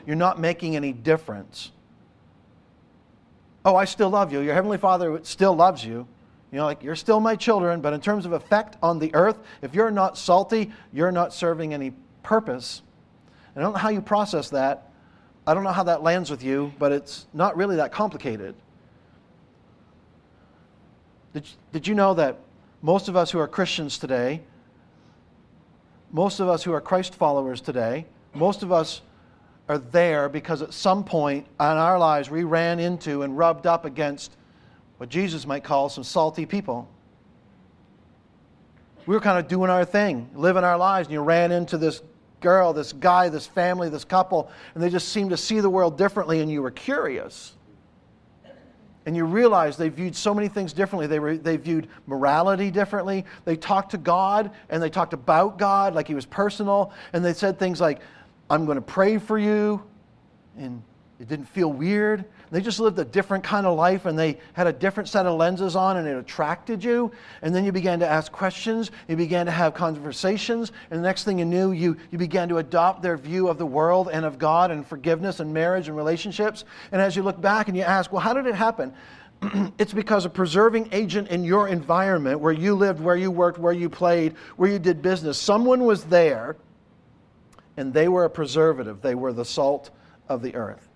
You're 0.07 0.15
not 0.15 0.39
making 0.39 0.75
any 0.75 0.91
difference. 0.91 1.71
Oh, 3.63 3.75
I 3.75 3.85
still 3.85 4.09
love 4.09 4.33
you. 4.33 4.41
Your 4.41 4.55
Heavenly 4.55 4.79
Father 4.79 5.19
still 5.23 5.55
loves 5.55 5.85
you. 5.85 6.07
You 6.51 6.59
know, 6.59 6.65
like 6.65 6.83
you're 6.83 6.95
still 6.95 7.19
my 7.19 7.35
children, 7.35 7.81
but 7.81 7.93
in 7.93 8.01
terms 8.01 8.25
of 8.25 8.33
effect 8.33 8.77
on 8.83 8.99
the 8.99 9.13
earth, 9.13 9.39
if 9.61 9.73
you're 9.73 9.91
not 9.91 10.17
salty, 10.17 10.71
you're 10.91 11.11
not 11.11 11.33
serving 11.33 11.73
any 11.73 11.93
purpose. 12.21 12.81
I 13.55 13.61
don't 13.61 13.73
know 13.73 13.79
how 13.79 13.89
you 13.89 14.01
process 14.01 14.49
that. 14.49 14.91
I 15.45 15.53
don't 15.53 15.63
know 15.63 15.71
how 15.71 15.83
that 15.83 16.03
lands 16.03 16.29
with 16.29 16.43
you, 16.43 16.73
but 16.79 16.91
it's 16.91 17.27
not 17.33 17.57
really 17.57 17.75
that 17.77 17.91
complicated. 17.91 18.55
Did, 21.34 21.47
did 21.71 21.88
you 21.88 21.95
know 21.95 22.13
that 22.13 22.38
most 22.81 23.07
of 23.07 23.15
us 23.15 23.31
who 23.31 23.39
are 23.39 23.47
Christians 23.47 23.97
today, 23.97 24.41
most 26.11 26.39
of 26.39 26.47
us 26.47 26.63
who 26.63 26.71
are 26.73 26.81
Christ 26.81 27.15
followers 27.15 27.59
today, 27.59 28.05
most 28.36 28.61
of 28.61 28.71
us 28.71 29.01
are 29.67 29.77
there 29.77 30.29
because 30.29 30.61
at 30.61 30.73
some 30.73 31.03
point 31.03 31.45
in 31.59 31.65
our 31.65 31.97
lives 31.97 32.29
we 32.29 32.43
ran 32.43 32.79
into 32.79 33.23
and 33.23 33.38
rubbed 33.38 33.65
up 33.65 33.86
against 33.86 34.36
what 34.97 35.09
Jesus 35.09 35.47
might 35.47 35.63
call 35.63 35.89
some 35.89 36.03
salty 36.03 36.45
people. 36.45 36.88
We 39.05 39.15
were 39.15 39.21
kind 39.21 39.39
of 39.39 39.47
doing 39.47 39.69
our 39.69 39.86
thing, 39.86 40.29
living 40.36 40.63
our 40.63 40.77
lives, 40.77 41.07
and 41.07 41.13
you 41.13 41.21
ran 41.21 41.51
into 41.51 41.77
this 41.77 42.01
girl, 42.39 42.73
this 42.73 42.93
guy, 42.93 43.29
this 43.29 43.47
family, 43.47 43.89
this 43.89 44.05
couple, 44.05 44.49
and 44.75 44.84
they 44.84 44.89
just 44.89 45.09
seemed 45.09 45.31
to 45.31 45.38
see 45.38 45.59
the 45.59 45.69
world 45.69 45.97
differently, 45.97 46.41
and 46.41 46.51
you 46.51 46.61
were 46.61 46.71
curious. 46.71 47.55
And 49.05 49.15
you 49.17 49.25
realize 49.25 49.75
they 49.75 49.89
viewed 49.89 50.15
so 50.15 50.33
many 50.33 50.47
things 50.47 50.71
differently. 50.71 51.07
They, 51.07 51.19
were, 51.19 51.37
they 51.37 51.57
viewed 51.57 51.87
morality 52.07 52.71
differently. 52.71 53.25
They 53.43 53.57
talked 53.57 53.91
to 53.91 53.97
God 53.97 54.51
and 54.69 54.81
they 54.81 54.89
talked 54.89 55.13
about 55.13 55.57
God 55.57 55.93
like 55.93 56.07
He 56.07 56.15
was 56.15 56.25
personal. 56.25 56.93
And 57.11 57.23
they 57.23 57.33
said 57.33 57.59
things 57.59 57.81
like, 57.81 57.99
I'm 58.49 58.65
going 58.65 58.77
to 58.77 58.81
pray 58.81 59.17
for 59.17 59.37
you. 59.37 59.83
And 60.57 60.81
it 61.19 61.27
didn't 61.27 61.47
feel 61.47 61.71
weird. 61.71 62.25
They 62.53 62.61
just 62.61 62.79
lived 62.79 62.99
a 62.99 63.05
different 63.05 63.43
kind 63.43 63.65
of 63.65 63.75
life 63.75 64.05
and 64.05 64.17
they 64.17 64.37
had 64.53 64.67
a 64.67 64.73
different 64.73 65.09
set 65.09 65.25
of 65.25 65.35
lenses 65.39 65.75
on 65.75 65.97
and 65.97 66.07
it 66.07 66.15
attracted 66.15 66.83
you. 66.83 67.11
And 67.41 67.53
then 67.53 67.65
you 67.65 67.71
began 67.71 67.99
to 68.01 68.07
ask 68.07 68.31
questions, 68.31 68.91
you 69.07 69.15
began 69.15 69.47
to 69.47 69.51
have 69.51 69.73
conversations, 69.73 70.71
and 70.91 70.99
the 70.99 71.03
next 71.03 71.23
thing 71.23 71.39
you 71.39 71.45
knew, 71.45 71.71
you, 71.71 71.97
you 72.11 72.19
began 72.19 72.47
to 72.49 72.59
adopt 72.59 73.01
their 73.01 73.17
view 73.17 73.47
of 73.47 73.57
the 73.57 73.65
world 73.65 74.07
and 74.13 74.23
of 74.23 74.37
God 74.37 74.69
and 74.69 74.85
forgiveness 74.85 75.39
and 75.39 75.51
marriage 75.51 75.87
and 75.87 75.97
relationships. 75.97 76.63
And 76.91 77.01
as 77.01 77.15
you 77.15 77.23
look 77.23 77.41
back 77.41 77.69
and 77.69 77.75
you 77.75 77.81
ask, 77.81 78.11
well, 78.11 78.21
how 78.21 78.35
did 78.35 78.45
it 78.45 78.53
happen? 78.53 78.93
it's 79.79 79.93
because 79.93 80.25
a 80.25 80.29
preserving 80.29 80.89
agent 80.91 81.29
in 81.29 81.43
your 81.43 81.67
environment 81.69 82.39
where 82.39 82.53
you 82.53 82.75
lived, 82.75 83.01
where 83.01 83.15
you 83.15 83.31
worked, 83.31 83.57
where 83.57 83.73
you 83.73 83.89
played, 83.89 84.35
where 84.57 84.69
you 84.69 84.77
did 84.77 85.01
business, 85.01 85.39
someone 85.39 85.85
was 85.85 86.03
there 86.03 86.55
and 87.77 87.91
they 87.91 88.07
were 88.07 88.25
a 88.25 88.29
preservative. 88.29 89.01
They 89.01 89.15
were 89.15 89.33
the 89.33 89.43
salt 89.43 89.89
of 90.29 90.43
the 90.43 90.53
earth. 90.53 90.92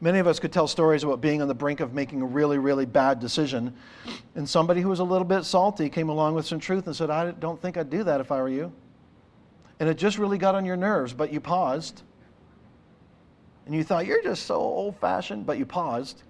Many 0.00 0.18
of 0.18 0.26
us 0.26 0.38
could 0.38 0.52
tell 0.52 0.68
stories 0.68 1.04
about 1.04 1.22
being 1.22 1.40
on 1.40 1.48
the 1.48 1.54
brink 1.54 1.80
of 1.80 1.94
making 1.94 2.20
a 2.20 2.26
really, 2.26 2.58
really 2.58 2.84
bad 2.84 3.18
decision. 3.18 3.74
And 4.34 4.46
somebody 4.46 4.82
who 4.82 4.90
was 4.90 5.00
a 5.00 5.04
little 5.04 5.24
bit 5.24 5.44
salty 5.44 5.88
came 5.88 6.10
along 6.10 6.34
with 6.34 6.46
some 6.46 6.60
truth 6.60 6.86
and 6.86 6.94
said, 6.94 7.08
I 7.08 7.30
don't 7.30 7.60
think 7.60 7.78
I'd 7.78 7.88
do 7.88 8.04
that 8.04 8.20
if 8.20 8.30
I 8.30 8.40
were 8.40 8.48
you. 8.50 8.70
And 9.80 9.88
it 9.88 9.96
just 9.96 10.18
really 10.18 10.36
got 10.36 10.54
on 10.54 10.66
your 10.66 10.76
nerves, 10.76 11.14
but 11.14 11.32
you 11.32 11.40
paused. 11.40 12.02
And 13.64 13.74
you 13.74 13.82
thought, 13.82 14.06
you're 14.06 14.22
just 14.22 14.44
so 14.44 14.56
old 14.56 14.96
fashioned, 14.98 15.46
but 15.46 15.58
you 15.58 15.64
paused. 15.64 16.22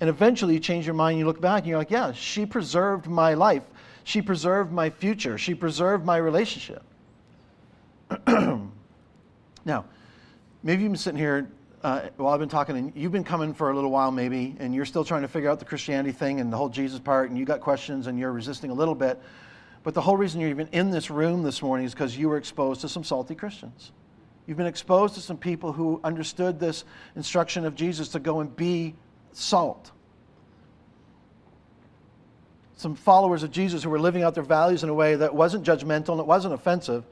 And 0.00 0.10
eventually 0.10 0.54
you 0.54 0.60
change 0.60 0.84
your 0.84 0.94
mind, 0.94 1.18
you 1.18 1.26
look 1.26 1.40
back, 1.40 1.60
and 1.60 1.68
you're 1.68 1.78
like, 1.78 1.90
yeah, 1.90 2.12
she 2.12 2.44
preserved 2.44 3.06
my 3.06 3.34
life. 3.34 3.62
She 4.02 4.20
preserved 4.20 4.72
my 4.72 4.90
future. 4.90 5.38
She 5.38 5.54
preserved 5.54 6.04
my 6.04 6.16
relationship. 6.16 6.82
now, 8.26 9.84
maybe 10.62 10.82
you've 10.82 10.92
been 10.92 10.96
sitting 10.96 11.18
here 11.18 11.48
uh, 11.82 12.02
well, 12.18 12.28
I've 12.28 12.40
been 12.40 12.48
talking, 12.48 12.76
and 12.76 12.92
you've 12.94 13.12
been 13.12 13.24
coming 13.24 13.54
for 13.54 13.70
a 13.70 13.74
little 13.74 13.90
while 13.90 14.10
maybe, 14.10 14.54
and 14.58 14.74
you're 14.74 14.84
still 14.84 15.04
trying 15.04 15.22
to 15.22 15.28
figure 15.28 15.48
out 15.48 15.58
the 15.58 15.64
Christianity 15.64 16.12
thing 16.12 16.40
and 16.40 16.52
the 16.52 16.56
whole 16.56 16.68
Jesus 16.68 16.98
part, 16.98 17.30
and 17.30 17.38
you 17.38 17.44
got 17.46 17.60
questions 17.60 18.06
and 18.06 18.18
you're 18.18 18.32
resisting 18.32 18.70
a 18.70 18.74
little 18.74 18.94
bit. 18.94 19.18
But 19.82 19.94
the 19.94 20.00
whole 20.02 20.16
reason 20.16 20.40
you're 20.40 20.50
even 20.50 20.68
in 20.72 20.90
this 20.90 21.10
room 21.10 21.42
this 21.42 21.62
morning 21.62 21.86
is 21.86 21.94
because 21.94 22.16
you 22.16 22.28
were 22.28 22.36
exposed 22.36 22.82
to 22.82 22.88
some 22.88 23.02
salty 23.02 23.34
Christians. 23.34 23.92
You've 24.46 24.58
been 24.58 24.66
exposed 24.66 25.14
to 25.14 25.20
some 25.20 25.38
people 25.38 25.72
who 25.72 26.00
understood 26.04 26.60
this 26.60 26.84
instruction 27.16 27.64
of 27.64 27.74
Jesus 27.74 28.08
to 28.08 28.18
go 28.18 28.40
and 28.40 28.54
be 28.54 28.94
salt. 29.32 29.90
Some 32.76 32.94
followers 32.94 33.42
of 33.42 33.50
Jesus 33.50 33.82
who 33.82 33.90
were 33.90 34.00
living 34.00 34.22
out 34.22 34.34
their 34.34 34.44
values 34.44 34.82
in 34.82 34.90
a 34.90 34.94
way 34.94 35.14
that 35.14 35.34
wasn't 35.34 35.64
judgmental 35.64 36.10
and 36.10 36.20
it 36.20 36.26
wasn't 36.26 36.52
offensive. 36.52 37.04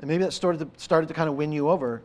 And 0.00 0.08
maybe 0.08 0.24
that 0.24 0.32
started 0.32 0.58
to, 0.58 0.82
started 0.82 1.08
to 1.08 1.14
kind 1.14 1.28
of 1.28 1.36
win 1.36 1.52
you 1.52 1.68
over. 1.68 2.02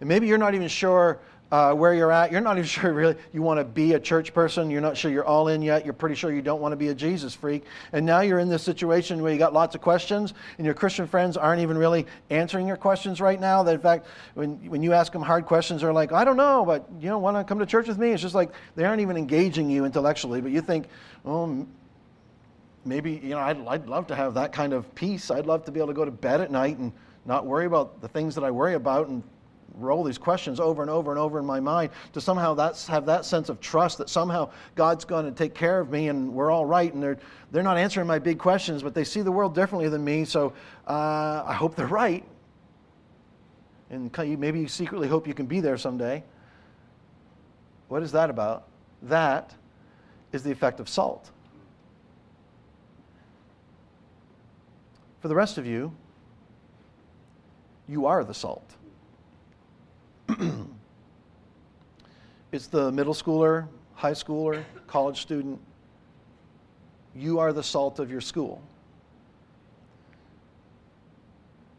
And 0.00 0.08
maybe 0.08 0.26
you're 0.26 0.38
not 0.38 0.54
even 0.54 0.68
sure 0.68 1.18
uh, 1.52 1.72
where 1.72 1.94
you're 1.94 2.10
at. 2.10 2.32
You're 2.32 2.40
not 2.40 2.58
even 2.58 2.68
sure 2.68 2.92
really 2.92 3.16
you 3.32 3.42
want 3.42 3.60
to 3.60 3.64
be 3.64 3.94
a 3.94 4.00
church 4.00 4.34
person. 4.34 4.70
You're 4.70 4.80
not 4.80 4.96
sure 4.96 5.10
you're 5.10 5.24
all 5.24 5.48
in 5.48 5.62
yet. 5.62 5.84
You're 5.84 5.94
pretty 5.94 6.14
sure 6.14 6.32
you 6.32 6.42
don't 6.42 6.60
want 6.60 6.72
to 6.72 6.76
be 6.76 6.88
a 6.88 6.94
Jesus 6.94 7.34
freak. 7.34 7.64
And 7.92 8.04
now 8.04 8.20
you're 8.20 8.38
in 8.38 8.48
this 8.48 8.62
situation 8.62 9.22
where 9.22 9.32
you 9.32 9.38
got 9.38 9.52
lots 9.52 9.74
of 9.74 9.80
questions, 9.80 10.34
and 10.58 10.64
your 10.64 10.74
Christian 10.74 11.06
friends 11.06 11.36
aren't 11.36 11.60
even 11.60 11.78
really 11.78 12.06
answering 12.30 12.66
your 12.66 12.76
questions 12.76 13.20
right 13.20 13.40
now. 13.40 13.62
That 13.62 13.74
in 13.74 13.80
fact, 13.80 14.06
when, 14.34 14.56
when 14.68 14.82
you 14.82 14.92
ask 14.92 15.12
them 15.12 15.22
hard 15.22 15.46
questions, 15.46 15.82
they're 15.82 15.92
like, 15.92 16.12
I 16.12 16.24
don't 16.24 16.36
know, 16.36 16.64
but 16.64 16.88
you 17.00 17.08
know, 17.08 17.18
want 17.18 17.36
to 17.36 17.44
come 17.44 17.58
to 17.58 17.66
church 17.66 17.88
with 17.88 17.98
me? 17.98 18.10
It's 18.10 18.22
just 18.22 18.34
like 18.34 18.50
they 18.74 18.84
aren't 18.84 19.00
even 19.00 19.16
engaging 19.16 19.70
you 19.70 19.84
intellectually, 19.84 20.40
but 20.40 20.50
you 20.50 20.60
think, 20.60 20.86
oh, 21.24 21.66
maybe, 22.84 23.20
you 23.22 23.30
know, 23.30 23.38
I'd, 23.38 23.66
I'd 23.66 23.86
love 23.86 24.06
to 24.08 24.14
have 24.14 24.34
that 24.34 24.52
kind 24.52 24.72
of 24.72 24.92
peace. 24.94 25.30
I'd 25.30 25.46
love 25.46 25.64
to 25.64 25.72
be 25.72 25.80
able 25.80 25.88
to 25.88 25.94
go 25.94 26.04
to 26.04 26.10
bed 26.10 26.40
at 26.40 26.50
night 26.50 26.78
and 26.78 26.92
not 27.24 27.44
worry 27.44 27.66
about 27.66 28.00
the 28.00 28.08
things 28.08 28.34
that 28.36 28.44
I 28.44 28.50
worry 28.50 28.74
about 28.74 29.08
and 29.08 29.22
roll 29.76 30.02
these 30.02 30.18
questions 30.18 30.58
over 30.58 30.82
and 30.82 30.90
over 30.90 31.10
and 31.10 31.18
over 31.18 31.38
in 31.38 31.44
my 31.44 31.60
mind 31.60 31.90
to 32.12 32.20
somehow 32.20 32.54
that's, 32.54 32.86
have 32.86 33.06
that 33.06 33.24
sense 33.24 33.48
of 33.48 33.60
trust 33.60 33.98
that 33.98 34.08
somehow 34.08 34.50
God's 34.74 35.04
going 35.04 35.24
to 35.26 35.32
take 35.32 35.54
care 35.54 35.80
of 35.80 35.90
me 35.90 36.08
and 36.08 36.32
we're 36.32 36.50
all 36.50 36.66
right. 36.66 36.92
And 36.92 37.02
they're, 37.02 37.18
they're 37.50 37.62
not 37.62 37.76
answering 37.76 38.06
my 38.06 38.18
big 38.18 38.38
questions, 38.38 38.82
but 38.82 38.94
they 38.94 39.04
see 39.04 39.22
the 39.22 39.32
world 39.32 39.54
differently 39.54 39.88
than 39.88 40.04
me. 40.04 40.24
So 40.24 40.52
uh, 40.86 41.42
I 41.46 41.54
hope 41.54 41.76
they're 41.76 41.86
right. 41.86 42.24
And 43.90 44.10
maybe 44.38 44.60
you 44.60 44.68
secretly 44.68 45.08
hope 45.08 45.28
you 45.28 45.34
can 45.34 45.46
be 45.46 45.60
there 45.60 45.76
someday. 45.76 46.24
What 47.88 48.02
is 48.02 48.12
that 48.12 48.30
about? 48.30 48.66
That 49.02 49.54
is 50.32 50.42
the 50.42 50.50
effect 50.50 50.80
of 50.80 50.88
salt. 50.88 51.30
For 55.20 55.28
the 55.28 55.34
rest 55.34 55.58
of 55.58 55.66
you, 55.66 55.94
you 57.88 58.06
are 58.06 58.24
the 58.24 58.34
salt. 58.34 58.74
it's 62.52 62.66
the 62.66 62.92
middle 62.92 63.14
schooler, 63.14 63.68
high 63.94 64.12
schooler, 64.12 64.62
college 64.86 65.20
student. 65.20 65.58
You 67.14 67.38
are 67.38 67.52
the 67.52 67.62
salt 67.62 67.98
of 67.98 68.10
your 68.10 68.20
school. 68.20 68.62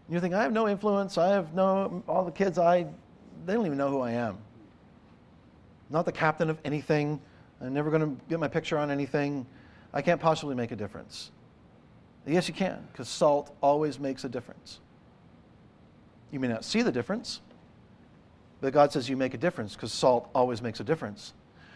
You 0.10 0.20
think, 0.20 0.34
I 0.34 0.42
have 0.42 0.54
no 0.54 0.68
influence. 0.68 1.18
I 1.18 1.28
have 1.30 1.54
no, 1.54 2.04
all 2.08 2.24
the 2.24 2.32
kids, 2.32 2.58
I, 2.58 2.88
they 3.46 3.54
don't 3.54 3.66
even 3.66 3.78
know 3.78 3.90
who 3.90 4.02
I 4.02 4.12
am. 4.12 4.38
Not 5.90 6.06
the 6.06 6.12
captain 6.12 6.50
of 6.50 6.58
anything. 6.66 7.20
I'm 7.62 7.74
never 7.74 7.90
going 7.90 8.02
to 8.02 8.24
get 8.30 8.40
my 8.40 8.48
picture 8.48 8.78
on 8.78 8.90
anything. 8.90 9.46
I 9.94 10.02
can't 10.02 10.22
possibly 10.22 10.56
make 10.56 10.72
a 10.72 10.76
difference. 10.76 11.32
Yes, 12.26 12.48
you 12.48 12.54
can, 12.54 12.86
because 12.92 13.08
salt 13.08 13.56
always 13.62 14.00
makes 14.00 14.24
a 14.24 14.30
difference. 14.30 14.80
You 16.32 16.40
may 16.40 16.48
not 16.48 16.66
see 16.66 16.82
the 16.82 16.92
difference, 16.92 17.42
but 18.62 18.74
God 18.74 18.92
says 18.92 19.08
you 19.08 19.18
make 19.18 19.34
a 19.34 19.38
difference 19.38 19.76
because 19.76 19.94
salt 19.94 20.30
always 20.34 20.62
makes 20.62 20.80
a 20.80 20.84
difference. 20.84 21.34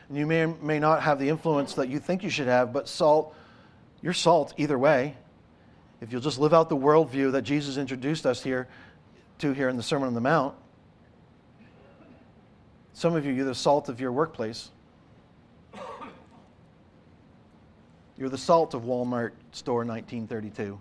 And 0.10 0.18
you 0.18 0.26
may 0.26 0.44
or 0.44 0.48
may 0.62 0.80
not 0.80 1.04
have 1.04 1.20
the 1.20 1.30
influence 1.30 1.76
that 1.76 1.88
you 1.90 2.00
think 2.00 2.24
you 2.24 2.30
should 2.30 2.48
have, 2.48 2.74
but 2.74 2.88
salt, 2.88 3.36
you're 4.02 4.14
salt 4.14 4.54
either 4.58 4.78
way. 4.78 5.16
If 6.02 6.12
you'll 6.12 6.22
just 6.22 6.40
live 6.40 6.54
out 6.54 6.70
the 6.70 6.78
worldview 6.78 7.32
that 7.34 7.44
Jesus 7.44 7.78
introduced 7.78 8.26
us 8.26 8.42
here 8.44 8.68
to 9.40 9.54
here 9.54 9.70
in 9.70 9.78
the 9.78 9.84
Sermon 9.84 10.08
on 10.08 10.14
the 10.14 10.22
Mount, 10.22 10.56
some 12.94 13.16
of 13.16 13.26
you, 13.26 13.32
you're 13.32 13.46
the 13.46 13.56
salt 13.56 13.88
of 13.88 14.00
your 14.00 14.12
workplace. 14.12 14.70
You're 18.18 18.30
the 18.30 18.38
salt 18.38 18.74
of 18.74 18.84
Walmart 18.84 19.32
store 19.52 19.86
1932. 19.86 20.80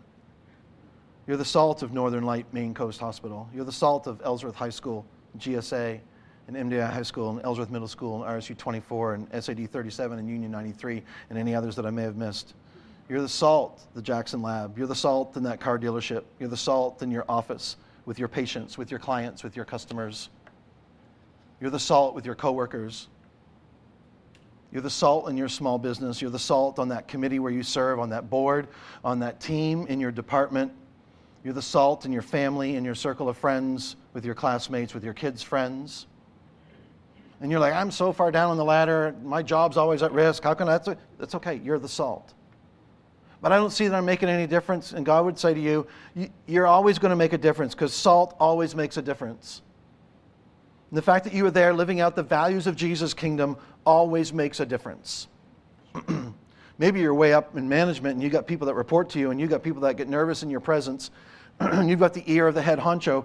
You're 1.26 1.36
the 1.36 1.44
salt 1.44 1.82
of 1.82 1.92
Northern 1.92 2.24
Light 2.24 2.44
Maine 2.53 2.74
Coast 2.74 3.01
Hospital. 3.01 3.48
You're 3.55 3.64
the 3.64 3.72
salt 3.72 4.07
of 4.07 4.20
Ellsworth 4.22 4.57
High 4.57 4.70
School. 4.70 5.07
GSA 5.39 6.01
and 6.49 6.57
MDI 6.57 6.91
High 6.91 7.03
School 7.03 7.31
and 7.31 7.45
Ellsworth 7.45 7.70
Middle 7.70 7.89
School 7.89 8.22
and 8.22 8.43
RSU 8.43 8.57
24 8.57 9.14
and 9.14 9.45
SAD 9.45 9.70
37 9.70 10.18
and 10.18 10.28
Union 10.28 10.51
93 10.51 11.03
and 11.31 11.39
any 11.39 11.55
others 11.55 11.76
that 11.76 11.87
I 11.87 11.91
may 11.91 12.03
have 12.03 12.16
missed. 12.16 12.55
You're 13.09 13.22
the 13.22 13.28
salt, 13.28 13.87
the 13.95 14.03
Jackson 14.03 14.41
Lab. 14.41 14.78
You're 14.78 14.87
the 14.87 14.95
salt 14.95 15.37
in 15.37 15.43
that 15.43 15.61
car 15.61 15.78
dealership. 15.78 16.24
You're 16.39 16.49
the 16.49 16.57
salt 16.57 17.03
in 17.03 17.11
your 17.11 17.24
office 17.28 17.76
with 18.07 18.18
your 18.18 18.28
patients, 18.28 18.78
with 18.78 18.91
your 18.91 19.01
clients, 19.01 19.43
with 19.43 19.57
your 19.57 19.64
customers. 19.64 20.28
You're 21.61 21.70
the 21.70 21.78
salt 21.78 22.14
with 22.14 22.24
your 22.24 22.35
coworkers. 22.35 23.09
You're 24.72 24.83
the 24.83 24.91
salt 24.91 25.28
in 25.28 25.37
your 25.37 25.49
small 25.49 25.78
business. 25.78 26.22
You're 26.22 26.31
the 26.31 26.39
salt 26.39 26.78
on 26.78 26.89
that 26.89 27.09
committee 27.09 27.41
where 27.41 27.51
you 27.51 27.62
serve, 27.62 27.99
on 27.99 28.11
that 28.11 28.31
board, 28.31 28.68
on 29.05 29.18
that 29.20 29.41
team 29.41 29.87
in 29.89 30.01
your 30.01 30.12
department. 30.12 30.72
You're 31.43 31.55
the 31.55 31.62
salt 31.62 32.05
in 32.05 32.12
your 32.12 32.22
family, 32.22 32.76
in 32.76 32.84
your 32.84 32.95
circle 32.95 33.28
of 33.28 33.36
friends, 33.36 33.97
with 34.12 34.24
your 34.24 34.34
classmates, 34.34 34.95
with 34.95 35.05
your 35.05 35.14
kids' 35.14 35.43
friends. 35.43 36.07
And 37.41 37.51
you're 37.51 37.61
like, 37.61 37.72
I'm 37.72 37.91
so 37.91 38.12
far 38.12 38.30
down 38.30 38.51
on 38.51 38.59
the 38.59 38.64
ladder. 38.64 39.14
My 39.22 39.43
job's 39.43 39.76
always 39.76 40.03
at 40.03 40.12
risk. 40.12 40.43
How 40.43 40.53
can 40.53 40.68
I? 40.68 40.78
That's 41.18 41.34
okay. 41.34 41.61
You're 41.64 41.78
the 41.78 41.88
salt 41.88 42.34
but 43.41 43.53
I 43.53 43.57
don't 43.57 43.70
see 43.70 43.88
that 43.88 43.97
I'm 43.97 44.05
making 44.05 44.28
any 44.28 44.47
difference. 44.47 44.93
And 44.93 45.05
God 45.05 45.24
would 45.24 45.38
say 45.38 45.55
to 45.55 45.61
you, 45.61 45.86
You're 46.47 46.66
always 46.66 46.99
going 46.99 47.11
to 47.11 47.16
make 47.16 47.32
a 47.32 47.38
difference 47.38 47.74
because 47.74 47.93
salt 47.93 48.36
always 48.38 48.74
makes 48.74 48.97
a 48.97 49.03
difference. 49.03 49.62
And 50.91 50.99
the 50.99 51.03
fact 51.03 51.24
that 51.24 51.32
you 51.32 51.47
are 51.47 51.51
there 51.51 51.72
living 51.72 52.01
out 52.01 52.16
the 52.16 52.22
values 52.22 52.66
of 52.66 52.76
Jesus' 52.76 53.14
kingdom 53.14 53.57
always 53.86 54.32
makes 54.32 54.61
a 54.61 54.66
difference. 54.66 55.28
Maybe 56.78 57.01
you're 57.01 57.14
way 57.14 57.32
up 57.32 57.57
in 57.57 57.68
management 57.68 58.14
and 58.14 58.22
you 58.22 58.30
got 58.30 58.47
people 58.47 58.66
that 58.66 58.74
report 58.74 59.11
to 59.11 59.18
you 59.18 59.30
and 59.30 59.41
you 59.41 59.47
got 59.47 59.62
people 59.62 59.82
that 59.82 59.97
get 59.97 60.09
nervous 60.09 60.43
in 60.43 60.51
your 60.51 60.61
presence 60.61 61.11
you've 61.85 62.01
got 62.01 62.15
the 62.15 62.25
ear 62.27 62.49
of 62.49 62.55
the 62.55 62.63
head 62.63 62.79
honcho 62.79 63.25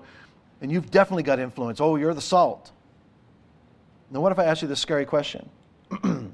and 0.61 0.71
you've 0.71 0.91
definitely 0.91 1.23
got 1.23 1.39
influence. 1.39 1.79
Oh, 1.79 1.95
you're 1.95 2.13
the 2.13 2.21
salt. 2.21 2.71
Now, 4.11 4.21
what 4.21 4.31
if 4.31 4.39
I 4.39 4.45
ask 4.45 4.61
you 4.61 4.67
this 4.67 4.79
scary 4.79 5.05
question? 5.05 5.49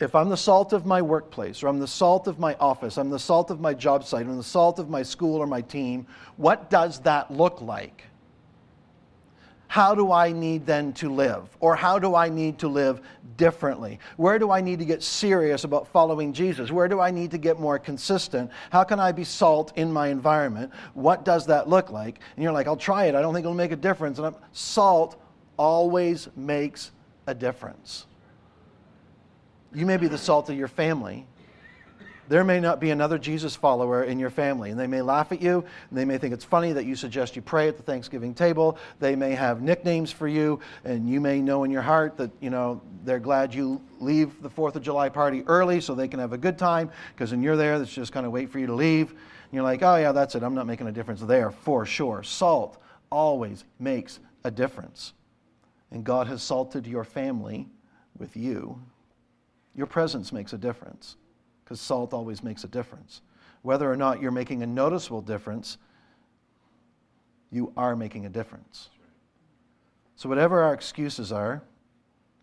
if 0.00 0.14
I'm 0.14 0.28
the 0.28 0.36
salt 0.36 0.72
of 0.72 0.86
my 0.86 1.02
workplace, 1.02 1.62
or 1.62 1.68
I'm 1.68 1.78
the 1.78 1.88
salt 1.88 2.26
of 2.26 2.38
my 2.38 2.54
office, 2.54 2.98
I'm 2.98 3.10
the 3.10 3.18
salt 3.18 3.50
of 3.50 3.60
my 3.60 3.74
job 3.74 4.04
site, 4.04 4.26
I'm 4.26 4.36
the 4.36 4.42
salt 4.42 4.78
of 4.78 4.88
my 4.88 5.02
school 5.02 5.36
or 5.36 5.46
my 5.46 5.60
team, 5.60 6.06
what 6.36 6.70
does 6.70 7.00
that 7.00 7.30
look 7.30 7.60
like? 7.60 8.04
How 9.74 9.92
do 9.92 10.12
I 10.12 10.30
need 10.30 10.66
then 10.66 10.92
to 10.92 11.12
live? 11.12 11.48
Or 11.58 11.74
how 11.74 11.98
do 11.98 12.14
I 12.14 12.28
need 12.28 12.60
to 12.60 12.68
live 12.68 13.00
differently? 13.36 13.98
Where 14.16 14.38
do 14.38 14.52
I 14.52 14.60
need 14.60 14.78
to 14.78 14.84
get 14.84 15.02
serious 15.02 15.64
about 15.64 15.88
following 15.88 16.32
Jesus? 16.32 16.70
Where 16.70 16.86
do 16.86 17.00
I 17.00 17.10
need 17.10 17.32
to 17.32 17.38
get 17.38 17.58
more 17.58 17.80
consistent? 17.80 18.52
How 18.70 18.84
can 18.84 19.00
I 19.00 19.10
be 19.10 19.24
salt 19.24 19.72
in 19.74 19.92
my 19.92 20.10
environment? 20.10 20.70
What 20.92 21.24
does 21.24 21.46
that 21.46 21.68
look 21.68 21.90
like? 21.90 22.20
And 22.36 22.44
you're 22.44 22.52
like, 22.52 22.68
I'll 22.68 22.76
try 22.76 23.06
it. 23.06 23.16
I 23.16 23.20
don't 23.20 23.34
think 23.34 23.42
it'll 23.42 23.52
make 23.52 23.72
a 23.72 23.76
difference. 23.76 24.18
And 24.18 24.28
I'm, 24.28 24.36
salt 24.52 25.20
always 25.56 26.28
makes 26.36 26.92
a 27.26 27.34
difference. 27.34 28.06
You 29.74 29.86
may 29.86 29.96
be 29.96 30.06
the 30.06 30.18
salt 30.18 30.48
of 30.50 30.56
your 30.56 30.68
family. 30.68 31.26
There 32.28 32.44
may 32.44 32.58
not 32.58 32.80
be 32.80 32.90
another 32.90 33.18
Jesus 33.18 33.54
follower 33.54 34.04
in 34.04 34.18
your 34.18 34.30
family, 34.30 34.70
and 34.70 34.80
they 34.80 34.86
may 34.86 35.02
laugh 35.02 35.30
at 35.30 35.42
you, 35.42 35.64
and 35.90 35.98
they 35.98 36.06
may 36.06 36.16
think 36.16 36.32
it's 36.32 36.44
funny 36.44 36.72
that 36.72 36.86
you 36.86 36.96
suggest 36.96 37.36
you 37.36 37.42
pray 37.42 37.68
at 37.68 37.76
the 37.76 37.82
Thanksgiving 37.82 38.32
table. 38.32 38.78
They 38.98 39.14
may 39.14 39.32
have 39.32 39.60
nicknames 39.60 40.10
for 40.10 40.26
you, 40.26 40.60
and 40.84 41.08
you 41.08 41.20
may 41.20 41.42
know 41.42 41.64
in 41.64 41.70
your 41.70 41.82
heart 41.82 42.16
that, 42.16 42.30
you 42.40 42.48
know, 42.48 42.80
they're 43.04 43.18
glad 43.18 43.54
you 43.54 43.82
leave 44.00 44.40
the 44.42 44.48
4th 44.48 44.76
of 44.76 44.82
July 44.82 45.10
party 45.10 45.44
early 45.46 45.80
so 45.80 45.94
they 45.94 46.08
can 46.08 46.18
have 46.18 46.32
a 46.32 46.38
good 46.38 46.58
time, 46.58 46.90
because 47.14 47.30
when 47.30 47.42
you're 47.42 47.56
there, 47.56 47.74
it's 47.74 47.92
just 47.92 48.12
kind 48.12 48.24
of 48.24 48.32
wait 48.32 48.48
for 48.50 48.58
you 48.58 48.66
to 48.66 48.74
leave. 48.74 49.10
And 49.10 49.52
you're 49.52 49.62
like, 49.62 49.82
oh, 49.82 49.96
yeah, 49.96 50.12
that's 50.12 50.34
it. 50.34 50.42
I'm 50.42 50.54
not 50.54 50.66
making 50.66 50.86
a 50.86 50.92
difference 50.92 51.20
there 51.20 51.50
for 51.50 51.84
sure. 51.84 52.22
Salt 52.22 52.78
always 53.10 53.64
makes 53.78 54.18
a 54.44 54.50
difference. 54.50 55.12
And 55.90 56.04
God 56.04 56.26
has 56.26 56.42
salted 56.42 56.86
your 56.86 57.04
family 57.04 57.68
with 58.18 58.34
you. 58.34 58.80
Your 59.76 59.86
presence 59.86 60.32
makes 60.32 60.52
a 60.52 60.58
difference 60.58 61.16
because 61.64 61.80
salt 61.80 62.12
always 62.12 62.42
makes 62.42 62.64
a 62.64 62.68
difference. 62.68 63.22
Whether 63.62 63.90
or 63.90 63.96
not 63.96 64.20
you're 64.20 64.30
making 64.30 64.62
a 64.62 64.66
noticeable 64.66 65.22
difference, 65.22 65.78
you 67.50 67.72
are 67.76 67.96
making 67.96 68.26
a 68.26 68.28
difference. 68.28 68.90
So, 70.16 70.28
whatever 70.28 70.62
our 70.62 70.74
excuses 70.74 71.32
are, 71.32 71.62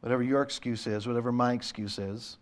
whatever 0.01 0.23
your 0.23 0.41
excuse 0.41 0.87
is, 0.87 1.07
whatever 1.07 1.31
my 1.31 1.53
excuse 1.53 1.99
is, 1.99 2.37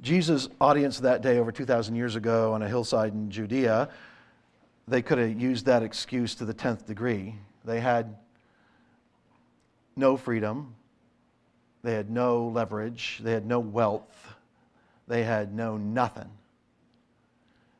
Jesus' 0.00 0.48
audience 0.60 1.00
that 1.00 1.22
day 1.22 1.38
over 1.38 1.52
2,000 1.52 1.94
years 1.94 2.16
ago 2.16 2.52
on 2.54 2.62
a 2.62 2.68
hillside 2.68 3.12
in 3.12 3.30
Judea, 3.30 3.88
they 4.86 5.02
could 5.02 5.18
have 5.18 5.40
used 5.40 5.66
that 5.66 5.82
excuse 5.82 6.34
to 6.36 6.44
the 6.44 6.54
10th 6.54 6.86
degree. 6.86 7.34
They 7.64 7.80
had 7.80 8.16
no 9.96 10.16
freedom, 10.16 10.74
they 11.82 11.94
had 11.94 12.10
no 12.10 12.48
leverage. 12.48 13.20
They 13.22 13.32
had 13.32 13.46
no 13.46 13.60
wealth. 13.60 14.27
They 15.08 15.24
had 15.24 15.54
no 15.54 15.76
nothing. 15.76 16.30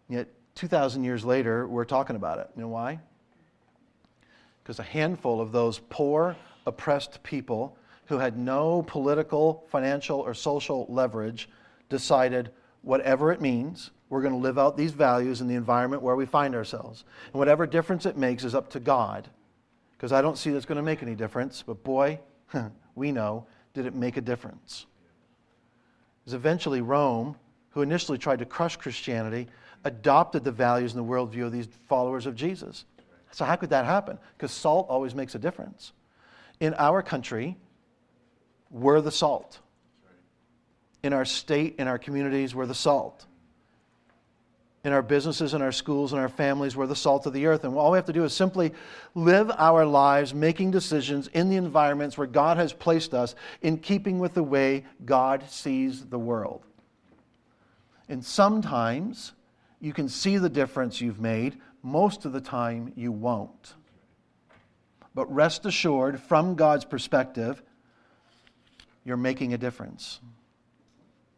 Yet, 0.08 0.28
2,000 0.54 1.04
years 1.04 1.24
later, 1.24 1.68
we're 1.68 1.84
talking 1.84 2.16
about 2.16 2.38
it. 2.38 2.50
You 2.56 2.62
know 2.62 2.68
why? 2.68 2.98
Because 4.62 4.78
a 4.78 4.84
handful 4.84 5.40
of 5.40 5.52
those 5.52 5.78
poor, 5.90 6.36
oppressed 6.66 7.22
people 7.22 7.76
who 8.06 8.18
had 8.18 8.38
no 8.38 8.82
political, 8.82 9.64
financial, 9.68 10.18
or 10.18 10.32
social 10.32 10.86
leverage 10.88 11.48
decided 11.90 12.50
whatever 12.82 13.30
it 13.30 13.40
means, 13.40 13.90
we're 14.08 14.22
going 14.22 14.32
to 14.32 14.38
live 14.38 14.58
out 14.58 14.76
these 14.76 14.92
values 14.92 15.42
in 15.42 15.48
the 15.48 15.54
environment 15.54 16.02
where 16.02 16.16
we 16.16 16.24
find 16.24 16.54
ourselves. 16.54 17.04
And 17.26 17.34
whatever 17.34 17.66
difference 17.66 18.06
it 18.06 18.16
makes 18.16 18.44
is 18.44 18.54
up 18.54 18.70
to 18.70 18.80
God. 18.80 19.28
Because 19.92 20.12
I 20.12 20.22
don't 20.22 20.38
see 20.38 20.50
that's 20.50 20.64
going 20.64 20.76
to 20.76 20.82
make 20.82 21.02
any 21.02 21.14
difference, 21.14 21.62
but 21.66 21.84
boy, 21.84 22.20
we 22.94 23.12
know 23.12 23.46
did 23.74 23.84
it 23.84 23.94
make 23.94 24.16
a 24.16 24.22
difference. 24.22 24.86
Was 26.28 26.34
eventually 26.34 26.82
Rome, 26.82 27.36
who 27.70 27.80
initially 27.80 28.18
tried 28.18 28.40
to 28.40 28.44
crush 28.44 28.76
Christianity, 28.76 29.46
adopted 29.84 30.44
the 30.44 30.52
values 30.52 30.94
and 30.94 31.02
the 31.02 31.10
worldview 31.10 31.46
of 31.46 31.52
these 31.52 31.68
followers 31.86 32.26
of 32.26 32.34
Jesus. 32.34 32.84
So, 33.30 33.46
how 33.46 33.56
could 33.56 33.70
that 33.70 33.86
happen? 33.86 34.18
Because 34.36 34.52
salt 34.52 34.90
always 34.90 35.14
makes 35.14 35.34
a 35.34 35.38
difference. 35.38 35.92
In 36.60 36.74
our 36.74 37.00
country, 37.00 37.56
we're 38.70 39.00
the 39.00 39.10
salt. 39.10 39.58
In 41.02 41.14
our 41.14 41.24
state, 41.24 41.76
in 41.78 41.88
our 41.88 41.96
communities, 41.96 42.54
we're 42.54 42.66
the 42.66 42.74
salt 42.74 43.24
in 44.84 44.92
our 44.92 45.02
businesses, 45.02 45.54
in 45.54 45.62
our 45.62 45.72
schools, 45.72 46.12
in 46.12 46.18
our 46.18 46.28
families. 46.28 46.76
We're 46.76 46.86
the 46.86 46.96
salt 46.96 47.26
of 47.26 47.32
the 47.32 47.46
earth. 47.46 47.64
And 47.64 47.74
all 47.76 47.90
we 47.90 47.98
have 47.98 48.06
to 48.06 48.12
do 48.12 48.24
is 48.24 48.32
simply 48.32 48.72
live 49.14 49.50
our 49.58 49.84
lives 49.84 50.32
making 50.32 50.70
decisions 50.70 51.28
in 51.28 51.48
the 51.48 51.56
environments 51.56 52.16
where 52.16 52.26
God 52.26 52.56
has 52.56 52.72
placed 52.72 53.12
us 53.12 53.34
in 53.62 53.78
keeping 53.78 54.18
with 54.18 54.34
the 54.34 54.42
way 54.42 54.84
God 55.04 55.44
sees 55.48 56.04
the 56.06 56.18
world. 56.18 56.64
And 58.08 58.24
sometimes 58.24 59.32
you 59.80 59.92
can 59.92 60.08
see 60.08 60.38
the 60.38 60.48
difference 60.48 61.00
you've 61.00 61.20
made, 61.20 61.58
most 61.82 62.24
of 62.24 62.32
the 62.32 62.40
time 62.40 62.92
you 62.96 63.12
won't. 63.12 63.74
But 65.14 65.32
rest 65.32 65.66
assured, 65.66 66.20
from 66.20 66.54
God's 66.54 66.84
perspective, 66.84 67.62
you're 69.04 69.16
making 69.16 69.54
a 69.54 69.58
difference. 69.58 70.20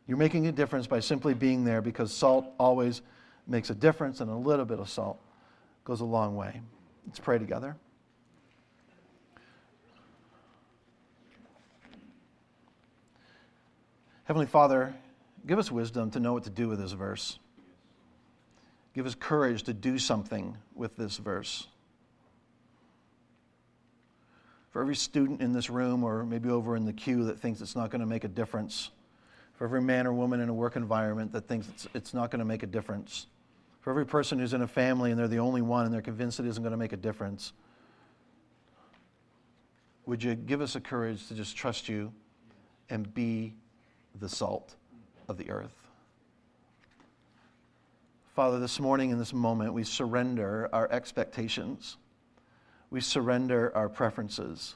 You're 0.06 0.18
making 0.18 0.46
a 0.46 0.52
difference 0.52 0.86
by 0.86 1.00
simply 1.00 1.34
being 1.34 1.64
there 1.64 1.80
because 1.80 2.12
salt 2.12 2.46
always 2.58 3.00
makes 3.50 3.68
a 3.68 3.74
difference, 3.74 4.20
and 4.20 4.30
a 4.30 4.34
little 4.34 4.64
bit 4.64 4.78
of 4.78 4.88
salt 4.88 5.20
goes 5.84 6.00
a 6.00 6.04
long 6.04 6.36
way. 6.36 6.60
Let's 7.06 7.18
pray 7.18 7.38
together. 7.38 7.76
Heavenly 14.24 14.46
Father, 14.46 14.94
give 15.44 15.58
us 15.58 15.72
wisdom 15.72 16.12
to 16.12 16.20
know 16.20 16.32
what 16.32 16.44
to 16.44 16.50
do 16.50 16.68
with 16.68 16.78
this 16.78 16.92
verse. 16.92 17.40
Give 18.94 19.04
us 19.04 19.16
courage 19.16 19.64
to 19.64 19.74
do 19.74 19.98
something 19.98 20.56
with 20.74 20.96
this 20.96 21.16
verse. 21.16 21.66
For 24.70 24.80
every 24.80 24.94
student 24.94 25.40
in 25.40 25.52
this 25.52 25.68
room, 25.68 26.04
or 26.04 26.24
maybe 26.24 26.48
over 26.48 26.76
in 26.76 26.84
the 26.84 26.92
queue, 26.92 27.24
that 27.24 27.40
thinks 27.40 27.60
it's 27.60 27.74
not 27.74 27.90
going 27.90 28.00
to 28.00 28.06
make 28.06 28.22
a 28.22 28.28
difference, 28.28 28.90
for 29.54 29.64
every 29.64 29.82
man 29.82 30.06
or 30.06 30.12
woman 30.12 30.38
in 30.38 30.48
a 30.48 30.54
work 30.54 30.76
environment 30.76 31.32
that 31.32 31.48
thinks 31.48 31.68
it's, 31.68 31.88
it's 31.92 32.14
not 32.14 32.30
going 32.30 32.38
to 32.38 32.44
make 32.44 32.62
a 32.62 32.68
difference, 32.68 33.26
for 33.80 33.90
every 33.90 34.06
person 34.06 34.38
who's 34.38 34.52
in 34.52 34.62
a 34.62 34.68
family 34.68 35.10
and 35.10 35.18
they're 35.18 35.28
the 35.28 35.38
only 35.38 35.62
one 35.62 35.84
and 35.84 35.94
they're 35.94 36.02
convinced 36.02 36.38
it 36.38 36.46
isn't 36.46 36.62
going 36.62 36.72
to 36.72 36.78
make 36.78 36.92
a 36.92 36.98
difference, 36.98 37.52
would 40.06 40.22
you 40.22 40.34
give 40.34 40.60
us 40.60 40.76
a 40.76 40.80
courage 40.80 41.26
to 41.28 41.34
just 41.34 41.56
trust 41.56 41.88
you 41.88 42.12
and 42.88 43.12
be 43.14 43.54
the 44.20 44.28
salt 44.28 44.74
of 45.28 45.38
the 45.38 45.50
earth? 45.50 45.74
Father, 48.34 48.58
this 48.58 48.80
morning 48.80 49.10
in 49.10 49.18
this 49.18 49.32
moment, 49.32 49.72
we 49.72 49.84
surrender 49.84 50.68
our 50.72 50.90
expectations. 50.90 51.96
We 52.90 53.00
surrender 53.00 53.74
our 53.76 53.88
preferences. 53.88 54.74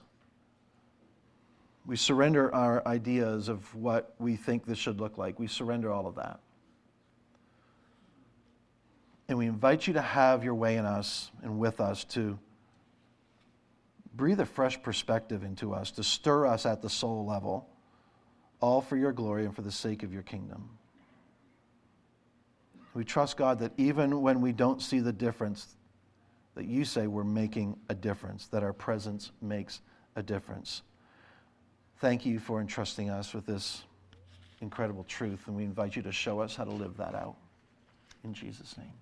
We 1.87 1.97
surrender 1.97 2.55
our 2.55 2.87
ideas 2.87 3.49
of 3.49 3.75
what 3.75 4.15
we 4.19 4.37
think 4.37 4.65
this 4.65 4.79
should 4.79 5.01
look 5.01 5.19
like. 5.19 5.39
We 5.39 5.47
surrender 5.47 5.93
all 5.93 6.07
of 6.07 6.15
that. 6.17 6.41
And 9.29 9.39
we 9.39 9.47
invite 9.47 9.87
you 9.87 9.95
to 9.95 10.03
have 10.03 10.45
your 10.45 10.55
way 10.55 10.77
in 10.77 10.85
us 10.85 11.31
and 11.43 11.59
with 11.59 11.81
us 11.81 12.05
to 12.05 12.39
breathe 14.15 14.41
a 14.41 14.47
fresh 14.47 14.81
perspective 14.83 15.43
into 15.43 15.73
us, 15.73 15.91
to 15.93 16.05
stir 16.05 16.47
us 16.47 16.67
at 16.67 16.83
the 16.83 16.91
soul 16.91 17.25
level, 17.25 17.69
all 18.61 18.81
for 18.81 18.97
your 18.97 19.13
glory 19.13 19.45
and 19.45 19.55
for 19.55 19.63
the 19.63 19.73
sake 19.73 20.03
of 20.03 20.13
your 20.13 20.23
kingdom. 20.23 20.69
We 22.95 23.05
trust, 23.05 23.37
God, 23.37 23.59
that 23.59 23.73
even 23.77 24.23
when 24.23 24.41
we 24.41 24.53
don't 24.53 24.81
see 24.81 25.01
the 25.01 25.13
difference, 25.13 25.75
that 26.55 26.67
you 26.67 26.85
say 26.85 27.09
we're 27.09 27.25
making 27.25 27.77
a 27.89 27.95
difference, 27.95 28.47
that 28.49 28.63
our 28.63 28.73
presence 28.73 29.33
makes 29.43 29.81
a 30.15 30.23
difference. 30.23 30.83
Thank 31.99 32.25
you 32.25 32.39
for 32.39 32.61
entrusting 32.61 33.11
us 33.11 33.35
with 33.35 33.47
this 33.47 33.83
incredible 34.61 35.05
truth, 35.05 35.49
and 35.49 35.57
we 35.57 35.65
invite 35.65 35.97
you 35.97 36.03
to 36.03 36.13
show 36.13 36.41
us 36.41 36.55
how 36.55 36.65
to 36.65 36.71
live 36.71 36.97
that 36.99 37.15
out. 37.15 37.37
In 38.23 38.33
Jesus' 38.33 38.77
name. 38.79 38.93